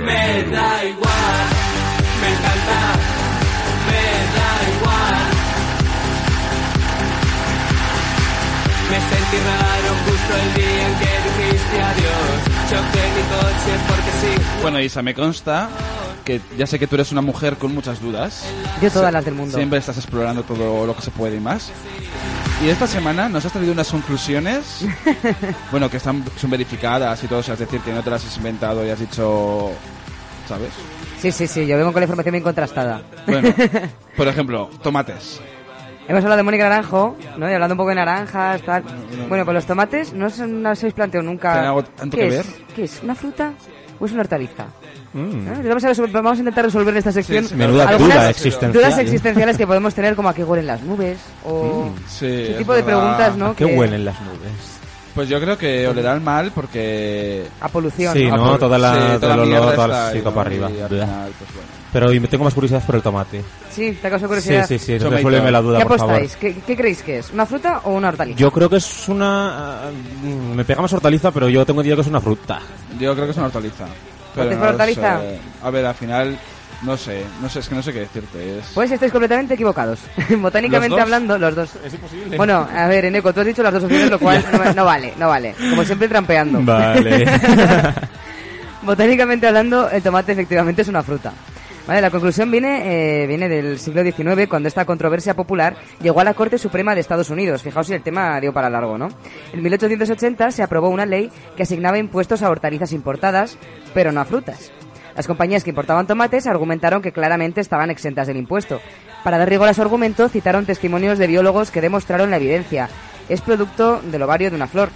Me 0.00 0.44
da 0.44 0.84
igual, 0.84 1.46
me 2.20 2.28
encanta, 2.28 2.78
me 3.88 4.04
da 4.36 4.50
igual. 4.76 5.22
Me 8.90 8.98
sentí 9.00 9.38
raro 9.44 9.90
justo 10.06 10.32
el 10.40 10.54
día 10.54 10.86
en 10.86 10.94
que 11.00 11.12
dijiste 11.26 11.82
adiós. 11.82 12.38
Choqué 12.70 13.02
mi 13.08 13.22
coche 13.34 13.72
porque 13.88 14.10
sí. 14.20 14.62
Bueno, 14.62 14.80
Isa, 14.80 15.02
me 15.02 15.14
consta 15.14 15.68
que 16.24 16.40
ya 16.56 16.66
sé 16.66 16.78
que 16.78 16.86
tú 16.86 16.94
eres 16.94 17.10
una 17.10 17.20
mujer 17.20 17.56
con 17.56 17.74
muchas 17.74 18.00
dudas. 18.00 18.44
Yo 18.80 18.90
todas 18.90 19.12
las 19.12 19.24
del 19.24 19.34
mundo. 19.34 19.56
Siempre 19.56 19.78
estás 19.80 19.96
explorando 19.96 20.44
todo 20.44 20.86
lo 20.86 20.94
que 20.94 21.02
se 21.02 21.10
puede 21.10 21.36
y 21.36 21.40
más. 21.40 21.72
Y 22.62 22.68
esta 22.68 22.86
semana 22.86 23.28
nos 23.28 23.44
has 23.44 23.52
traído 23.52 23.72
unas 23.72 23.90
conclusiones, 23.90 24.86
bueno, 25.70 25.90
que 25.90 25.98
están, 25.98 26.24
son 26.36 26.50
verificadas 26.50 27.22
y 27.22 27.26
todo, 27.26 27.40
o 27.40 27.42
sea, 27.42 27.54
es 27.54 27.60
decir, 27.60 27.80
que 27.80 27.92
no 27.92 28.02
te 28.02 28.08
las 28.10 28.24
has 28.24 28.36
inventado 28.38 28.86
y 28.86 28.90
has 28.90 28.98
dicho, 28.98 29.70
¿sabes? 30.48 30.70
Sí, 31.18 31.30
sí, 31.30 31.46
sí, 31.46 31.66
yo 31.66 31.76
vengo 31.76 31.92
con 31.92 32.00
la 32.00 32.04
información 32.04 32.32
bien 32.32 32.42
contrastada. 32.44 33.02
Bueno, 33.26 33.52
por 34.16 34.28
ejemplo, 34.28 34.70
tomates. 34.82 35.40
Hemos 36.08 36.22
hablado 36.22 36.38
de 36.38 36.42
Mónica 36.42 36.68
Naranjo, 36.68 37.16
¿no? 37.36 37.50
Y 37.50 37.52
hablando 37.54 37.74
un 37.74 37.78
poco 37.78 37.88
de 37.90 37.94
naranjas, 37.96 38.62
tal. 38.62 38.82
Bueno, 39.28 39.44
pues 39.44 39.54
los 39.54 39.66
tomates 39.66 40.12
no 40.12 40.28
se 40.30 40.46
no 40.46 40.70
os 40.70 40.78
habéis 40.78 40.94
planteado 40.94 41.24
nunca. 41.26 41.52
¿Tienen 41.52 41.68
algo 41.68 41.84
tanto 41.84 42.16
¿Qué 42.16 42.28
que 42.28 42.36
es? 42.36 42.46
ver? 42.46 42.66
¿Qué 42.76 42.84
es? 42.84 43.02
¿Una 43.02 43.14
fruta 43.14 43.52
o 43.98 44.04
es 44.04 44.12
una 44.12 44.20
hortaliza? 44.20 44.66
Mm. 45.14 45.46
¿Eh? 45.48 45.60
Vamos, 45.68 45.84
a 45.84 45.92
vamos 46.12 46.32
a 46.36 46.40
intentar 46.40 46.64
resolver 46.64 46.92
en 46.92 46.98
esta 46.98 47.12
sección 47.12 47.44
Sí, 47.44 47.50
sí. 47.50 47.54
Menuda 47.54 47.88
algunas 47.88 48.14
duda 48.16 48.30
existencial. 48.30 48.72
dudas 48.72 48.98
existenciales 48.98 49.56
que 49.56 49.66
podemos 49.66 49.94
tener, 49.94 50.16
como 50.16 50.28
a 50.28 50.34
qué 50.34 50.42
huelen 50.44 50.66
las 50.66 50.82
nubes 50.82 51.18
o 51.44 51.84
Mm, 51.86 51.98
sí, 52.08 52.26
ese 52.26 52.50
es 52.52 52.58
tipo 52.58 52.74
de 52.74 52.82
verdad. 52.82 52.98
preguntas, 53.00 53.36
¿no? 53.36 53.46
¿A 53.50 53.54
qué 53.56 53.64
que- 53.66 53.76
huelen 53.76 54.04
las 54.04 54.20
nubes? 54.20 54.50
Pues 55.14 55.28
yo 55.28 55.40
creo 55.40 55.56
que 55.56 55.86
olerán 55.86 56.24
mal 56.24 56.50
porque... 56.52 57.46
A 57.60 57.68
polución. 57.68 58.12
Sí, 58.14 58.24
¿no? 58.26 58.50
por- 58.50 58.58
Toda 58.58 58.76
la, 58.76 58.92
sí, 58.94 58.98
todo 58.98 59.20
toda 59.20 59.34
el 59.34 59.38
la 59.38 59.44
olor, 59.60 59.70
sí, 59.70 60.18
todo 60.18 60.24
¿no? 60.30 60.34
para 60.34 60.46
arriba. 60.50 60.70
Y 60.72 60.80
al 60.80 60.88
Bleh. 60.88 61.00
final, 61.04 61.32
pues 61.38 61.50
bueno. 61.54 61.68
Pero 61.92 62.12
y 62.12 62.18
me 62.18 62.26
tengo 62.26 62.42
más 62.42 62.52
curiosidad 62.54 62.82
por 62.84 62.96
el 62.96 63.02
tomate. 63.02 63.44
Sí, 63.70 63.96
te 64.02 64.10
Sí, 64.18 64.24
curiosidad. 64.26 64.66
sí, 64.66 64.76
sí, 64.80 64.98
Tomato. 64.98 65.14
resuélveme 65.18 65.52
la 65.52 65.62
duda, 65.62 65.78
¿Qué 65.78 65.86
por 65.86 65.98
favor. 65.98 66.14
apostáis? 66.16 66.36
¿Qué, 66.36 66.60
qué 66.66 66.76
creéis 66.76 67.02
que 67.04 67.18
es? 67.20 67.30
¿Una 67.32 67.46
fruta 67.46 67.82
o 67.84 67.92
una 67.92 68.08
hortaliza? 68.08 68.36
Yo 68.40 68.50
creo 68.50 68.68
que 68.68 68.78
es 68.78 69.08
una... 69.08 69.82
mm, 70.24 70.56
Me 70.56 70.64
pega 70.64 70.82
más 70.82 70.92
hortaliza, 70.92 71.30
pero 71.30 71.48
yo 71.48 71.64
tengo 71.64 71.80
entendido 71.82 71.94
que 71.98 72.02
es 72.02 72.08
una 72.08 72.20
fruta. 72.20 72.58
Yo 72.98 73.14
creo 73.14 73.26
que 73.26 73.30
es 73.30 73.36
una 73.36 73.46
hortaliza. 73.46 73.84
¿Por 74.34 74.48
qué 74.48 74.54
es 74.54 74.58
no 74.60 74.66
hortaliza? 74.68 75.20
sé. 75.20 75.38
A 75.62 75.70
ver, 75.70 75.86
al 75.86 75.94
final, 75.94 76.38
no 76.82 76.96
sé, 76.96 77.24
no 77.40 77.48
sé, 77.48 77.60
es 77.60 77.68
que 77.68 77.74
no 77.74 77.82
sé 77.82 77.92
qué 77.92 78.00
decirte. 78.00 78.58
Es... 78.58 78.66
Pues 78.74 78.90
estáis 78.90 79.12
completamente 79.12 79.54
equivocados. 79.54 80.00
Botánicamente 80.38 81.00
hablando, 81.00 81.38
los 81.38 81.54
dos. 81.54 81.70
Es 81.84 81.94
imposible. 81.94 82.36
Bueno, 82.36 82.68
a 82.72 82.86
ver, 82.88 83.06
Eneco, 83.06 83.32
tú 83.32 83.40
has 83.40 83.46
dicho 83.46 83.62
las 83.62 83.72
dos 83.72 83.84
opciones, 83.84 84.10
lo 84.10 84.18
cual 84.18 84.44
no, 84.52 84.74
no 84.74 84.84
vale, 84.84 85.14
no 85.18 85.28
vale. 85.28 85.54
Como 85.70 85.84
siempre, 85.84 86.08
trampeando. 86.08 86.60
Vale. 86.62 87.24
Botánicamente 88.82 89.46
hablando, 89.46 89.88
el 89.88 90.02
tomate 90.02 90.32
efectivamente 90.32 90.82
es 90.82 90.88
una 90.88 91.02
fruta. 91.02 91.32
Vale, 91.86 92.00
la 92.00 92.10
conclusión 92.10 92.50
viene, 92.50 93.22
eh, 93.22 93.26
viene 93.26 93.46
del 93.46 93.78
siglo 93.78 94.02
XIX, 94.02 94.48
cuando 94.48 94.68
esta 94.68 94.86
controversia 94.86 95.34
popular 95.34 95.76
llegó 96.00 96.20
a 96.20 96.24
la 96.24 96.32
Corte 96.32 96.56
Suprema 96.56 96.94
de 96.94 97.02
Estados 97.02 97.28
Unidos. 97.28 97.62
Fijaos 97.62 97.88
si 97.88 97.92
el 97.92 98.02
tema 98.02 98.40
dio 98.40 98.54
para 98.54 98.70
largo, 98.70 98.96
¿no? 98.96 99.08
En 99.52 99.62
1880 99.62 100.50
se 100.50 100.62
aprobó 100.62 100.88
una 100.88 101.04
ley 101.04 101.30
que 101.56 101.64
asignaba 101.64 101.98
impuestos 101.98 102.42
a 102.42 102.48
hortalizas 102.48 102.92
importadas, 102.92 103.58
pero 103.92 104.12
no 104.12 104.22
a 104.22 104.24
frutas. 104.24 104.72
Las 105.14 105.26
compañías 105.26 105.62
que 105.62 105.70
importaban 105.70 106.06
tomates 106.06 106.46
argumentaron 106.46 107.02
que 107.02 107.12
claramente 107.12 107.60
estaban 107.60 107.90
exentas 107.90 108.26
del 108.26 108.38
impuesto. 108.38 108.80
Para 109.22 109.36
dar 109.36 109.50
rigor 109.50 109.68
a 109.68 109.74
su 109.74 109.82
argumento, 109.82 110.30
citaron 110.30 110.64
testimonios 110.64 111.18
de 111.18 111.26
biólogos 111.26 111.70
que 111.70 111.82
demostraron 111.82 112.30
la 112.30 112.38
evidencia. 112.38 112.88
Es 113.28 113.42
producto 113.42 114.00
del 114.02 114.22
ovario 114.22 114.48
de 114.48 114.56
una 114.56 114.68
flor. 114.68 114.88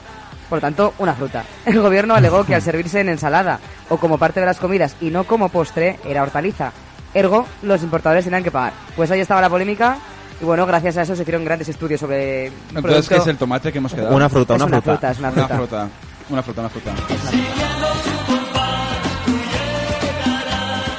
Por 0.49 0.59
lo 0.59 0.61
tanto, 0.61 0.95
una 0.99 1.15
fruta. 1.15 1.45
El 1.67 1.81
gobierno 1.81 2.15
alegó 2.15 2.45
que 2.45 2.55
al 2.55 2.63
servirse 2.63 3.01
en 3.01 3.09
ensalada 3.11 3.59
o 3.89 3.97
como 3.99 4.19
parte 4.19 4.41
de 4.41 4.47
las 4.47 4.59
comidas 4.59 4.97
y 5.01 5.11
no 5.11 5.25
como 5.25 5.49
postre, 5.49 5.99
era 6.05 6.23
hortaliza. 6.23 6.73
Ergo, 7.15 7.47
los 7.63 7.83
importadores 7.83 8.25
tenían 8.25 8.43
que 8.45 8.51
pagar. 8.51 8.73
Pues 8.97 9.11
ahí 9.11 9.21
estaba 9.21 9.41
la 9.41 9.49
polémica 9.51 9.99
y 10.41 10.45
bueno, 10.45 10.67
gracias 10.67 10.97
a 10.99 11.03
eso 11.03 11.17
se 11.17 11.23
hicieron 11.23 11.45
grandes 11.45 11.69
estudios 11.69 12.01
sobre... 12.01 12.47
Entonces, 12.47 12.83
producto- 12.83 13.09
¿qué 13.09 13.17
es 13.17 13.27
el 13.27 13.37
tomate 13.39 13.73
que 13.73 13.79
hemos 13.79 13.93
quedado? 13.95 14.15
Una 14.15 14.29
fruta, 14.29 14.55
Es 14.55 14.63
una 14.63 14.67
una 14.67 14.83
fruta. 14.83 14.93
fruta, 14.99 15.11
es 15.11 15.19
una 15.19 15.29
Una 15.31 15.37
fruta. 15.49 15.57
fruta. 15.57 15.89
Una 16.31 16.43
fruta, 16.43 16.61
una 16.61 16.69
fruta. 16.71 16.93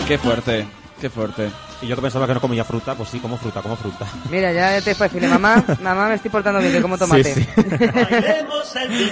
Qué 0.08 0.18
fuerte, 0.18 0.66
qué 1.00 1.10
fuerte. 1.10 1.50
Y 1.82 1.88
yo 1.88 1.96
que 1.96 2.02
pensaba 2.02 2.28
que 2.28 2.34
no 2.34 2.42
comía 2.42 2.64
fruta, 2.64 2.94
pues 2.96 3.10
sí, 3.10 3.20
como 3.20 3.38
fruta, 3.38 3.62
como 3.62 3.76
fruta. 3.76 4.06
Mira, 4.30 4.52
ya 4.52 4.82
te 4.82 4.94
puedo 4.96 5.10
decirle, 5.10 5.28
mamá, 5.30 5.64
mamá, 5.82 6.08
me 6.10 6.16
estoy 6.16 6.30
portando 6.32 6.60
bien, 6.60 6.74
que 6.74 6.82
como 6.82 6.98
tomate. 6.98 7.34
Sí, 7.34 7.44
sí. 8.64 9.12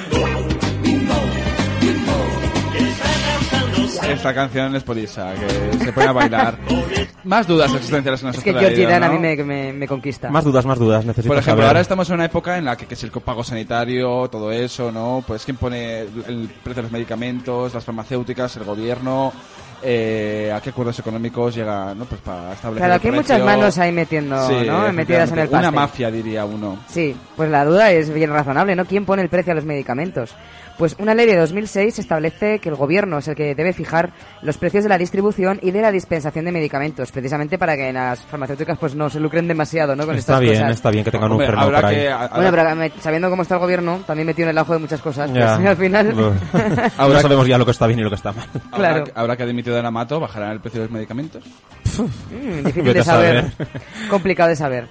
Esta 4.09 4.33
canción 4.33 4.73
es 4.75 4.83
por 4.83 4.97
Isa, 4.97 5.33
que 5.33 5.85
se 5.85 5.91
pone 5.91 6.07
a 6.07 6.11
bailar. 6.13 6.57
Más 7.23 7.45
dudas 7.45 7.73
existenciales 7.73 8.21
que 8.21 8.25
nos 8.27 8.37
Es 8.37 8.43
que 8.43 8.53
Georgie 8.53 8.85
Dan 8.85 9.03
a 9.03 9.07
¿no? 9.07 9.13
mí 9.13 9.19
me, 9.19 9.35
me, 9.43 9.73
me 9.73 9.87
conquista. 9.87 10.29
Más 10.29 10.45
dudas, 10.45 10.65
más 10.65 10.79
dudas, 10.79 11.03
necesito 11.03 11.27
Por 11.27 11.37
ejemplo, 11.37 11.61
saber. 11.63 11.67
ahora 11.67 11.81
estamos 11.81 12.07
en 12.09 12.15
una 12.15 12.25
época 12.25 12.57
en 12.57 12.63
la 12.65 12.77
que, 12.77 12.85
que 12.85 12.93
es 12.93 13.03
el 13.03 13.11
pago 13.11 13.43
sanitario, 13.43 14.29
todo 14.29 14.51
eso, 14.51 14.91
¿no? 14.93 15.23
Pues 15.27 15.43
quién 15.43 15.57
pone 15.57 16.01
el 16.01 16.49
precio 16.63 16.75
de 16.75 16.81
los 16.83 16.91
medicamentos, 16.91 17.73
las 17.73 17.83
farmacéuticas, 17.83 18.55
el 18.57 18.63
gobierno, 18.63 19.33
eh, 19.83 20.51
a 20.53 20.59
qué 20.61 20.69
acuerdos 20.71 20.97
económicos 20.99 21.55
llega, 21.55 21.93
¿no? 21.93 22.05
Pues 22.05 22.21
para 22.21 22.53
establecer 22.53 22.81
Claro, 22.81 22.93
aquí 22.95 23.07
hay 23.07 23.13
muchas 23.13 23.41
manos 23.43 23.77
ahí 23.77 23.91
metiendo, 23.91 24.47
Sí, 24.47 24.65
¿no? 24.65 24.91
Metidas 24.91 25.31
en 25.31 25.39
el 25.39 25.49
pastel. 25.49 25.69
Una 25.69 25.71
mafia, 25.71 26.11
diría 26.11 26.45
uno. 26.45 26.77
Sí, 26.87 27.15
pues 27.35 27.49
la 27.49 27.63
duda 27.65 27.91
es 27.91 28.11
bien 28.13 28.31
razonable, 28.31 28.75
¿no? 28.75 28.85
¿Quién 28.85 29.05
pone 29.05 29.21
el 29.21 29.29
precio 29.29 29.51
a 29.51 29.55
los 29.55 29.65
medicamentos? 29.65 30.33
Pues 30.77 30.95
una 30.99 31.15
ley 31.15 31.25
de 31.25 31.35
2006 31.37 31.97
establece 31.97 32.59
que 32.59 32.69
el 32.69 32.75
gobierno 32.75 33.17
es 33.17 33.27
el 33.27 33.35
que 33.35 33.55
debe 33.55 33.73
fijar 33.73 34.11
los 34.43 34.57
precios 34.59 34.83
de 34.83 34.89
la 34.89 34.97
distribución 34.99 35.57
y 35.63 35.71
de 35.71 35.81
la 35.81 35.91
dispensación 35.91 36.45
de 36.45 36.51
medicamentos, 36.51 37.11
precisamente 37.11 37.57
para 37.57 37.75
que 37.75 37.91
las 37.91 38.19
farmacéuticas 38.21 38.77
pues 38.77 38.93
no 38.93 39.09
se 39.09 39.19
lucren 39.19 39.47
demasiado, 39.47 39.95
¿no? 39.95 40.05
Con 40.05 40.15
Está 40.15 40.33
estas 40.33 40.41
bien, 40.41 40.53
cosas. 40.61 40.71
está 40.75 40.91
bien 40.91 41.03
que 41.03 41.09
tengan 41.11 41.31
Hombre, 41.31 41.49
un 41.49 41.57
habrá 41.57 41.77
por 41.81 41.85
ahí. 41.89 41.95
que- 41.95 42.09
a- 42.09 42.27
Bueno, 42.27 42.51
pero 42.51 42.75
me- 42.75 42.91
sabiendo 43.01 43.29
cómo 43.31 43.41
está 43.41 43.55
el 43.55 43.61
gobierno, 43.61 44.01
también 44.05 44.27
metido 44.27 44.45
en 44.45 44.51
el 44.51 44.57
ajo 44.59 44.73
de 44.73 44.79
muchas 44.79 45.01
cosas, 45.01 45.31
pues, 45.31 45.43
al 45.67 45.77
final... 45.77 46.11
Ahora 46.53 46.91
Habrá- 46.97 47.21
sabemos 47.21 47.47
ya 47.47 47.57
lo 47.57 47.65
que 47.65 47.71
está 47.71 47.87
bien 47.87 47.99
y 47.99 48.03
lo 48.03 48.09
que 48.09 48.15
está 48.15 48.31
mal. 48.31 48.45
Habrá, 48.71 48.77
Claro. 48.89 49.03
que- 49.05 49.11
habrá 49.15 49.35
que 49.35 49.43
admitido 49.43 49.75
de 49.75 49.87
Amato 49.87 50.19
bajarán 50.19 50.51
el 50.51 50.59
precio 50.59 50.81
de 50.81 50.85
los 50.87 50.93
medicamentos. 50.93 51.43
Mm, 51.97 52.63
difícil 52.67 52.93
de 52.93 53.03
saber. 53.03 53.51
Complicado 54.11 54.49
de 54.49 54.55
saber. 54.55 54.87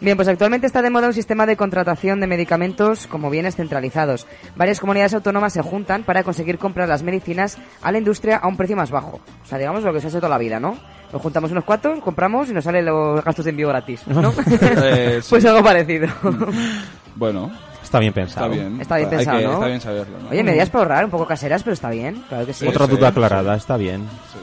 Bien, 0.00 0.16
pues 0.16 0.28
actualmente 0.28 0.66
está 0.66 0.80
de 0.80 0.88
moda 0.90 1.08
un 1.08 1.12
sistema 1.12 1.44
de 1.44 1.56
contratación 1.56 2.20
de 2.20 2.26
medicamentos 2.26 3.06
como 3.06 3.28
bienes 3.28 3.56
centralizados. 3.56 4.26
Varias 4.56 4.80
comunidades 4.80 5.12
autónomas 5.14 5.52
se 5.52 5.60
juntan 5.62 6.04
para 6.04 6.22
conseguir 6.24 6.56
comprar 6.58 6.88
las 6.88 7.02
medicinas 7.02 7.58
a 7.82 7.92
la 7.92 7.98
industria 7.98 8.38
a 8.38 8.48
un 8.48 8.56
precio 8.56 8.76
más 8.76 8.90
bajo. 8.90 9.20
O 9.42 9.46
sea, 9.46 9.58
digamos 9.58 9.82
lo 9.82 9.92
que 9.92 10.00
se 10.00 10.06
hace 10.06 10.16
toda 10.16 10.30
la 10.30 10.38
vida, 10.38 10.58
¿no? 10.58 10.78
Nos 11.12 11.20
juntamos 11.20 11.50
unos 11.50 11.64
cuantos, 11.64 12.00
compramos 12.00 12.48
y 12.48 12.54
nos 12.54 12.64
salen 12.64 12.86
los 12.86 13.22
gastos 13.22 13.44
de 13.44 13.50
envío 13.50 13.68
gratis, 13.68 14.06
¿no? 14.06 14.32
Eh, 14.60 15.18
sí. 15.22 15.26
Pues 15.30 15.44
algo 15.44 15.62
parecido. 15.62 16.08
Bueno, 17.16 17.50
Está 17.82 17.98
bien 17.98 18.12
pensado. 18.12 18.46
está 18.52 18.62
bien. 18.62 18.80
Está 18.80 18.96
bien 18.96 19.10
pensado, 19.10 19.38
que- 19.38 19.44
¿no? 19.44 19.52
Está 19.54 19.66
bien 19.66 19.80
saberlo, 19.80 20.18
¿no? 20.22 20.28
Oye, 20.30 20.44
medidas 20.44 20.70
para 20.70 20.82
ahorrar, 20.84 21.04
un 21.04 21.10
poco 21.10 21.26
caseras, 21.26 21.62
pero 21.62 21.74
está 21.74 21.90
bien. 21.90 22.22
Claro 22.28 22.46
que 22.46 22.52
sí. 22.52 22.66
Otra 22.66 22.86
duda 22.86 23.00
sí, 23.00 23.04
aclarada, 23.06 23.56
está 23.56 23.76
bien. 23.76 24.02
Sí. 24.32 24.38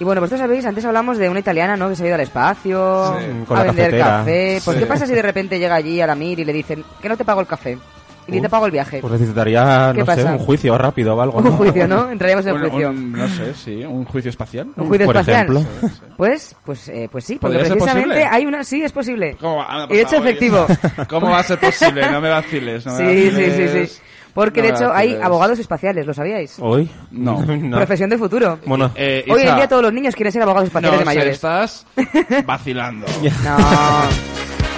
Y 0.00 0.04
bueno, 0.04 0.20
vosotros 0.22 0.40
sabéis, 0.40 0.64
antes 0.64 0.84
hablamos 0.84 1.18
de 1.18 1.28
una 1.28 1.38
italiana, 1.40 1.76
¿no? 1.76 1.88
Que 1.90 1.94
se 1.94 2.02
ha 2.02 2.06
ido 2.06 2.14
al 2.16 2.22
espacio, 2.22 3.14
Sí, 3.20 3.26
con 3.46 3.56
a 3.56 3.60
la 3.60 3.66
vender 3.66 3.84
cafetera. 3.90 4.04
café. 4.18 4.60
Pues 4.64 4.74
Sí. 4.76 4.80
¿qué 4.82 4.86
pasa 4.88 5.06
si 5.06 5.12
de 5.14 5.22
repente 5.22 5.58
llega 5.58 5.74
allí 5.74 6.00
a 6.00 6.06
la 6.06 6.14
MIR 6.14 6.40
y 6.40 6.44
le 6.44 6.52
dicen 6.54 6.82
que 7.02 7.08
no 7.08 7.16
te 7.16 7.24
pago 7.24 7.40
el 7.42 7.46
café? 7.46 7.78
Y 8.26 8.32
ni 8.32 8.38
Uh, 8.38 8.42
te 8.42 8.48
pago 8.48 8.66
el 8.66 8.72
viaje. 8.72 9.00
Pues 9.00 9.12
necesitaría, 9.14 9.90
¿Qué 9.94 10.00
no 10.00 10.06
sé, 10.06 10.16
pasa? 10.22 10.32
un 10.32 10.38
juicio 10.38 10.78
rápido 10.78 11.16
o 11.16 11.20
algo. 11.20 11.38
un 11.38 11.44
¿no? 11.44 11.52
juicio, 11.52 11.86
¿no? 11.88 12.10
Entraríamos 12.10 12.46
en 12.46 12.54
Un- 12.54 12.60
juicio. 12.70 12.90
un- 12.90 13.12
no 13.12 13.28
sé, 13.28 13.54
sí, 13.54 13.84
un 13.84 14.04
juicio 14.06 14.28
espacial. 14.30 14.68
Un 14.76 14.88
juicio 14.88 15.06
por 15.06 15.16
espacial. 15.16 15.56
ejemplo. 15.56 15.90
Pues, 16.16 16.56
pues, 16.64 16.88
eh, 16.88 17.08
pues 17.10 17.24
sí, 17.24 17.34
porque 17.40 17.56
¿Podría 17.56 17.64
ser 17.68 17.72
precisamente 17.78 18.08
posible? 18.08 18.28
hay 18.30 18.46
una, 18.46 18.64
sí, 18.64 18.82
es 18.82 18.92
posible. 18.92 19.36
¿Cómo 19.40 19.56
va? 19.56 19.66
Anda, 19.66 19.86
por 19.86 19.94
Y 19.94 19.96
de 19.98 20.02
hecho 20.02 20.10
favor, 20.16 20.26
efectivo. 20.28 20.66
¿Cómo 21.08 21.30
va 21.30 21.38
a 21.40 21.42
ser 21.44 21.58
posible? 21.58 22.10
No 22.10 22.20
me 22.20 22.28
vaciles. 22.30 22.86
No 22.86 22.92
me 22.92 22.98
Sí, 22.98 23.22
sí, 23.22 23.30
sí, 23.30 23.42
vaciles. 23.50 23.92
sí. 23.92 24.02
Porque 24.34 24.60
No 24.62 24.68
de 24.68 24.72
hecho 24.74 24.92
hay 24.92 25.14
abogados 25.20 25.58
espaciales, 25.58 26.06
¿lo 26.06 26.14
sabíais? 26.14 26.56
¿Hoy? 26.60 26.88
No. 27.10 27.40
no. 27.46 27.76
Profesión 27.76 28.10
del 28.10 28.18
futuro. 28.18 28.58
Bueno, 28.66 28.90
Eh, 28.94 29.24
Hoy 29.28 29.42
en 29.42 29.56
día 29.56 29.68
todos 29.68 29.82
los 29.82 29.92
niños 29.92 30.14
quieren 30.14 30.32
ser 30.32 30.42
abogados 30.42 30.68
espaciales 30.68 30.94
no, 30.94 30.98
de 31.00 31.04
mayores. 31.04 31.34
estás 31.34 31.86
vacilando. 32.46 33.06
No. 33.44 33.56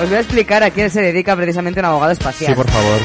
Os 0.03 0.09
voy 0.09 0.17
a 0.17 0.21
explicar 0.21 0.63
a 0.63 0.71
quién 0.71 0.91
se 0.91 1.01
dedica 1.03 1.37
precisamente 1.37 1.79
un 1.81 1.87
abogado 1.87 2.13
espacial. 2.13 2.53
sí, 2.53 2.57
por 2.57 2.69
favor. 2.69 2.99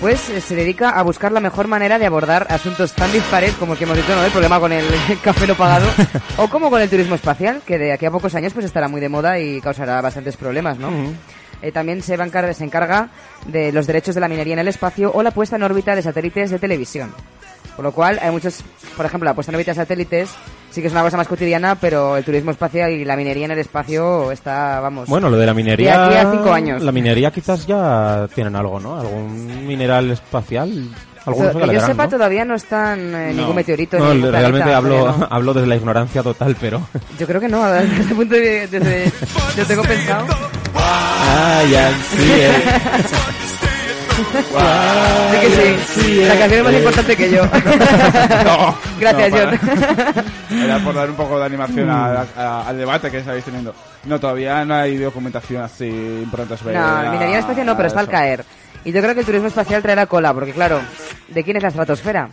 Pues 0.00 0.30
eh, 0.30 0.40
se 0.40 0.54
dedica 0.54 0.90
a 0.90 1.02
buscar 1.02 1.32
la 1.32 1.40
mejor 1.40 1.66
manera 1.66 1.98
de 1.98 2.06
abordar 2.06 2.46
asuntos 2.50 2.92
tan 2.92 3.10
dispares 3.12 3.52
como 3.54 3.72
el 3.72 3.78
que 3.78 3.84
hemos 3.84 3.96
dicho, 3.96 4.14
¿no? 4.14 4.22
El 4.24 4.30
problema 4.30 4.60
con 4.60 4.72
el 4.72 4.84
café 5.24 5.46
no 5.48 5.56
pagado 5.56 5.88
o 6.36 6.46
como 6.48 6.70
con 6.70 6.80
el 6.80 6.88
turismo 6.88 7.16
espacial, 7.16 7.60
que 7.66 7.76
de 7.78 7.92
aquí 7.92 8.06
a 8.06 8.10
pocos 8.12 8.32
años 8.36 8.52
pues 8.52 8.64
estará 8.64 8.86
muy 8.86 9.00
de 9.00 9.08
moda 9.08 9.40
y 9.40 9.60
causará 9.60 10.00
bastantes 10.00 10.36
problemas, 10.36 10.78
¿no? 10.78 10.90
Eh, 11.62 11.72
también 11.72 12.02
se, 12.02 12.16
va 12.16 12.24
a 12.24 12.26
encar- 12.28 12.52
se 12.54 12.64
encarga 12.64 13.08
de 13.46 13.72
los 13.72 13.86
derechos 13.86 14.14
de 14.14 14.20
la 14.20 14.28
minería 14.28 14.52
en 14.54 14.60
el 14.60 14.68
espacio 14.68 15.10
o 15.12 15.22
la 15.22 15.30
puesta 15.32 15.56
en 15.56 15.62
órbita 15.64 15.94
de 15.96 16.02
satélites 16.02 16.50
de 16.50 16.58
televisión. 16.58 17.12
Por 17.74 17.84
lo 17.84 17.92
cual, 17.92 18.18
hay 18.20 18.30
muchos, 18.32 18.64
por 18.96 19.06
ejemplo, 19.06 19.28
la 19.28 19.34
puesta 19.34 19.52
en 19.52 19.56
órbita 19.56 19.70
de 19.72 19.76
satélites 19.76 20.30
sí 20.70 20.80
que 20.80 20.88
es 20.88 20.92
una 20.92 21.02
cosa 21.02 21.16
más 21.16 21.28
cotidiana, 21.28 21.76
pero 21.76 22.16
el 22.16 22.24
turismo 22.24 22.50
espacial 22.50 22.90
y 22.90 23.04
la 23.04 23.16
minería 23.16 23.44
en 23.46 23.52
el 23.52 23.58
espacio 23.58 24.30
está, 24.32 24.80
vamos... 24.80 25.08
Bueno, 25.08 25.30
lo 25.30 25.36
de 25.36 25.46
la 25.46 25.54
minería. 25.54 25.98
De 26.08 26.18
aquí 26.18 26.26
a 26.26 26.30
cinco 26.32 26.52
años. 26.52 26.82
La 26.82 26.92
minería 26.92 27.30
quizás 27.30 27.66
ya 27.66 28.28
tienen 28.34 28.56
algo, 28.56 28.80
¿no? 28.80 28.98
Algún 28.98 29.66
mineral 29.66 30.10
espacial. 30.10 30.88
Algunos 31.24 31.54
que 31.56 31.60
que 31.68 31.74
yo 31.74 31.80
sepa, 31.80 32.04
¿no? 32.04 32.10
todavía 32.10 32.44
no 32.44 32.54
están 32.54 33.14
eh, 33.14 33.32
ningún 33.34 33.54
meteorito. 33.54 33.98
No, 33.98 34.14
ni 34.14 34.22
realmente 34.28 34.72
hablo, 34.72 35.16
no. 35.16 35.26
hablo 35.30 35.52
desde 35.54 35.66
la 35.68 35.76
ignorancia 35.76 36.22
total, 36.22 36.56
pero... 36.60 36.80
Yo 37.18 37.26
creo 37.26 37.40
que 37.40 37.48
no, 37.48 37.64
desde 37.70 38.00
ese 38.00 38.14
punto 38.14 38.34
de 38.34 38.66
desde, 38.66 39.12
yo 39.56 39.66
tengo 39.66 39.82
pensado. 39.82 40.26
Ah, 40.74 41.62
ya, 41.70 41.90
sí. 42.10 42.32
Sí 45.30 45.38
que 45.40 45.78
sí. 45.86 46.24
La 46.24 46.36
canción 46.38 46.60
es 46.60 46.64
más 46.64 46.74
importante 46.74 47.16
que 47.16 47.30
yo. 47.30 47.42
Gracias, 49.00 49.30
no, 49.30 49.36
John. 49.38 49.58
Era 50.64 50.78
por 50.80 50.94
dar 50.94 51.10
un 51.10 51.16
poco 51.16 51.38
de 51.38 51.46
animación 51.46 51.88
a- 51.90 52.26
a- 52.36 52.68
al 52.68 52.78
debate 52.78 53.10
que 53.10 53.18
estáis 53.18 53.44
teniendo. 53.44 53.74
No, 54.04 54.18
todavía 54.18 54.64
no 54.64 54.74
hay 54.74 54.96
documentación 54.96 55.62
así 55.62 55.86
importante 55.86 56.56
sobre 56.56 56.74
No, 56.74 57.12
minería 57.12 57.38
espacial 57.38 57.66
no, 57.66 57.76
pero 57.76 57.88
está 57.88 58.00
al 58.00 58.08
caer. 58.08 58.44
Y 58.84 58.92
yo 58.92 59.00
creo 59.02 59.14
que 59.14 59.20
el 59.20 59.26
turismo 59.26 59.48
espacial 59.48 59.82
traerá 59.82 60.06
cola, 60.06 60.32
porque 60.32 60.52
claro, 60.52 60.80
¿de 61.28 61.44
quién 61.44 61.56
es 61.56 61.62
la 61.62 61.68
estratosfera? 61.68 62.28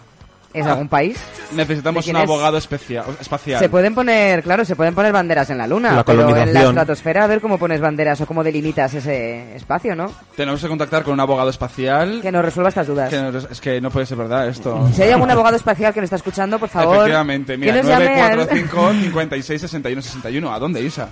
¿Es 0.56 0.66
algún 0.66 0.88
país? 0.88 1.18
Necesitamos 1.54 2.06
¿De 2.06 2.12
un 2.12 2.18
es? 2.18 2.24
abogado 2.24 2.58
especia- 2.58 3.04
espacial. 3.20 3.60
Se 3.60 3.70
pueden 3.70 3.94
poner, 3.94 4.42
claro, 4.44 4.64
se 4.66 4.76
pueden 4.76 4.96
poner 4.96 5.12
banderas 5.12 5.50
en 5.50 5.58
la 5.58 5.68
luna, 5.68 5.92
La 5.94 6.04
pero 6.06 6.28
en 6.36 6.54
la 6.54 6.64
estratosfera 6.64 7.24
a 7.26 7.28
ver 7.28 7.42
cómo 7.42 7.58
pones 7.58 7.82
banderas 7.82 8.20
o 8.22 8.26
cómo 8.26 8.44
delimitas 8.44 8.94
ese 8.94 9.56
espacio, 9.56 9.96
¿no? 9.96 10.12
Tenemos 10.36 10.62
que 10.62 10.68
contactar 10.68 11.04
con 11.04 11.14
un 11.14 11.20
abogado 11.20 11.50
espacial. 11.50 12.20
Que 12.22 12.32
nos 12.32 12.44
resuelva 12.44 12.70
estas 12.70 12.88
dudas. 12.88 13.10
Que 13.10 13.22
nos- 13.22 13.50
es 13.52 13.62
que 13.62 13.80
no 13.82 13.92
puede 13.92 14.06
ser 14.06 14.18
verdad 14.18 14.48
esto. 14.48 14.90
Si 14.94 15.02
hay 15.02 15.12
algún 15.12 15.30
abogado 15.30 15.56
espacial 15.56 15.94
que 15.94 16.00
nos 16.02 16.06
está 16.08 16.16
escuchando, 16.16 16.58
por 16.58 16.70
favor, 16.70 16.96
Efectivamente, 16.98 17.58
mira, 17.58 17.76
nos 17.76 17.86
llame 17.86 18.22
al... 18.22 18.36
945 18.38 18.94
56 19.04 19.62
61 19.62 20.02
61. 20.02 20.54
¿A 20.54 20.60
dónde, 20.60 20.82
Isa? 20.82 21.10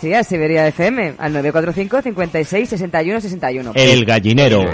Sí, 0.00 0.12
a 0.14 0.22
Siberia 0.22 0.66
FM, 0.68 1.14
al 1.18 1.32
945 1.32 2.02
56 2.02 2.68
61 2.68 3.20
61. 3.20 3.72
El 3.74 4.04
gallinero. 4.04 4.64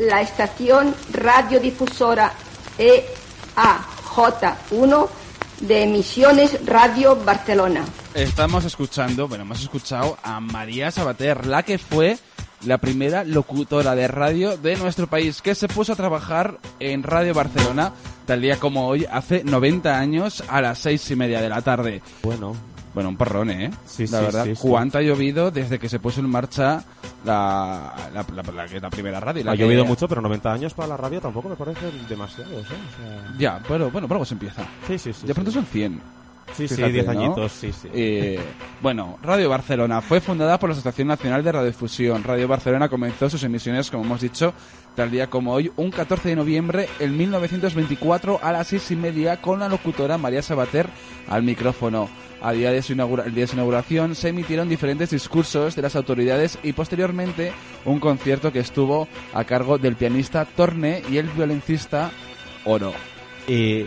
la 0.00 0.20
estación 0.20 0.94
radiodifusora 1.12 2.32
E 2.78 3.04
EAJ1 3.56 5.08
de 5.60 5.82
Emisiones 5.82 6.64
Radio 6.66 7.16
Barcelona. 7.16 7.84
Estamos 8.14 8.64
escuchando, 8.64 9.28
bueno, 9.28 9.44
hemos 9.44 9.62
escuchado 9.62 10.18
a 10.22 10.40
María 10.40 10.90
Sabater, 10.90 11.46
la 11.46 11.62
que 11.62 11.78
fue 11.78 12.18
la 12.64 12.78
primera 12.78 13.24
locutora 13.24 13.94
de 13.94 14.08
radio 14.08 14.56
de 14.56 14.76
nuestro 14.76 15.06
país, 15.06 15.42
que 15.42 15.54
se 15.54 15.68
puso 15.68 15.92
a 15.92 15.96
trabajar 15.96 16.58
en 16.80 17.02
Radio 17.02 17.34
Barcelona, 17.34 17.92
tal 18.26 18.40
día 18.40 18.58
como 18.58 18.86
hoy, 18.86 19.06
hace 19.10 19.44
90 19.44 19.98
años, 19.98 20.42
a 20.48 20.60
las 20.60 20.78
seis 20.78 21.10
y 21.10 21.16
media 21.16 21.40
de 21.40 21.48
la 21.48 21.62
tarde. 21.62 22.02
Bueno. 22.22 22.75
Bueno, 22.96 23.10
un 23.10 23.16
parrón, 23.18 23.50
¿eh? 23.50 23.70
Sí, 23.84 24.06
la 24.06 24.18
sí, 24.20 24.24
verdad, 24.24 24.44
sí, 24.46 24.56
sí. 24.56 24.62
cuánto 24.66 24.96
ha 24.96 25.02
llovido 25.02 25.50
desde 25.50 25.78
que 25.78 25.86
se 25.86 25.98
puso 26.00 26.20
en 26.20 26.30
marcha 26.30 26.82
la, 27.26 27.92
la, 28.14 28.24
la- 28.34 28.52
la- 28.52 28.66
la 28.80 28.88
primera 28.90 29.20
radio. 29.20 29.44
la 29.44 29.52
Ha 29.52 29.54
que- 29.56 29.62
llovido 29.64 29.84
mucho, 29.84 30.08
pero 30.08 30.22
90 30.22 30.50
años 30.50 30.72
para 30.72 30.88
la 30.88 30.96
radio 30.96 31.20
tampoco 31.20 31.50
me 31.50 31.56
parece 31.56 31.92
demasiado, 32.08 32.50
¿eh? 32.52 32.62
O 32.64 32.66
sea... 32.66 33.34
Ya, 33.38 33.60
bueno, 33.68 33.90
bueno, 33.90 34.08
por 34.08 34.14
algo 34.16 34.24
se 34.24 34.32
empieza. 34.32 34.64
Sí, 34.86 34.96
sí, 34.98 35.12
sí. 35.12 35.26
De 35.26 35.34
pronto 35.34 35.50
son 35.50 35.66
100. 35.66 36.00
Sí, 36.54 36.68
sí, 36.68 36.76
Fíjate, 36.76 36.92
10 36.92 37.06
¿no? 37.06 37.10
añitos, 37.12 37.52
sí, 37.52 37.72
sí. 37.72 37.88
Eh, 37.92 38.38
bueno, 38.80 39.18
Radio 39.22 39.48
Barcelona 39.50 40.00
fue 40.00 40.20
fundada 40.20 40.58
por 40.58 40.70
la 40.70 40.74
Asociación 40.74 41.08
Nacional 41.08 41.42
de 41.44 41.52
Radiodifusión. 41.52 42.22
Radio 42.24 42.48
Barcelona 42.48 42.88
comenzó 42.88 43.28
sus 43.28 43.42
emisiones, 43.42 43.90
como 43.90 44.04
hemos 44.04 44.20
dicho, 44.22 44.54
tal 44.94 45.10
día 45.10 45.28
como 45.28 45.52
hoy, 45.52 45.70
un 45.76 45.90
14 45.90 46.30
de 46.30 46.36
noviembre 46.36 46.88
en 46.98 47.16
1924 47.16 48.40
a 48.42 48.52
las 48.52 48.68
seis 48.68 48.90
y 48.90 48.96
media 48.96 49.40
con 49.40 49.58
la 49.58 49.68
locutora 49.68 50.16
María 50.18 50.40
Sabater 50.40 50.88
al 51.28 51.42
micrófono. 51.42 52.08
A 52.40 52.52
día 52.52 52.70
de 52.70 52.80
su 52.82 52.92
inaugura- 52.92 53.24
el 53.26 53.34
día 53.34 53.44
de 53.44 53.48
su 53.48 53.54
inauguración 53.56 54.14
se 54.14 54.28
emitieron 54.28 54.68
diferentes 54.68 55.10
discursos 55.10 55.74
de 55.74 55.82
las 55.82 55.96
autoridades 55.96 56.58
y 56.62 56.72
posteriormente 56.74 57.52
un 57.84 57.98
concierto 57.98 58.52
que 58.52 58.60
estuvo 58.60 59.08
a 59.34 59.44
cargo 59.44 59.78
del 59.78 59.96
pianista 59.96 60.44
Torne 60.44 61.02
y 61.10 61.16
el 61.18 61.28
violoncista 61.28 62.10
Oro. 62.64 62.92
Sí, 63.46 63.84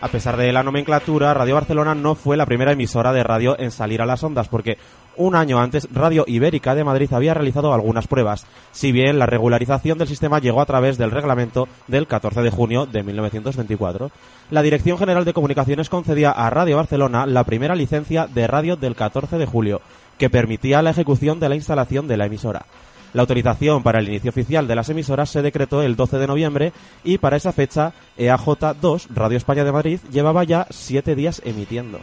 a 0.00 0.08
pesar 0.08 0.36
de 0.36 0.52
la 0.52 0.62
nomenclatura, 0.62 1.34
Radio 1.34 1.54
Barcelona 1.54 1.94
no 1.94 2.14
fue 2.14 2.36
la 2.36 2.46
primera 2.46 2.72
emisora 2.72 3.12
de 3.12 3.22
radio 3.22 3.58
en 3.58 3.70
salir 3.70 4.00
a 4.00 4.06
las 4.06 4.22
ondas, 4.24 4.48
porque 4.48 4.78
un 5.16 5.34
año 5.34 5.60
antes 5.60 5.88
Radio 5.92 6.24
Ibérica 6.26 6.74
de 6.74 6.84
Madrid 6.84 7.12
había 7.12 7.34
realizado 7.34 7.74
algunas 7.74 8.06
pruebas, 8.06 8.46
si 8.72 8.92
bien 8.92 9.18
la 9.18 9.26
regularización 9.26 9.98
del 9.98 10.08
sistema 10.08 10.38
llegó 10.38 10.62
a 10.62 10.66
través 10.66 10.96
del 10.96 11.10
reglamento 11.10 11.68
del 11.86 12.06
14 12.06 12.40
de 12.40 12.50
junio 12.50 12.86
de 12.86 13.02
1924. 13.02 14.10
La 14.50 14.62
Dirección 14.62 14.96
General 14.96 15.26
de 15.26 15.34
Comunicaciones 15.34 15.90
concedía 15.90 16.30
a 16.30 16.48
Radio 16.48 16.76
Barcelona 16.76 17.26
la 17.26 17.44
primera 17.44 17.74
licencia 17.74 18.26
de 18.26 18.46
radio 18.46 18.76
del 18.76 18.96
14 18.96 19.36
de 19.36 19.46
julio, 19.46 19.82
que 20.16 20.30
permitía 20.30 20.80
la 20.80 20.90
ejecución 20.90 21.40
de 21.40 21.48
la 21.50 21.56
instalación 21.56 22.08
de 22.08 22.16
la 22.16 22.26
emisora. 22.26 22.64
La 23.12 23.22
autorización 23.22 23.82
para 23.82 23.98
el 23.98 24.08
inicio 24.08 24.30
oficial 24.30 24.68
de 24.68 24.74
las 24.76 24.88
emisoras 24.88 25.30
se 25.30 25.42
decretó 25.42 25.82
el 25.82 25.96
12 25.96 26.18
de 26.18 26.26
noviembre 26.26 26.72
y 27.04 27.18
para 27.18 27.36
esa 27.36 27.52
fecha 27.52 27.92
E 28.16 28.28
EAJ2, 28.28 29.08
Radio 29.14 29.36
España 29.36 29.64
de 29.64 29.72
Madrid, 29.72 30.00
llevaba 30.12 30.44
ya 30.44 30.66
siete 30.70 31.14
días 31.14 31.42
emitiendo. 31.44 31.98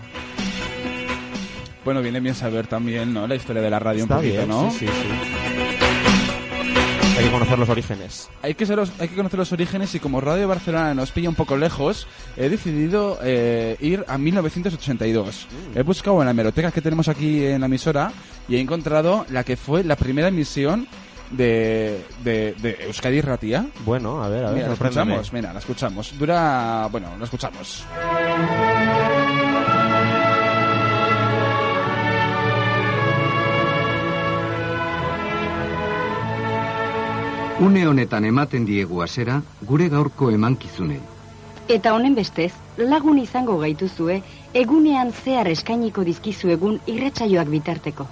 Bueno, 1.85 2.01
viene 2.01 2.19
bien 2.19 2.35
saber 2.35 2.67
también, 2.67 3.13
¿no? 3.13 3.27
La 3.27 3.35
historia 3.35 3.61
de 3.61 3.69
la 3.69 3.79
radio 3.79 4.03
Está 4.03 4.15
un 4.15 4.21
poquito, 4.21 4.37
bien, 4.37 4.49
¿no? 4.49 4.71
sí, 4.71 4.79
sí, 4.79 4.87
sí. 4.87 5.46
Hay 7.18 7.24
que 7.26 7.32
conocer 7.32 7.57
los 7.59 7.70
orígenes. 7.70 8.30
Hay 8.43 8.53
que, 8.53 8.65
ser 8.65 8.76
los- 8.78 8.91
hay 8.99 9.07
que 9.07 9.15
conocer 9.15 9.39
los 9.39 9.51
orígenes 9.51 9.93
y 9.95 9.99
como 9.99 10.22
Radio 10.22 10.47
Barcelona 10.47 10.93
nos 10.93 11.11
pilla 11.11 11.30
un 11.30 11.36
poco 11.36 11.57
lejos, 11.57 12.07
he 12.36 12.47
decidido 12.49 13.18
eh, 13.24 13.76
ir 13.80 14.05
a 14.07 14.18
1982. 14.18 15.47
Mm. 15.74 15.78
He 15.80 15.82
buscado 15.84 16.20
en 16.22 16.26
la 16.26 16.32
hemeroteca 16.32 16.72
que 16.72 16.82
tenemos 16.82 17.07
aquí 17.07 17.43
en 17.45 17.61
la 17.61 17.65
emisora 17.65 18.11
y 18.47 18.55
he 18.55 18.59
encontrado 18.59 19.26
la 19.30 19.43
que 19.43 19.57
fue 19.57 19.84
la 19.84 19.95
primera 19.95 20.28
emisión 20.28 20.88
de, 21.32 22.05
de, 22.24 22.53
de 22.61 22.78
Euskadi 22.86 23.20
Ratia. 23.22 23.65
Bueno, 23.84 24.24
a 24.24 24.30
ver, 24.30 24.45
a 24.45 24.47
ver, 24.49 24.55
Mira, 24.55 24.68
la 24.68 24.74
escuchamos, 24.76 25.34
mira, 25.34 25.53
la 25.53 25.59
escuchamos. 25.59 26.13
Dura, 26.18 26.88
bueno, 26.91 27.18
la 27.18 27.26
escuchamos. 27.26 27.84
Une 37.59 37.87
honetan 37.89 38.25
ematen 38.29 38.65
diegu 38.69 38.99
hasera 39.01 39.35
gure 39.69 39.87
gaurko 39.89 40.27
emankizunei. 40.29 40.99
Eta 41.75 41.93
honen 41.95 42.13
bestez, 42.15 42.51
lagun 42.77 43.17
izango 43.17 43.55
gaituzue, 43.63 44.19
egunean 44.53 45.09
zehar 45.23 45.49
eskainiko 45.49 46.03
dizkizu 46.05 46.51
egun 46.53 46.77
irratsaioak 46.85 47.49
bitarteko. 47.55 48.05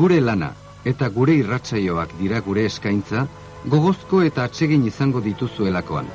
Gure 0.00 0.20
lana 0.20 0.50
eta 0.84 1.08
gure 1.08 1.38
irratsaioak 1.40 2.12
dira 2.20 2.42
gure 2.44 2.66
eskaintza, 2.68 3.24
gogozko 3.64 4.20
eta 4.28 4.44
atsegin 4.50 4.84
izango 4.92 5.24
dituzuelakoan. 5.24 6.12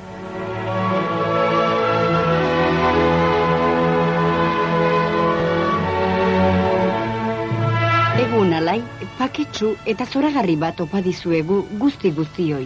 Egun 8.48 8.62
alai, 8.64 8.78
paketsu 9.18 9.74
eta 9.92 10.06
zoragarri 10.08 10.54
bat 10.56 10.78
opa 10.80 11.02
dizuegu 11.04 11.58
guzti 11.76 12.08
guztioi. 12.16 12.62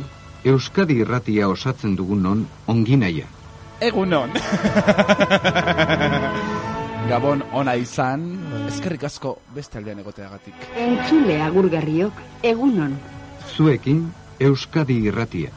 Euskadi 0.46 1.00
irratia 1.02 1.48
osatzen 1.50 1.96
dugun 1.98 2.20
non 2.22 2.44
ongi 2.70 2.94
naia. 3.00 3.26
Egunon. 3.82 4.30
Gabon 7.10 7.42
ona 7.50 7.74
izan, 7.74 8.28
eskerrik 8.68 9.08
asko 9.08 9.32
beste 9.56 9.80
aldean 9.80 9.98
egoteagatik. 10.04 10.68
Entzule 10.84 11.40
agurgarriok, 11.48 12.22
egunon. 12.52 12.94
Zuekin 13.56 14.04
Euskadi 14.38 15.00
irratia. 15.10 15.50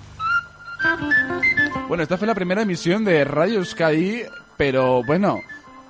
Bueno, 1.87 2.01
esta 2.01 2.17
fue 2.17 2.25
la 2.25 2.33
primera 2.33 2.63
emisión 2.63 3.05
de 3.05 3.23
Radio 3.25 3.59
Euskadi, 3.59 4.23
pero 4.57 5.03
bueno, 5.03 5.37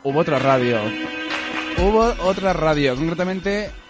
hubo 0.04 0.20
otra 0.20 0.40
radio. 0.40 0.82
Hubo 1.78 2.14
otra 2.28 2.52
radio, 2.52 2.98
concretamente 2.98 3.85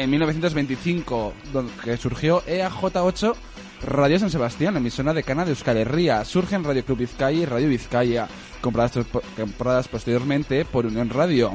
en 0.00 0.08
1925, 0.08 1.34
donde 1.52 1.96
surgió 1.98 2.42
E 2.46 2.64
EAJ8 2.64 3.34
Radio 3.82 4.18
San 4.18 4.30
Sebastián, 4.30 4.76
emisora 4.78 5.12
de 5.12 5.22
Cana 5.22 5.44
de 5.44 5.50
Euskal 5.50 5.76
Herria. 5.76 6.24
Surgen 6.24 6.64
Radio 6.64 6.84
Club 6.86 6.98
Vizcaya 6.98 7.38
y 7.38 7.44
Radio 7.44 7.68
Vizcaya, 7.68 8.26
compradas, 8.62 8.92
compradas 9.36 9.88
posteriormente 9.88 10.64
por 10.64 10.86
Unión 10.86 11.10
Radio, 11.10 11.52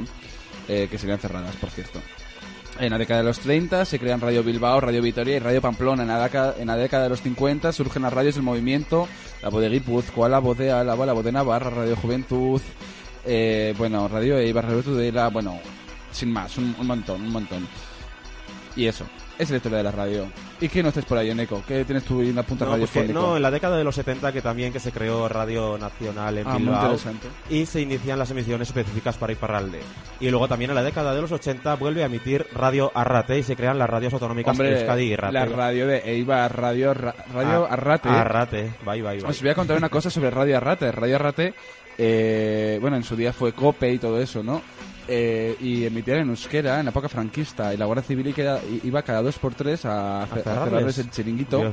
eh, 0.68 0.86
que 0.88 0.96
serían 0.96 1.18
cerradas, 1.18 1.56
por 1.56 1.70
cierto. 1.70 2.00
En 2.78 2.90
la 2.90 2.98
década 2.98 3.20
de 3.20 3.26
los 3.26 3.40
30 3.40 3.84
se 3.84 3.98
crean 3.98 4.20
Radio 4.20 4.44
Bilbao, 4.44 4.80
Radio 4.80 5.02
Vitoria 5.02 5.36
y 5.36 5.40
Radio 5.40 5.60
Pamplona. 5.60 6.02
En 6.02 6.08
la, 6.08 6.22
década, 6.22 6.54
en 6.56 6.68
la 6.68 6.76
década 6.76 7.04
de 7.04 7.08
los 7.08 7.22
50 7.22 7.72
surgen 7.72 8.02
las 8.02 8.12
radios 8.12 8.36
del 8.36 8.44
movimiento, 8.44 9.08
la 9.42 9.48
voz 9.48 9.60
de 9.60 9.70
Guipúzcoa, 9.70 10.28
la 10.28 10.38
voz 10.38 10.56
de 10.56 10.70
Álava, 10.70 11.04
la 11.04 11.14
voz 11.14 11.24
de 11.24 11.32
Navarra, 11.32 11.70
Radio 11.70 11.96
Juventud, 11.96 12.60
eh, 13.24 13.74
bueno, 13.76 14.06
Radio 14.06 14.38
Eibar, 14.38 14.66
Radio 14.66 14.82
Tudela, 14.84 15.30
bueno, 15.30 15.58
sin 16.12 16.32
más, 16.32 16.56
un 16.58 16.76
montón, 16.86 17.22
un 17.22 17.32
montón. 17.32 17.66
Y 18.76 18.86
eso, 18.86 19.06
es 19.38 19.48
la 19.48 19.56
historia 19.56 19.78
de 19.78 19.84
la 19.84 19.90
radio. 19.90 20.26
¿Y 20.60 20.68
qué 20.68 20.82
no 20.82 20.90
estés 20.90 21.06
por 21.06 21.16
ahí, 21.16 21.30
Eneco? 21.30 21.62
¿Qué 21.66 21.82
tienes 21.86 22.04
tú 22.04 22.20
en 22.20 22.34
la 22.36 22.42
punta 22.42 22.66
No, 22.66 22.72
radio 22.72 22.86
pues 22.86 23.06
que- 23.06 23.12
no, 23.12 23.36
en 23.36 23.42
la 23.42 23.50
década 23.50 23.78
de 23.78 23.84
los 23.84 23.94
70 23.94 24.32
que 24.32 24.42
también 24.42 24.70
que 24.70 24.80
se 24.80 24.92
creó 24.92 25.28
Radio 25.28 25.78
Nacional 25.78 26.36
en 26.38 26.46
Ah, 26.46 26.52
muy 26.52 26.60
Bilbao 26.62 26.82
interesante. 26.82 27.28
y 27.48 27.64
se 27.64 27.80
inician 27.80 28.18
las 28.18 28.30
emisiones 28.30 28.68
específicas 28.68 29.16
para 29.16 29.32
Iparralde. 29.32 29.80
Y 30.20 30.28
luego 30.28 30.46
también 30.46 30.70
en 30.72 30.74
la 30.74 30.82
década 30.82 31.14
de 31.14 31.22
los 31.22 31.32
80 31.32 31.74
vuelve 31.76 32.02
a 32.02 32.06
emitir 32.06 32.46
Radio 32.52 32.92
Arrate 32.94 33.38
y 33.38 33.42
se 33.42 33.56
crean 33.56 33.78
las 33.78 33.88
radios 33.88 34.12
autonómicas 34.12 34.50
Hombre, 34.52 34.72
Euskadi 34.78 35.04
y 35.04 35.16
Rate. 35.16 35.32
la 35.32 35.46
radio 35.46 35.86
de 35.86 35.98
Eibar, 36.04 36.54
Radio, 36.54 36.92
Ra- 36.92 37.14
radio 37.32 37.66
Ah, 37.66 37.72
Arrate. 37.72 38.08
Arrate, 38.10 38.62
bye, 38.84 39.00
bye, 39.00 39.16
bye. 39.20 39.24
Os 39.30 39.40
voy 39.40 39.50
a 39.50 39.54
contar 39.54 39.78
una 39.78 39.88
cosa 39.88 40.10
sobre 40.10 40.30
Radio 40.30 40.58
Arrate. 40.58 40.92
Radio 40.92 41.16
Arrate, 41.16 41.54
eh, 41.96 42.78
bueno, 42.80 42.96
en 42.96 43.04
su 43.04 43.16
día 43.16 43.32
fue 43.32 43.52
COPE 43.52 43.92
y 43.94 43.98
todo 43.98 44.20
eso, 44.20 44.42
¿no? 44.42 44.60
Eh, 45.08 45.56
y 45.60 45.84
emitían 45.84 46.18
en 46.18 46.30
euskera, 46.30 46.80
en 46.80 46.86
la 46.86 46.90
época 46.90 47.08
franquista, 47.08 47.72
y 47.72 47.76
la 47.76 47.84
Guardia 47.84 48.02
Civil 48.02 48.34
iba 48.82 49.02
cada 49.02 49.22
dos 49.22 49.38
por 49.38 49.54
tres 49.54 49.84
a, 49.84 50.24
a 50.24 50.26
cerrarles. 50.26 50.64
cerrarles 50.64 50.98
el 50.98 51.10
chiringuito. 51.10 51.72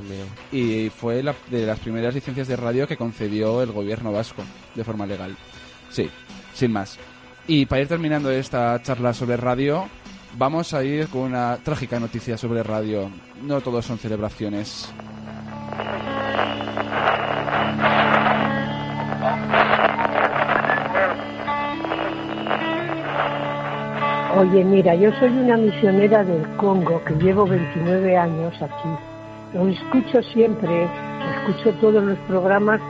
Y 0.52 0.90
fue 0.90 1.24
la, 1.24 1.34
de 1.50 1.66
las 1.66 1.80
primeras 1.80 2.14
licencias 2.14 2.48
de 2.48 2.56
radio 2.56 2.88
que 2.88 2.96
concedió 2.96 3.64
el 3.64 3.72
gobierno 3.72 4.12
vasco 4.12 4.44
de 4.76 4.84
forma 4.84 5.08
legal. 5.08 5.36
Sí, 5.90 6.10
sin 6.54 6.72
más. 6.72 7.00
Y 7.48 7.66
para 7.66 7.82
ir 7.82 7.88
terminando 7.88 8.30
esta 8.32 8.82
charla 8.84 9.14
sobre 9.14 9.36
radio, 9.36 9.88
vamos 10.38 10.74
a 10.74 10.84
ir 10.84 11.08
con 11.08 11.22
una 11.22 11.58
trágica 11.64 12.00
noticia 12.00 12.38
sobre 12.38 12.62
radio. 12.62 13.10
No 13.42 13.62
todos 13.62 13.86
son 13.86 13.98
celebraciones. 13.98 14.90
Oye, 24.36 24.64
mira, 24.64 24.96
yo 24.96 25.12
soy 25.20 25.30
una 25.30 25.58
misionera 25.58 26.24
del 26.24 26.42
Congo 26.58 27.02
que 27.06 27.14
llevo 27.16 27.46
29 27.46 28.18
años 28.18 28.54
aquí. 28.62 28.90
Lo 29.54 29.68
escucho 29.68 30.22
siempre, 30.34 30.88
escucho 31.48 31.72
todos 31.80 32.04
los 32.04 32.18
programas 32.28 32.82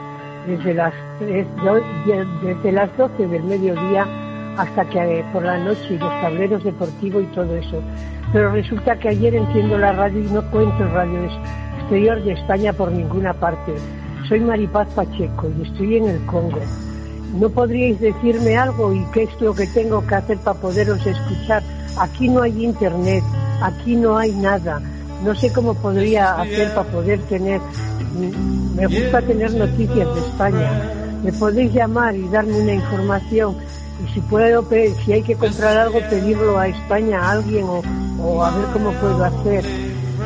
desde 0.46 0.74
las, 0.74 0.92
tres- 1.18 1.46
do- 1.62 1.74
de- 2.06 2.24
desde 2.42 2.72
las 2.72 2.96
12 2.96 3.26
del 3.26 3.42
mediodía 3.44 4.06
hasta 4.56 4.84
que 4.86 5.18
eh, 5.20 5.24
por 5.32 5.42
la 5.42 5.58
noche 5.58 5.94
y 5.94 5.98
los 5.98 6.20
tableros 6.22 6.64
deportivos 6.64 7.22
y 7.24 7.26
todo 7.34 7.54
eso. 7.56 7.82
Pero 8.32 8.50
resulta 8.52 8.96
que 8.96 9.08
ayer 9.10 9.34
enciendo 9.34 9.76
la 9.76 9.92
radio 9.92 10.20
y 10.20 10.30
no 10.30 10.40
encuentro 10.40 10.88
radio 10.94 11.24
ex- 11.24 11.34
exterior 11.80 12.22
de 12.22 12.32
España 12.32 12.72
por 12.72 12.90
ninguna 12.90 13.34
parte. 13.34 13.74
Soy 14.28 14.40
Maripaz 14.40 14.88
Pacheco 14.94 15.50
y 15.58 15.62
estoy 15.62 15.96
en 15.98 16.08
el 16.08 16.24
Congo. 16.26 16.60
¿No 17.38 17.50
podríais 17.50 18.00
decirme 18.00 18.56
algo 18.56 18.92
y 18.92 19.04
qué 19.12 19.24
es 19.24 19.40
lo 19.40 19.54
que 19.54 19.66
tengo 19.66 20.06
que 20.06 20.14
hacer 20.14 20.38
para 20.38 20.58
poderos 20.58 21.04
escuchar? 21.04 21.62
Aquí 21.98 22.28
no 22.28 22.42
hay 22.42 22.64
internet, 22.64 23.24
aquí 23.60 23.96
no 23.96 24.16
hay 24.16 24.32
nada. 24.32 24.80
No 25.24 25.34
sé 25.34 25.52
cómo 25.52 25.74
podría 25.74 26.34
hacer 26.40 26.72
para 26.74 26.88
poder 26.90 27.20
tener... 27.22 27.60
Me 28.76 28.86
gusta 28.86 29.20
tener 29.22 29.52
noticias 29.52 30.14
de 30.14 30.20
España. 30.20 30.70
Me 31.24 31.32
podéis 31.32 31.72
llamar 31.72 32.14
y 32.14 32.28
darme 32.28 32.60
una 32.60 32.74
información. 32.74 33.56
Y 34.04 34.14
si 34.14 34.20
puedo, 34.20 34.64
si 35.04 35.12
hay 35.12 35.22
que 35.22 35.34
comprar 35.34 35.76
algo, 35.76 35.98
pedirlo 36.08 36.58
a 36.58 36.68
España 36.68 37.20
a 37.20 37.32
alguien 37.32 37.64
o, 37.64 37.82
o 38.22 38.44
a 38.44 38.50
ver 38.56 38.66
cómo 38.72 38.92
puedo 38.92 39.24
hacer. 39.24 39.64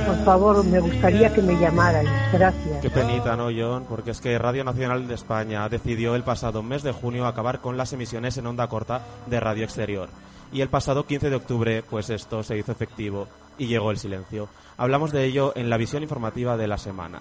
Por 0.09 0.25
favor, 0.25 0.65
me 0.65 0.81
gustaría 0.81 1.35
que 1.35 1.43
me 1.43 1.59
llamarais. 1.59 2.09
Gracias. 2.33 2.81
Qué 2.81 2.89
penita, 2.89 3.37
¿no, 3.37 3.51
John? 3.55 3.85
Porque 3.87 4.13
es 4.13 4.23
que 4.23 4.39
Radio 4.39 4.65
Nacional 4.65 5.07
de 5.07 5.15
España 5.15 5.69
decidió 5.69 6.15
el 6.15 6.23
pasado 6.23 6.63
mes 6.63 6.83
de 6.83 6.93
junio 6.93 7.27
acabar 7.27 7.61
con 7.61 7.77
las 7.77 7.93
emisiones 7.93 8.39
en 8.39 8.47
onda 8.47 8.69
corta 8.69 9.03
de 9.27 9.39
radio 9.39 9.65
exterior. 9.65 10.09
Y 10.51 10.63
el 10.63 10.71
pasado 10.71 11.05
15 11.05 11.29
de 11.29 11.37
octubre, 11.37 11.83
pues 11.83 12.09
esto 12.09 12.43
se 12.43 12.57
hizo 12.57 12.73
efectivo 12.73 13.29
y 13.59 13.67
llegó 13.67 13.91
el 13.91 13.99
silencio. 13.99 14.49
Hablamos 14.79 15.13
de 15.13 15.27
ello 15.27 15.53
en 15.57 15.69
la 15.69 15.77
visión 15.77 16.03
informativa 16.03 16.57
de 16.57 16.69
la 16.69 16.79
semana. 16.79 17.21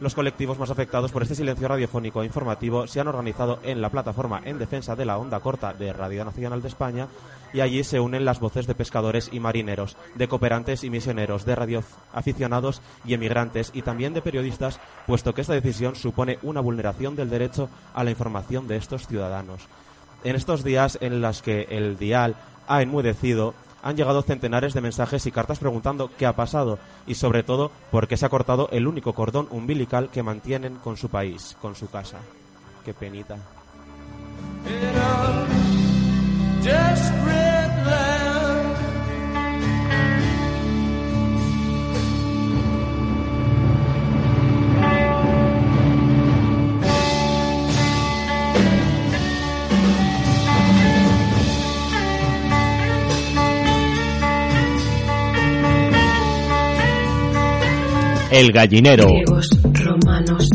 Los 0.00 0.14
colectivos 0.14 0.58
más 0.58 0.70
afectados 0.70 1.12
por 1.12 1.22
este 1.22 1.36
silencio 1.36 1.68
radiofónico 1.68 2.22
e 2.22 2.26
informativo 2.26 2.86
se 2.86 3.00
han 3.00 3.08
organizado 3.08 3.60
en 3.62 3.80
la 3.80 3.88
plataforma 3.88 4.42
en 4.44 4.58
defensa 4.58 4.94
de 4.94 5.06
la 5.06 5.16
onda 5.16 5.40
corta 5.40 5.72
de 5.72 5.92
Radio 5.92 6.24
Nacional 6.24 6.60
de 6.60 6.68
España 6.68 7.08
y 7.56 7.62
allí 7.62 7.84
se 7.84 8.00
unen 8.00 8.26
las 8.26 8.38
voces 8.38 8.66
de 8.66 8.74
pescadores 8.74 9.30
y 9.32 9.40
marineros, 9.40 9.96
de 10.14 10.28
cooperantes 10.28 10.84
y 10.84 10.90
misioneros, 10.90 11.46
de 11.46 11.54
radioaficionados 11.54 12.82
y 13.06 13.14
emigrantes 13.14 13.70
y 13.72 13.80
también 13.80 14.12
de 14.12 14.20
periodistas, 14.20 14.78
puesto 15.06 15.32
que 15.32 15.40
esta 15.40 15.54
decisión 15.54 15.96
supone 15.96 16.38
una 16.42 16.60
vulneración 16.60 17.16
del 17.16 17.30
derecho 17.30 17.70
a 17.94 18.04
la 18.04 18.10
información 18.10 18.68
de 18.68 18.76
estos 18.76 19.06
ciudadanos. 19.06 19.68
En 20.22 20.36
estos 20.36 20.64
días 20.64 20.98
en 21.00 21.22
los 21.22 21.40
que 21.40 21.66
el 21.70 21.96
dial 21.96 22.36
ha 22.68 22.82
enmudecido, 22.82 23.54
han 23.82 23.96
llegado 23.96 24.20
centenares 24.20 24.74
de 24.74 24.82
mensajes 24.82 25.24
y 25.24 25.32
cartas 25.32 25.58
preguntando 25.58 26.10
qué 26.18 26.26
ha 26.26 26.36
pasado 26.36 26.78
y 27.06 27.14
sobre 27.14 27.42
todo 27.42 27.70
por 27.90 28.06
qué 28.06 28.18
se 28.18 28.26
ha 28.26 28.28
cortado 28.28 28.68
el 28.70 28.86
único 28.86 29.14
cordón 29.14 29.48
umbilical 29.50 30.10
que 30.10 30.22
mantienen 30.22 30.76
con 30.76 30.98
su 30.98 31.08
país, 31.08 31.56
con 31.62 31.74
su 31.74 31.88
casa. 31.88 32.18
Qué 32.84 32.92
penita. 32.92 33.38
Desperate 36.66 37.84
land. 37.86 38.76
El 58.32 58.50
gallinero. 58.50 59.06
Griegos, 59.06 59.48
romanos, 59.72 60.48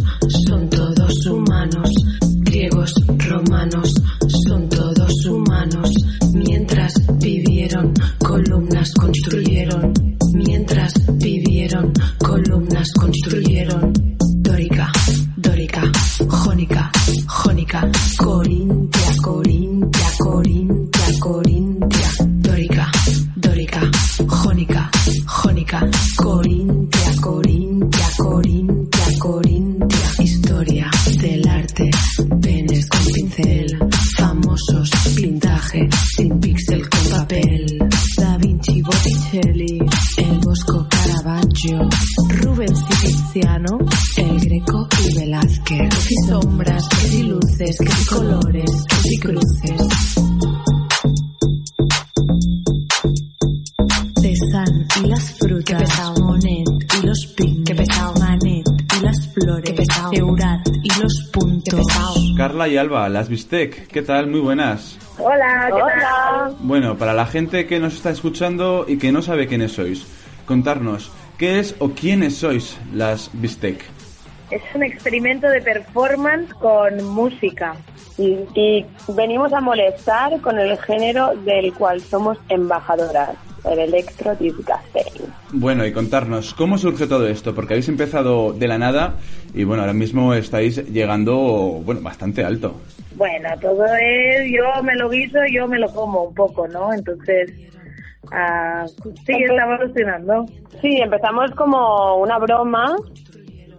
son 0.45 0.69
todos 0.69 1.25
humanos. 1.25 1.89
Griegos, 2.41 2.93
romanos, 3.29 3.93
construyeron. 8.89 9.93
Mientras 10.33 10.93
vivieron, 11.17 11.93
columnas 12.17 12.91
construyeron. 12.99 13.93
Dórica, 14.37 14.91
dórica, 15.37 15.81
jónica, 16.27 16.91
jónica. 17.27 17.91
Corintia, 18.17 19.13
corintia, 19.21 20.07
corintia, 20.17 21.19
corintia. 21.19 22.09
Dórica, 22.27 22.91
dórica, 23.35 23.81
jónica, 24.27 24.91
jónica. 25.27 25.89
Corintia, 26.17 26.90
Vinci, 38.61 38.81
Botticelli, 38.83 39.79
el 40.17 40.39
Bosco 40.39 40.87
Caravaggio. 40.87 41.89
Rubens 42.41 42.79
y 42.89 43.07
Tiziano, 43.07 43.79
el 44.17 44.39
Greco 44.39 44.87
y 45.03 45.17
Velázquez. 45.17 45.81
Luz 45.81 46.11
y 46.11 46.15
sombras, 46.27 46.83
luz 46.83 47.13
y 47.13 47.23
luces, 47.23 47.77
que 47.79 47.91
si 47.91 48.05
colores, 48.05 48.85
que 48.87 48.95
si 48.95 49.19
cruces. 49.19 49.81
Y 55.03 55.07
las 55.07 55.31
frutas. 55.31 55.65
Qué 55.65 55.75
pesado. 55.75 56.25
Monet 56.25 56.67
y 57.01 57.05
los 57.05 57.33
pigmes. 57.35 57.63
Qué 57.65 57.75
pesado. 57.75 58.13
Manet 58.19 58.65
y 58.67 59.03
las 59.03 59.27
flores. 59.33 59.63
Qué 59.65 59.73
pesado. 59.73 60.11
Eurat 60.13 60.67
y 60.67 61.01
los 61.01 61.29
puntos. 61.33 61.87
Carla 62.37 62.67
y 62.67 62.77
Alba, 62.77 63.09
las 63.09 63.29
Bistec, 63.29 63.87
¿qué 63.87 64.01
tal? 64.03 64.27
Muy 64.27 64.39
buenas. 64.39 64.97
Hola, 65.17 65.69
¿qué 65.73 65.79
tal? 65.79 66.00
Bueno, 66.71 66.97
para 66.97 67.13
la 67.13 67.25
gente 67.25 67.67
que 67.67 67.81
nos 67.81 67.95
está 67.95 68.11
escuchando 68.11 68.85
y 68.87 68.97
que 68.97 69.11
no 69.11 69.21
sabe 69.21 69.45
quiénes 69.45 69.73
sois, 69.73 70.07
contarnos, 70.45 71.11
¿qué 71.37 71.59
es 71.59 71.75
o 71.79 71.89
quiénes 71.89 72.37
sois 72.37 72.79
las 72.93 73.29
Bistec? 73.33 73.83
Es 74.51 74.61
un 74.73 74.81
experimento 74.81 75.49
de 75.49 75.59
performance 75.59 76.53
con 76.53 77.03
música. 77.03 77.75
Y, 78.17 78.37
y 78.55 78.85
venimos 79.09 79.51
a 79.51 79.59
molestar 79.59 80.39
con 80.39 80.57
el 80.59 80.77
género 80.77 81.35
del 81.43 81.73
cual 81.73 81.99
somos 81.99 82.37
embajadoras, 82.47 83.31
el 83.69 83.79
electro 83.79 84.31
gospel. 84.39 85.29
Bueno, 85.51 85.85
y 85.85 85.91
contarnos, 85.91 86.53
¿cómo 86.53 86.77
surge 86.77 87.05
todo 87.05 87.27
esto? 87.27 87.53
Porque 87.53 87.73
habéis 87.73 87.89
empezado 87.89 88.53
de 88.53 88.69
la 88.69 88.77
nada 88.77 89.15
y 89.53 89.65
bueno, 89.65 89.83
ahora 89.83 89.93
mismo 89.93 90.33
estáis 90.33 90.77
llegando, 90.87 91.35
bueno, 91.83 91.99
bastante 91.99 92.45
alto. 92.45 92.79
Bueno, 93.15 93.49
todo 93.59 93.85
es, 93.85 94.51
yo 94.51 94.83
me 94.83 94.95
lo 94.95 95.09
guiso, 95.09 95.39
yo 95.51 95.67
me 95.67 95.79
lo 95.79 95.91
como 95.93 96.23
un 96.23 96.33
poco, 96.33 96.67
¿no? 96.67 96.93
Entonces, 96.93 97.51
ah, 98.31 98.85
sí, 99.25 99.33
estamos 99.33 99.79
alucinando. 99.79 100.45
Sí, 100.81 100.97
empezamos 100.97 101.51
como 101.51 102.17
una 102.17 102.39
broma 102.39 102.95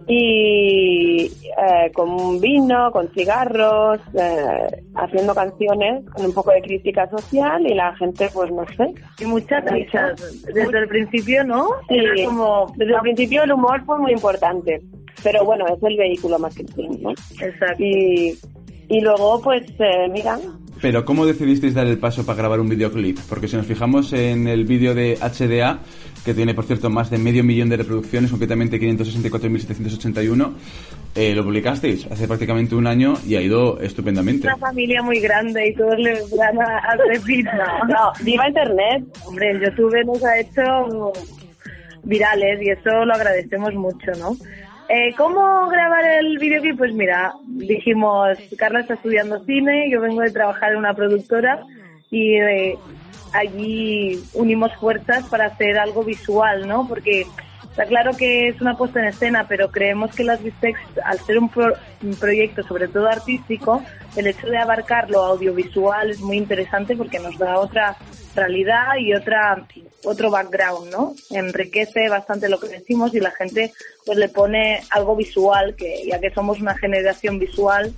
y 0.07 1.25
eh, 1.25 1.91
con 1.93 2.09
un 2.09 2.39
vino, 2.39 2.91
con 2.91 3.09
cigarros, 3.09 3.99
eh, 4.13 4.83
haciendo 4.95 5.33
canciones 5.33 6.05
con 6.09 6.25
un 6.25 6.33
poco 6.33 6.51
de 6.51 6.61
crítica 6.61 7.09
social 7.09 7.65
y 7.65 7.73
la 7.73 7.95
gente, 7.95 8.29
pues 8.33 8.51
no 8.51 8.65
sé. 8.77 8.93
Y 9.19 9.25
muchas 9.25 9.63
risas. 9.65 10.43
Desde 10.45 10.77
el 10.77 10.87
principio, 10.87 11.43
¿no? 11.43 11.67
Sí, 11.87 11.95
Era 11.95 12.25
como... 12.25 12.73
desde 12.75 12.93
el 12.93 13.01
principio 13.01 13.43
el 13.43 13.53
humor 13.53 13.81
fue 13.85 13.97
muy 13.99 14.11
importante. 14.11 14.79
Pero 15.23 15.45
bueno, 15.45 15.65
es 15.67 15.81
el 15.81 15.95
vehículo 15.95 16.37
más 16.37 16.53
que 16.53 16.63
el 16.63 16.73
fin, 16.73 16.99
¿no? 17.01 17.11
Exacto. 17.11 17.81
Y, 17.81 18.37
y 18.97 19.01
luego, 19.01 19.41
pues, 19.41 19.63
eh, 19.79 20.07
mira, 20.11 20.37
Pero 20.81 21.05
¿cómo 21.05 21.25
decidisteis 21.25 21.73
dar 21.73 21.87
el 21.87 21.97
paso 21.97 22.25
para 22.25 22.37
grabar 22.37 22.59
un 22.59 22.67
videoclip? 22.67 23.17
Porque 23.29 23.47
si 23.47 23.55
nos 23.55 23.65
fijamos 23.65 24.11
en 24.13 24.47
el 24.47 24.65
vídeo 24.65 24.93
de 24.93 25.17
HDA, 25.21 25.79
que 26.25 26.33
tiene 26.33 26.53
por 26.53 26.65
cierto 26.65 26.89
más 26.89 27.09
de 27.09 27.17
medio 27.17 27.43
millón 27.43 27.69
de 27.69 27.77
reproducciones, 27.77 28.31
concretamente 28.31 28.79
564.781, 28.79 30.53
eh, 31.15 31.33
lo 31.35 31.43
publicasteis 31.43 32.07
hace 32.11 32.27
prácticamente 32.27 32.75
un 32.75 32.87
año 32.87 33.13
y 33.25 33.35
ha 33.35 33.41
ido 33.41 33.79
estupendamente. 33.79 34.47
Una 34.47 34.57
familia 34.57 35.01
muy 35.03 35.19
grande 35.19 35.67
y 35.69 35.73
todos 35.75 35.97
le 35.99 36.13
dan 36.35 36.59
a- 36.61 36.79
al 36.79 36.99
repeat, 37.07 37.45
¿no? 37.53 37.87
No, 37.87 38.11
viva 38.23 38.47
Internet. 38.47 39.03
Hombre, 39.25 39.51
el 39.51 39.61
YouTube 39.61 40.03
nos 40.05 40.23
ha 40.25 40.39
hecho 40.39 41.13
virales 42.03 42.61
y 42.61 42.69
eso 42.71 43.05
lo 43.05 43.13
agradecemos 43.13 43.73
mucho, 43.75 44.11
¿no? 44.19 44.35
Eh, 44.89 45.13
¿Cómo 45.17 45.67
grabar 45.69 46.03
el 46.19 46.37
videoclip? 46.37 46.77
Pues 46.77 46.93
mira, 46.93 47.33
dijimos, 47.47 48.37
Carla 48.57 48.81
está 48.81 48.95
estudiando 48.95 49.39
cine, 49.45 49.89
yo 49.89 50.01
vengo 50.01 50.21
de 50.21 50.31
trabajar 50.31 50.71
en 50.73 50.77
una 50.79 50.93
productora 50.93 51.61
y 52.11 52.35
eh, 52.35 52.77
allí 53.33 54.19
unimos 54.33 54.75
fuerzas 54.75 55.27
para 55.29 55.45
hacer 55.47 55.77
algo 55.79 56.03
visual, 56.03 56.67
¿no? 56.67 56.87
Porque 56.87 57.25
está 57.63 57.85
claro 57.85 58.11
que 58.15 58.49
es 58.49 58.61
una 58.61 58.77
puesta 58.77 58.99
en 58.99 59.07
escena, 59.07 59.47
pero 59.47 59.71
creemos 59.71 60.13
que 60.15 60.23
las 60.23 60.43
Vistex, 60.43 60.79
al 61.03 61.17
ser 61.19 61.39
un, 61.39 61.49
pro- 61.49 61.73
un 62.03 62.13
proyecto 62.15 62.61
sobre 62.63 62.87
todo 62.87 63.07
artístico, 63.07 63.81
el 64.15 64.27
hecho 64.27 64.47
de 64.47 64.57
abarcar 64.59 65.09
lo 65.09 65.21
audiovisual 65.23 66.11
es 66.11 66.19
muy 66.19 66.37
interesante 66.37 66.95
porque 66.95 67.19
nos 67.19 67.37
da 67.39 67.57
otra 67.57 67.95
realidad 68.35 68.97
y 68.99 69.13
otra 69.13 69.65
otro 70.03 70.29
background, 70.29 70.91
¿no? 70.91 71.15
Enriquece 71.29 72.09
bastante 72.09 72.49
lo 72.49 72.59
que 72.59 72.67
decimos 72.67 73.13
y 73.13 73.19
la 73.19 73.31
gente 73.31 73.71
pues 74.05 74.17
le 74.17 74.29
pone 74.29 74.81
algo 74.89 75.15
visual 75.15 75.75
que 75.75 76.03
ya 76.05 76.19
que 76.19 76.31
somos 76.31 76.59
una 76.59 76.77
generación 76.77 77.39
visual 77.39 77.93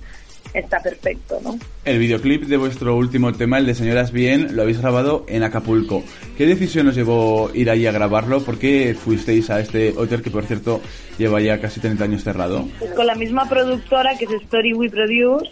está 0.54 0.80
perfecto, 0.80 1.38
¿no? 1.42 1.58
El 1.84 1.98
videoclip 1.98 2.44
de 2.44 2.56
vuestro 2.56 2.96
último 2.96 3.32
tema, 3.32 3.58
el 3.58 3.66
de 3.66 3.74
Señoras 3.74 4.12
Bien, 4.12 4.56
lo 4.56 4.62
habéis 4.62 4.80
grabado 4.80 5.24
en 5.28 5.42
Acapulco. 5.42 6.02
¿Qué 6.36 6.46
decisión 6.46 6.88
os 6.88 6.94
llevó 6.94 7.50
ir 7.52 7.70
allí 7.70 7.86
a 7.86 7.92
grabarlo? 7.92 8.42
¿Por 8.42 8.58
qué 8.58 8.94
fuisteis 8.94 9.50
a 9.50 9.60
este 9.60 9.90
hotel 9.96 10.22
que, 10.22 10.30
por 10.30 10.44
cierto, 10.44 10.80
lleva 11.18 11.40
ya 11.40 11.60
casi 11.60 11.80
30 11.80 12.04
años 12.04 12.24
cerrado? 12.24 12.66
Pues 12.78 12.92
con 12.92 13.06
la 13.06 13.14
misma 13.14 13.48
productora 13.48 14.16
que 14.16 14.24
es 14.24 14.32
Story 14.42 14.72
We 14.72 14.88
Produce 14.88 15.50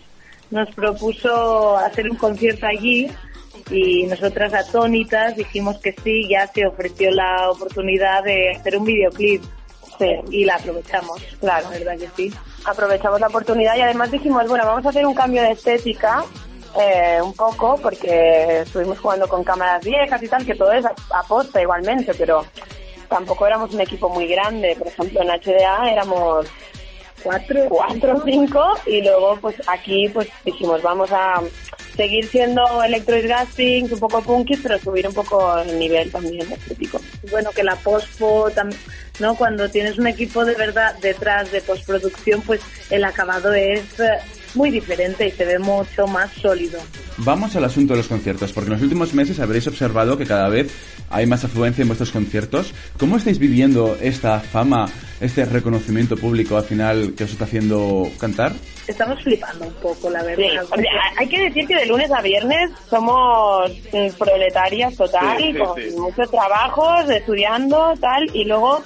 nos 0.51 0.73
propuso 0.75 1.77
hacer 1.77 2.09
un 2.09 2.17
concierto 2.17 2.67
allí 2.67 3.09
y 3.71 4.05
nosotras 4.05 4.53
atónitas 4.55 5.37
dijimos 5.37 5.79
que 5.79 5.93
sí, 6.05 6.29
ya 6.29 6.47
se 6.49 6.67
ofreció 6.67 7.11
la 7.11 7.51
oportunidad 7.51 8.23
de 8.25 8.51
hacer 8.51 8.77
un 8.77 8.85
videoclip 8.85 9.43
Sí. 9.99 10.07
y 10.31 10.45
la 10.45 10.57
aprovechamos, 10.57 11.23
Claro. 11.39 11.71
la 11.71 11.79
verdad 11.79 11.97
que 11.99 12.09
sí. 12.17 12.35
aprovechamos 12.65 13.21
la 13.21 13.29
oportunidad 13.29 13.77
y 13.77 13.81
además 13.83 14.11
dijimos, 14.11 14.49
bueno, 14.49 14.67
vamos 14.67 14.85
a 14.85 14.89
hacer 14.89 15.07
un 15.07 15.15
cambio 15.15 15.41
de 15.43 15.53
estética 15.53 16.25
eh, 16.81 17.21
un 17.23 17.33
poco 17.35 17.77
porque 17.81 18.63
estuvimos 18.63 18.99
jugando 18.99 19.29
con 19.29 19.45
cámaras 19.45 19.85
viejas 19.85 20.21
y 20.21 20.27
tal, 20.29 20.45
que 20.45 20.57
todo 20.57 20.73
es 20.73 20.85
a, 20.85 20.93
a 21.13 21.23
posta 21.23 21.63
igualmente, 21.63 22.13
pero 22.15 22.45
tampoco 23.09 23.47
éramos 23.47 23.73
un 23.73 23.83
equipo 23.83 24.09
muy 24.09 24.27
grande. 24.27 24.75
Por 24.77 24.89
ejemplo, 24.89 25.23
en 25.23 25.29
HDA 25.29 25.93
éramos 25.93 26.47
cuatro, 27.25 27.67
cuatro 27.69 28.23
cinco 28.25 28.79
y 28.87 29.03
luego 29.03 29.39
pues 29.41 29.57
aquí 29.67 30.09
pues 30.11 30.29
dijimos, 30.45 30.83
vamos 30.83 31.11
a 31.11 31.43
seguir 31.97 32.27
siendo 32.27 32.83
electro-disgusting, 32.83 33.93
un 33.93 34.01
poco 34.01 34.21
punky, 34.23 34.57
pero 34.57 34.79
subir 34.79 35.07
un 35.07 35.15
poco 35.15 35.59
el 35.59 35.79
nivel 35.79 36.11
también 36.11 36.51
estético. 36.53 37.01
Bueno, 37.31 37.51
que 37.53 37.63
la 37.63 37.77
pospo, 37.77 38.49
¿no? 39.21 39.35
Cuando 39.37 39.71
tienes 39.71 39.99
un 39.99 40.07
equipo 40.07 40.45
de 40.45 40.55
verdad 40.55 40.97
detrás 41.01 41.51
de 41.53 41.61
postproducción, 41.61 42.43
pues 42.43 42.61
el 42.91 43.05
acabado 43.05 43.53
es 43.53 44.01
eh, 44.01 44.19
muy 44.55 44.71
diferente 44.71 45.27
y 45.29 45.31
se 45.31 45.45
ve 45.45 45.59
mucho 45.59 46.07
más 46.07 46.31
sólido. 46.33 46.79
Vamos 47.19 47.55
al 47.57 47.65
asunto 47.65 47.93
de 47.95 47.99
los 47.99 48.09
conciertos, 48.09 48.53
porque 48.53 48.69
en 48.69 48.75
los 48.75 48.83
últimos 48.83 49.15
meses 49.15 49.39
habréis 49.41 49.67
observado 49.69 50.19
que 50.19 50.27
cada 50.27 50.49
vez 50.49 50.73
hay 51.11 51.27
más 51.27 51.45
afluencia 51.45 51.83
en 51.83 51.89
vuestros 51.89 52.11
conciertos. 52.11 52.73
¿Cómo 52.99 53.17
estáis 53.17 53.39
viviendo 53.39 53.97
esta 54.01 54.41
fama, 54.41 54.87
este 55.21 55.45
reconocimiento 55.45 56.17
público 56.17 56.57
al 56.57 56.65
final 56.65 57.15
que 57.17 57.25
os 57.25 57.31
está 57.31 57.45
haciendo 57.45 58.11
cantar? 58.19 58.53
Estamos 58.89 59.23
flipando 59.23 59.67
un 59.67 59.75
poco, 59.75 60.11
la 60.11 60.21
Sí, 60.21 60.27
verdad. 60.27 60.65
porque 60.69 60.87
hay 61.19 61.29
que 61.29 61.41
decir 61.45 61.67
que 61.67 61.77
de 61.77 61.87
lunes 61.87 62.11
a 62.11 62.21
viernes 62.21 62.71
somos 62.91 63.71
mm, 63.93 64.09
proletarias 64.19 64.95
total, 64.97 65.39
Sí, 65.39 65.53
sí, 65.53 65.59
con 65.59 65.77
sí. 65.77 65.97
muchos 65.97 66.31
trabajos, 66.31 67.09
estudiando, 67.11 67.95
tal, 68.01 68.29
y 68.35 68.45
luego, 68.45 68.83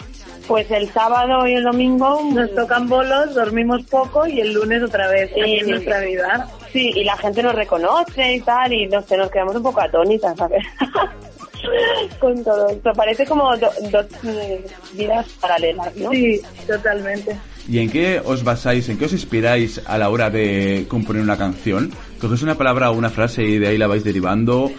pues 0.49 0.69
el 0.73 0.89
sábado 0.91 1.47
y 1.47 1.53
el 1.55 1.63
domingo... 1.63 2.21
Nos 2.33 2.53
tocan 2.55 2.89
bolos, 2.89 3.35
dormimos 3.35 3.83
poco 3.85 4.27
y 4.27 4.41
el 4.41 4.53
lunes 4.55 4.83
otra 4.83 5.07
vez 5.09 5.31
Sí, 5.35 5.41
en 5.59 5.65
sí. 5.67 5.71
nuestra 5.71 6.01
vida. 6.01 6.49
Sí, 6.73 6.91
y 6.97 7.05
la 7.05 7.17
gente 7.19 7.43
nos 7.43 7.55
reconoce 7.55 8.35
y 8.35 8.41
tal, 8.41 8.73
y 8.73 8.87
no 8.89 9.01
sé, 9.03 9.17
nos 9.17 9.31
quedamos 9.31 9.55
un 9.57 9.63
poco 9.63 9.81
atónitas, 9.81 10.37
¿sabes? 10.37 10.65
Con 12.19 12.43
todo 12.45 12.69
esto. 12.71 12.93
Parece 12.95 13.27
como 13.27 13.55
do- 13.57 13.71
dos 13.91 14.07
mm, 14.23 14.97
vidas 14.97 15.27
paralelas, 15.41 15.95
¿no? 15.97 16.11
Sí, 16.11 16.41
totalmente. 16.67 17.37
¿Y 17.69 17.81
en 17.81 17.91
qué 17.91 18.21
os 18.25 18.43
basáis, 18.45 18.89
en 18.89 18.97
qué 18.97 19.05
os 19.05 19.13
inspiráis 19.13 19.83
a 19.87 19.99
la 19.99 20.09
hora 20.09 20.31
de 20.31 20.87
componer 20.89 21.21
una 21.23 21.37
canción? 21.37 21.93
¿Cogéis 22.21 22.43
una 22.43 22.55
palabra 22.55 22.91
o 22.91 22.95
una 22.95 23.11
frase 23.11 23.43
y 23.43 23.59
de 23.59 23.69
ahí 23.69 23.77
la 23.79 23.87
vais 23.87 24.05
derivando? 24.05 24.71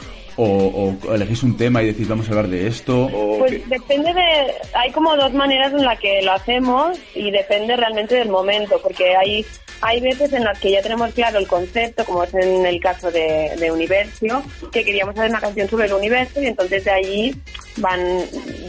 ¿O, 0.41 0.95
o 1.05 1.13
elegís 1.13 1.43
un 1.43 1.57
tema 1.57 1.83
y 1.83 1.87
decís 1.87 2.07
vamos 2.07 2.27
a 2.27 2.29
hablar 2.29 2.47
de 2.47 2.65
esto? 2.65 3.09
Pues 3.39 3.67
depende 3.67 4.13
de... 4.13 4.53
Hay 4.73 4.89
como 4.91 5.13
dos 5.17 5.33
maneras 5.33 5.73
en 5.73 5.83
las 5.83 5.99
que 5.99 6.21
lo 6.21 6.31
hacemos 6.31 6.97
y 7.13 7.29
depende 7.29 7.75
realmente 7.75 8.15
del 8.15 8.29
momento, 8.29 8.79
porque 8.81 9.17
hay, 9.17 9.45
hay 9.81 9.99
veces 9.99 10.31
en 10.31 10.45
las 10.45 10.57
que 10.57 10.71
ya 10.71 10.81
tenemos 10.81 11.13
claro 11.13 11.39
el 11.39 11.47
concepto, 11.47 12.05
como 12.05 12.23
es 12.23 12.33
en 12.33 12.65
el 12.65 12.79
caso 12.79 13.11
de, 13.11 13.53
de 13.59 13.69
Universo, 13.69 14.41
que 14.71 14.85
queríamos 14.85 15.17
hacer 15.17 15.29
una 15.29 15.41
canción 15.41 15.67
sobre 15.67 15.87
el 15.87 15.93
universo 15.93 16.41
y 16.41 16.45
entonces 16.45 16.85
de 16.85 16.91
allí 16.91 17.35
van, 17.75 17.99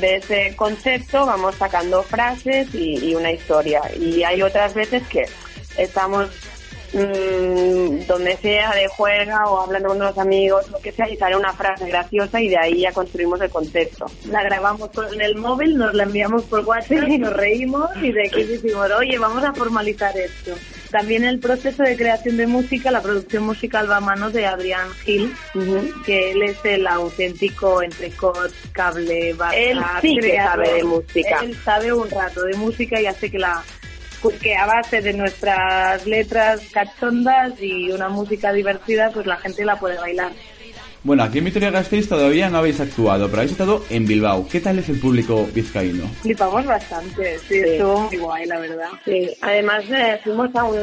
de 0.00 0.16
ese 0.16 0.56
concepto 0.56 1.24
vamos 1.24 1.54
sacando 1.54 2.02
frases 2.02 2.74
y, 2.74 3.10
y 3.10 3.14
una 3.14 3.30
historia. 3.30 3.80
Y 3.96 4.24
hay 4.24 4.42
otras 4.42 4.74
veces 4.74 5.04
que 5.06 5.24
estamos 5.78 6.30
mm, 6.92 8.06
donde 8.06 8.36
sea 8.36 8.74
de 8.74 8.88
juega 8.88 9.46
o 9.46 9.60
hablando 9.60 9.88
con 9.88 9.98
unos 9.98 10.18
amigos, 10.18 10.68
lo 10.70 10.78
que 10.78 10.92
sea, 10.92 11.08
y 11.08 11.16
sale 11.16 11.36
una 11.36 11.52
frase 11.52 11.86
graciosa 11.88 12.40
y 12.40 12.48
de 12.48 12.58
ahí 12.58 12.80
ya 12.80 12.92
construimos 12.92 13.40
el 13.40 13.50
concepto. 13.50 14.06
La 14.26 14.42
grabamos 14.42 14.90
con 14.90 15.20
el 15.20 15.36
móvil, 15.36 15.76
nos 15.76 15.94
la 15.94 16.04
enviamos 16.04 16.44
por 16.44 16.60
WhatsApp 16.64 17.08
y 17.08 17.18
nos 17.18 17.32
reímos 17.32 17.90
y 18.02 18.12
de 18.12 18.26
aquí 18.26 18.44
decimos, 18.44 18.90
oye, 18.98 19.18
vamos 19.18 19.44
a 19.44 19.52
formalizar 19.52 20.16
esto. 20.16 20.54
También 20.90 21.24
el 21.24 21.38
proceso 21.38 21.84
de 21.84 21.96
creación 21.96 22.36
de 22.36 22.48
música, 22.48 22.90
la 22.90 23.00
producción 23.00 23.44
musical 23.44 23.88
va 23.88 23.98
a 23.98 24.00
manos 24.00 24.32
de 24.32 24.46
Adrián 24.46 24.90
Gil, 25.04 25.32
que 26.04 26.32
él 26.32 26.42
es 26.42 26.58
el 26.64 26.86
auténtico 26.86 27.80
entrecot, 27.80 28.52
cable, 28.72 29.32
barra, 29.34 29.56
Él 29.56 29.80
sí 30.00 30.16
que 30.16 30.36
sabe 30.36 30.74
de 30.74 30.84
música. 30.84 31.38
Él 31.42 31.56
sabe 31.64 31.92
un 31.92 32.10
rato 32.10 32.42
de 32.42 32.56
música 32.56 33.00
y 33.00 33.06
hace 33.06 33.30
que 33.30 33.38
la 33.38 33.62
pues 34.22 34.38
que 34.38 34.56
a 34.56 34.66
base 34.66 35.00
de 35.00 35.12
nuestras 35.12 36.06
letras 36.06 36.60
cachondas 36.72 37.60
y 37.60 37.90
una 37.90 38.08
música 38.08 38.52
divertida, 38.52 39.10
pues 39.12 39.26
la 39.26 39.36
gente 39.36 39.64
la 39.64 39.76
puede 39.78 39.98
bailar. 39.98 40.32
Bueno, 41.02 41.22
aquí 41.22 41.38
en 41.38 41.46
Vitoria 41.46 41.70
Gasteiz 41.70 42.08
todavía 42.08 42.50
no 42.50 42.58
habéis 42.58 42.78
actuado, 42.78 43.26
pero 43.28 43.38
habéis 43.38 43.52
estado 43.52 43.82
en 43.88 44.06
Bilbao. 44.06 44.46
¿Qué 44.46 44.60
tal 44.60 44.78
es 44.78 44.88
el 44.90 45.00
público 45.00 45.48
vizcaíno? 45.54 46.04
Flipamos 46.20 46.66
bastante, 46.66 47.38
sí, 47.48 47.58
estuvo 47.58 48.02
muy 48.02 48.18
guay, 48.18 48.46
la 48.46 48.58
verdad. 48.58 48.88
Sí, 49.06 49.30
además 49.40 49.84
eh, 49.88 50.20
fuimos 50.22 50.54
a 50.54 50.64
un, 50.64 50.78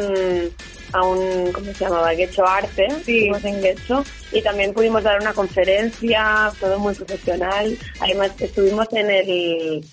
a 0.94 1.04
un, 1.04 1.52
¿cómo 1.52 1.72
se 1.72 1.84
llamaba? 1.84 2.14
Guecho 2.14 2.48
Arte, 2.48 2.88
fuimos 3.04 3.46
en 3.46 3.62
Guecho 3.62 4.04
y 4.32 4.42
también 4.42 4.74
pudimos 4.74 5.04
dar 5.04 5.22
una 5.22 5.34
conferencia, 5.34 6.52
todo 6.60 6.80
muy 6.80 6.96
profesional. 6.96 7.78
Además 8.00 8.32
estuvimos 8.40 8.88
en 8.94 9.12
el, 9.12 9.86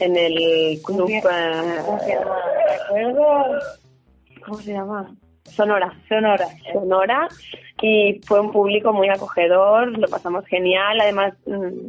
en 0.00 0.16
el 0.16 0.80
club, 0.82 1.10
eh, 1.10 1.80
¿cómo 4.44 4.58
se 4.58 4.72
llama? 4.72 5.14
Sonora. 5.44 5.92
Sonora. 6.08 6.48
Sonora. 6.72 7.28
Y 7.82 8.20
fue 8.26 8.40
un 8.40 8.52
público 8.52 8.92
muy 8.92 9.08
acogedor, 9.08 9.96
lo 9.98 10.08
pasamos 10.08 10.46
genial. 10.46 11.00
Además, 11.00 11.34
mm, 11.46 11.88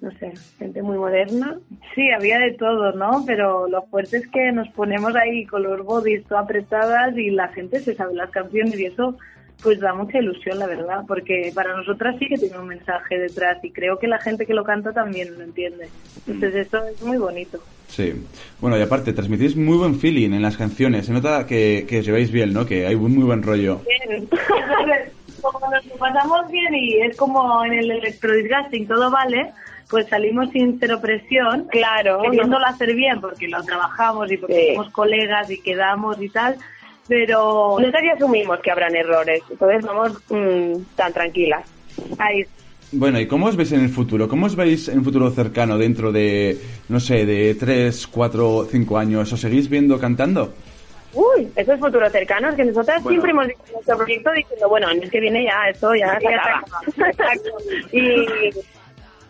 no 0.00 0.10
sé, 0.18 0.32
gente 0.58 0.82
muy 0.82 0.98
moderna. 0.98 1.58
Sí, 1.94 2.10
había 2.10 2.38
de 2.38 2.52
todo, 2.54 2.92
¿no? 2.92 3.24
Pero 3.26 3.68
lo 3.68 3.82
fuerte 3.82 4.18
es 4.18 4.28
que 4.28 4.50
nos 4.52 4.68
ponemos 4.70 5.14
ahí 5.14 5.46
con 5.46 5.62
los 5.62 5.84
bodies 5.84 6.24
todo 6.24 6.38
apretadas 6.38 7.16
y 7.16 7.30
la 7.30 7.48
gente 7.48 7.80
se 7.80 7.94
sabe 7.94 8.14
las 8.14 8.30
canciones 8.30 8.78
y 8.78 8.86
eso 8.86 9.16
pues 9.62 9.80
da 9.80 9.94
mucha 9.94 10.18
ilusión, 10.18 10.58
la 10.58 10.66
verdad, 10.66 11.00
porque 11.06 11.50
para 11.54 11.76
nosotras 11.76 12.16
sí 12.18 12.26
que 12.28 12.36
tiene 12.36 12.58
un 12.58 12.68
mensaje 12.68 13.18
detrás 13.18 13.58
y 13.64 13.70
creo 13.70 13.98
que 13.98 14.06
la 14.08 14.18
gente 14.20 14.46
que 14.46 14.54
lo 14.54 14.64
canta 14.64 14.92
también 14.92 15.36
lo 15.36 15.44
entiende. 15.44 15.88
Entonces 16.26 16.66
eso 16.66 16.84
es 16.86 17.02
muy 17.02 17.16
bonito. 17.16 17.58
Sí. 17.88 18.12
Bueno, 18.60 18.78
y 18.78 18.82
aparte, 18.82 19.12
transmitís 19.12 19.54
muy 19.56 19.76
buen 19.76 20.00
feeling 20.00 20.32
en 20.32 20.42
las 20.42 20.56
canciones. 20.56 21.06
Se 21.06 21.12
nota 21.12 21.46
que, 21.46 21.84
que 21.88 21.98
os 22.00 22.06
lleváis 22.06 22.30
bien, 22.32 22.52
¿no? 22.52 22.64
Que 22.64 22.86
hay 22.86 22.94
un 22.94 23.14
muy 23.14 23.24
buen 23.24 23.42
rollo. 23.42 23.80
Bien. 24.08 24.28
como 25.42 25.58
nos 25.70 25.84
pasamos 25.98 26.50
bien 26.50 26.74
y 26.74 27.00
es 27.02 27.16
como 27.16 27.64
en 27.64 27.72
el 27.74 27.90
electrodisgusting 27.90 28.86
todo 28.86 29.10
vale, 29.10 29.50
pues 29.90 30.08
salimos 30.08 30.50
sin 30.50 30.78
cero 30.80 31.00
presión, 31.02 31.66
Claro, 31.70 32.22
queriéndolo 32.22 32.60
no. 32.60 32.66
hacer 32.66 32.94
bien 32.94 33.20
porque 33.20 33.48
lo 33.48 33.62
trabajamos 33.62 34.30
y 34.32 34.36
porque 34.38 34.68
Sí. 34.68 34.74
somos 34.74 34.90
colegas 34.92 35.50
y 35.50 35.60
quedamos 35.60 36.20
y 36.22 36.28
tal, 36.28 36.56
pero 37.08 37.76
Nosotros 37.78 38.02
ya 38.04 38.14
asumimos 38.14 38.60
que 38.60 38.70
habrán 38.70 38.94
errores, 38.96 39.42
entonces 39.50 39.84
vamos 39.84 40.12
mm, 40.30 40.96
tan 40.96 41.12
tranquilas. 41.12 41.64
Ahí. 42.18 42.44
Bueno, 42.92 43.18
¿y 43.18 43.26
cómo 43.26 43.46
os 43.46 43.56
veis 43.56 43.72
en 43.72 43.80
el 43.80 43.88
futuro? 43.88 44.28
¿Cómo 44.28 44.46
os 44.46 44.54
veis 44.54 44.88
en 44.88 44.98
un 44.98 45.04
futuro 45.04 45.30
cercano 45.30 45.78
dentro 45.78 46.12
de, 46.12 46.58
no 46.88 47.00
sé, 47.00 47.24
de 47.24 47.54
3, 47.54 48.06
4, 48.06 48.68
5 48.70 48.98
años? 48.98 49.32
¿Os 49.32 49.40
seguís 49.40 49.68
viendo 49.68 49.98
cantando? 49.98 50.52
Uy, 51.14 51.50
esos 51.56 51.78
futuros 51.78 52.10
cercanos 52.10 52.54
que 52.54 52.64
nosotras 52.64 53.02
siempre 53.02 53.30
hemos 53.30 53.46
dicho 53.46 53.60
en 53.66 53.72
nuestro 53.74 53.96
proyecto 53.98 54.32
diciendo, 54.32 54.68
bueno, 54.68 54.90
el 54.90 55.00
mes 55.00 55.10
que 55.10 55.20
viene 55.20 55.44
ya 55.44 55.68
esto 55.70 55.94
ya 55.94 56.18
se 56.18 56.24
Ya 56.24 56.36
acaba. 56.36 56.62
Exacto. 57.10 57.50
Y, 57.92 58.26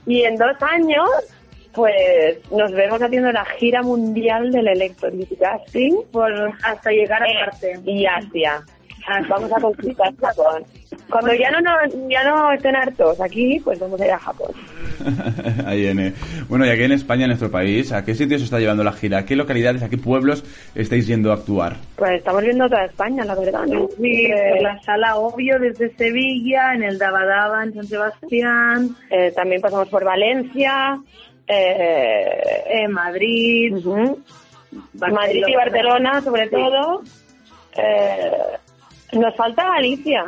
y 0.06 0.22
en 0.22 0.36
dos 0.36 0.56
años, 0.60 1.08
pues 1.74 2.38
nos 2.50 2.72
vemos 2.72 3.00
haciendo 3.02 3.32
la 3.32 3.44
gira 3.58 3.82
mundial 3.82 4.50
del 4.52 4.68
electrocasting 4.68 5.96
por 6.12 6.32
hasta 6.62 6.90
llegar 6.90 7.22
a 7.22 7.26
Eh, 7.26 7.34
Marte. 7.40 7.80
y 7.84 8.06
Asia. 8.06 8.60
Ah, 9.08 9.20
Vamos 9.28 9.50
a 9.52 9.60
conquistar 9.60 10.14
Japón. 10.16 10.62
Cuando 11.10 11.34
ya 11.34 11.50
no, 11.50 11.60
no- 11.60 12.08
ya 12.08 12.22
no 12.22 12.52
estén 12.52 12.76
hartos 12.76 13.20
aquí, 13.20 13.60
pues 13.64 13.78
vamos 13.80 14.00
a 14.00 14.06
ir 14.06 14.12
a 14.12 14.18
Japón. 14.18 14.52
Ahí 15.66 15.86
en, 15.86 16.14
Bueno, 16.48 16.64
y 16.64 16.68
aquí 16.70 16.84
en 16.84 16.92
España, 16.92 17.22
en 17.24 17.30
nuestro 17.30 17.50
país, 17.50 17.90
¿a 17.92 18.04
qué 18.04 18.14
sitios 18.14 18.40
os 18.40 18.44
está 18.44 18.60
llevando 18.60 18.84
la 18.84 18.92
gira? 18.92 19.18
¿A 19.18 19.24
qué 19.24 19.34
localidades, 19.34 19.82
a 19.82 19.88
qué 19.88 19.98
pueblos 19.98 20.44
estáis 20.76 21.06
yendo 21.08 21.32
a 21.32 21.34
actuar? 21.34 21.76
Pues 21.96 22.12
estamos 22.12 22.42
viendo 22.42 22.68
toda 22.68 22.84
España, 22.84 23.24
la 23.24 23.34
verdad, 23.34 23.66
¿no? 23.66 23.88
Sí, 24.00 24.26
Eh, 24.26 24.34
por 24.52 24.62
la 24.62 24.80
sala 24.82 25.16
Obvio 25.16 25.58
desde 25.58 25.90
Sevilla, 25.96 26.72
en 26.74 26.84
el 26.84 26.96
Dabadaba 26.98 27.64
en 27.64 27.74
San 27.74 27.86
Sebastián, 27.86 28.90
eh, 29.10 29.32
también 29.34 29.60
pasamos 29.60 29.88
por 29.88 30.04
Valencia, 30.04 30.96
eh, 31.52 32.64
en 32.82 32.92
Madrid, 32.92 33.74
Madrid 34.94 35.42
y 35.46 35.54
Barcelona, 35.54 36.20
sobre 36.20 36.48
todo. 36.48 37.02
Eh, 37.76 38.30
nos 39.12 39.36
falta 39.36 39.64
Galicia, 39.64 40.24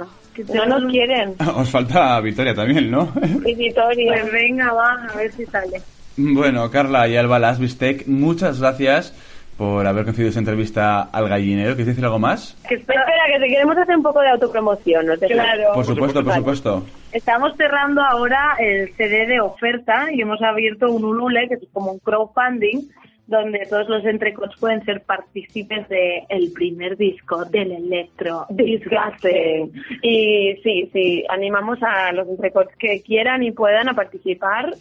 no 0.53 0.67
nos 0.67 0.91
quieren. 0.91 1.35
Os 1.57 1.71
falta 1.71 2.21
Victoria 2.21 2.55
también, 2.55 2.91
¿no? 2.91 3.13
Y 3.45 3.55
Vitoria. 3.55 4.13
Pues 4.21 4.33
venga, 4.33 4.73
va, 4.73 5.07
a 5.11 5.17
ver 5.17 5.33
si 5.33 5.47
sale. 5.47 5.81
bueno, 6.17 6.71
Carla 6.71 7.09
y 7.09 7.17
Alba 7.17 7.39
Lasbistec, 7.39 8.07
muchas 8.07 8.61
gracias 8.61 9.15
por 9.57 9.87
haber 9.87 10.05
concedido 10.05 10.29
esta 10.29 10.41
entrevista 10.41 11.03
al 11.03 11.29
gallinero. 11.29 11.75
¿Quieres 11.75 11.87
decir 11.87 12.05
algo 12.05 12.19
más? 12.19 12.57
Que 12.69 12.75
espera, 12.77 13.05
que 13.33 13.41
te 13.41 13.49
queremos 13.49 13.77
hacer 13.77 13.97
un 13.97 14.03
poco 14.03 14.21
de 14.21 14.31
autopromoción, 14.31 15.07
¿no? 15.07 15.15
Claro. 15.17 15.73
Por 15.75 15.85
supuesto, 15.85 16.25
por 16.25 16.35
supuesto. 16.35 16.85
Estamos 17.13 17.57
cerrando 17.57 18.03
ahora 18.03 18.57
el 18.59 18.93
CD 18.95 19.27
de 19.27 19.41
oferta 19.41 20.07
y 20.13 20.21
hemos 20.21 20.43
abierto 20.43 20.91
un 20.91 21.05
Ulule, 21.05 21.49
que 21.49 21.55
es 21.55 21.61
como 21.73 21.93
un 21.93 21.99
crowdfunding, 22.01 22.89
donde 23.27 23.67
todos 23.71 23.89
los 23.89 24.05
entrecots 24.05 24.57
pueden 24.59 24.85
ser 24.85 25.03
partícipes 25.03 25.89
de 25.89 26.25
el 26.29 26.53
primer 26.53 26.97
disco 26.97 27.45
del 27.45 27.73
electro. 27.73 28.47
Disgusting. 28.51 29.73
Y 30.03 30.57
sí, 30.63 30.91
sí, 30.93 31.25
animamos 31.29 31.79
a 31.83 32.13
los 32.13 32.29
entrecots 32.29 32.75
que 32.77 33.03
quieran 33.03 33.43
y 33.43 33.53
puedan 33.53 33.89
a 33.89 33.95
participar 33.95 34.75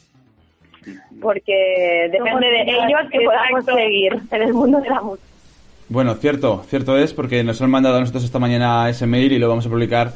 porque 1.21 2.09
depende 2.11 2.47
de 2.47 2.61
ellos 2.63 3.01
que 3.11 3.19
podamos 3.21 3.65
seguir 3.65 4.21
en 4.31 4.41
el 4.41 4.53
mundo 4.53 4.79
de 4.79 4.89
la 4.89 5.01
música. 5.01 5.27
Bueno, 5.89 6.15
cierto, 6.15 6.63
cierto 6.69 6.97
es 6.97 7.13
porque 7.13 7.43
nos 7.43 7.61
han 7.61 7.69
mandado 7.69 7.97
a 7.97 7.99
nosotros 7.99 8.23
esta 8.23 8.39
mañana 8.39 8.89
ese 8.89 9.05
mail 9.05 9.31
y 9.31 9.39
lo 9.39 9.49
vamos 9.49 9.65
a 9.65 9.69
publicar 9.69 10.13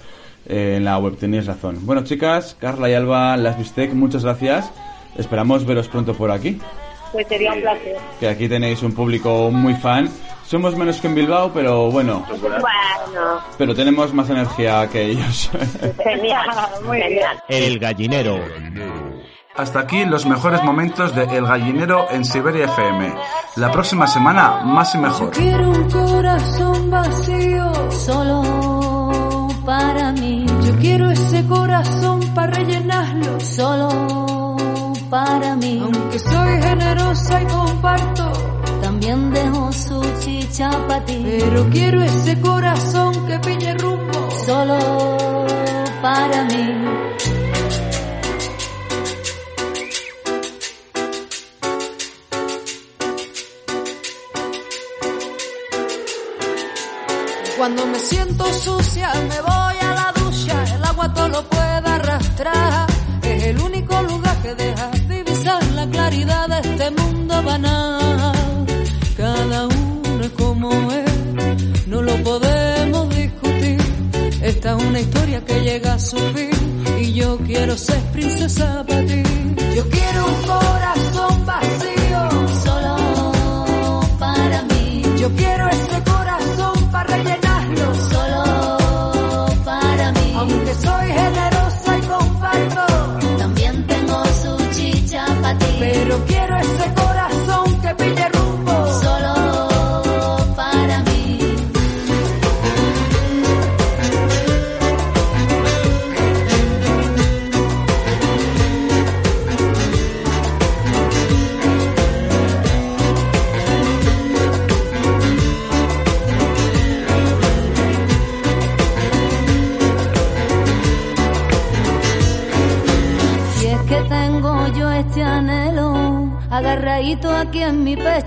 eh, 0.47 0.75
en 0.77 0.85
la 0.85 0.97
web. 0.97 1.17
Tenéis 1.17 1.45
razón. 1.45 1.85
Bueno, 1.85 2.03
chicas, 2.03 2.55
Carla 2.59 2.89
y 2.89 2.93
Alba 2.93 3.35
Lasbistec, 3.37 3.93
muchas 3.93 4.23
gracias. 4.23 4.71
Esperamos 5.17 5.65
veros 5.65 5.87
pronto 5.87 6.13
por 6.13 6.31
aquí. 6.31 6.59
Pues 7.11 7.27
sería 7.27 7.53
un 7.53 7.61
placer. 7.61 7.95
Que 8.19 8.27
aquí 8.27 8.47
tenéis 8.49 8.81
un 8.83 8.93
público 8.93 9.49
muy 9.51 9.73
fan. 9.75 10.09
Somos 10.45 10.75
menos 10.77 10.99
que 11.01 11.07
en 11.07 11.15
Bilbao, 11.15 11.51
pero 11.53 11.91
bueno, 11.91 12.25
Bueno, 12.41 13.41
pero 13.57 13.75
tenemos 13.75 14.13
más 14.13 14.29
energía 14.29 14.87
que 14.91 15.03
ellos. 15.03 15.49
genial, 16.03 16.47
muy 16.85 16.97
genial. 17.01 17.37
El 17.49 17.79
gallinero. 17.79 18.39
Hasta 19.57 19.79
aquí 19.79 20.05
los 20.05 20.27
mejores 20.27 20.63
momentos 20.63 21.15
de 21.15 21.23
El 21.23 21.47
Gallinero 21.47 22.05
en 22.11 22.23
Siberia 22.23 22.65
FM. 22.65 23.15
La 23.55 23.71
próxima 23.71 24.05
semana, 24.05 24.61
más 24.63 24.93
y 24.93 24.99
mejor. 24.99 25.31
Quiero 25.31 25.71
un 25.71 25.89
corazón 25.89 26.91
vacío, 26.91 27.71
solo 27.89 29.47
para 29.65 30.11
mí. 30.11 30.45
Yo 30.63 30.77
quiero 30.77 31.09
ese 31.09 31.43
corazón 31.47 32.19
para 32.35 32.53
rellenarlo, 32.53 33.39
solo 33.39 34.55
para 35.09 35.55
mí. 35.55 35.81
Aunque 35.83 36.19
soy 36.19 36.61
generosa 36.61 37.41
y 37.41 37.45
comparto, 37.47 38.31
también 38.83 39.31
dejo 39.31 39.71
su 39.71 39.99
chicha 40.19 40.69
para 40.87 41.03
ti. 41.03 41.19
Pero 41.39 41.67
quiero 41.71 42.03
ese 42.03 42.39
corazón 42.39 43.25
que 43.25 43.39
pille 43.39 43.73
rumbo, 43.73 44.29
solo 44.45 44.77
para 46.03 46.43
mí. 46.43 47.16
Siento 58.07 58.45
sucia 58.53 59.11
me 59.27 59.41
voy 59.41 59.77
a 59.81 59.93
la 59.99 60.13
ducha, 60.15 60.63
el 60.75 60.83
agua 60.83 61.13
todo 61.13 61.27
lo 61.29 61.43
puede 61.49 61.89
arrastrar. 61.97 62.87
Es 63.21 63.43
el 63.43 63.59
único 63.59 64.01
lugar 64.03 64.35
que 64.41 64.55
deja 64.55 64.89
divisar 65.09 65.63
la 65.75 65.85
claridad 65.87 66.47
de 66.47 66.69
este 66.69 66.91
mundo 66.91 67.43
banal. 67.43 68.65
Cada 69.17 69.67
uno 69.67 70.23
es 70.23 70.29
como 70.31 70.69
es, 70.91 71.87
no 71.87 72.01
lo 72.01 72.15
podemos 72.23 73.15
discutir. 73.15 73.81
Esta 74.41 74.77
es 74.77 74.83
una 74.83 74.99
historia 74.99 75.43
que 75.43 75.59
llega 75.61 75.93
a 75.95 75.99
su 75.99 76.17
fin 76.33 76.83
y 77.01 77.13
yo 77.13 77.37
quiero 77.39 77.77
ser 77.77 78.01
princesa 78.13 78.85
para 78.87 79.05
ti. 79.05 79.36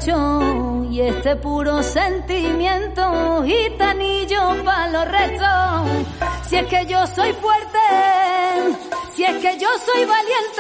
Y 0.07 1.01
este 1.03 1.37
puro 1.37 1.83
sentimiento 1.83 3.43
gitanillo 3.45 4.65
para 4.65 4.89
los 4.89 5.09
restos. 5.09 6.07
Si 6.49 6.57
es 6.57 6.67
que 6.69 6.87
yo 6.87 7.07
soy 7.07 7.33
fuerte, 7.35 7.79
si 9.15 9.25
es 9.25 9.37
que 9.37 9.59
yo 9.59 9.69
soy 9.85 10.07
valiente, 10.07 10.60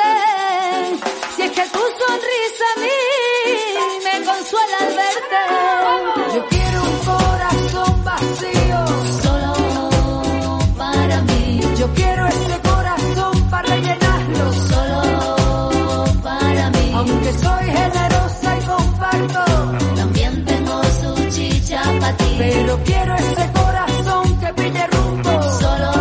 pero 22.40 22.80
quiero 22.84 23.14
ese 23.16 23.52
corazón 23.52 24.40
que 24.40 24.48
pille 24.54 24.86
rumbo. 24.86 25.42
Solo 25.62 25.92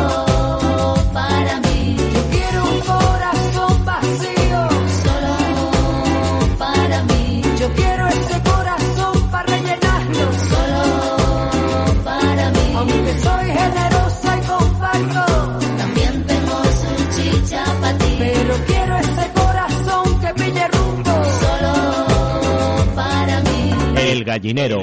para 1.13 1.59
mí. 1.65 1.97
Yo 2.15 2.21
quiero 2.33 2.59
un 2.63 2.79
corazón 2.93 3.85
vacío. 3.85 4.61
Solo 5.03 5.35
para 6.57 7.03
mí. 7.09 7.41
Yo 7.59 7.67
quiero 7.79 8.07
ese 8.07 8.37
corazón 8.51 9.15
para 9.31 9.47
rellenarlo. 9.53 10.25
Solo 10.51 10.83
para 12.05 12.45
mí. 12.51 12.73
Aunque 12.77 13.13
soy 13.25 13.45
generosa 13.59 14.37
y 14.37 14.41
comparto. 14.53 15.23
También 15.81 16.13
tengo 16.25 16.57
su 16.81 16.91
chicha 17.15 17.63
para 17.81 17.97
ti. 17.97 18.15
Pero 18.17 18.53
quiero 18.65 18.97
ese 18.97 19.25
corazón 19.41 20.19
que 20.21 20.33
pille 20.39 20.67
rumbo. 20.69 21.15
Solo 21.43 21.75
para 22.95 23.35
mí. 23.41 23.73
El 23.97 24.23
gallinero 24.23 24.79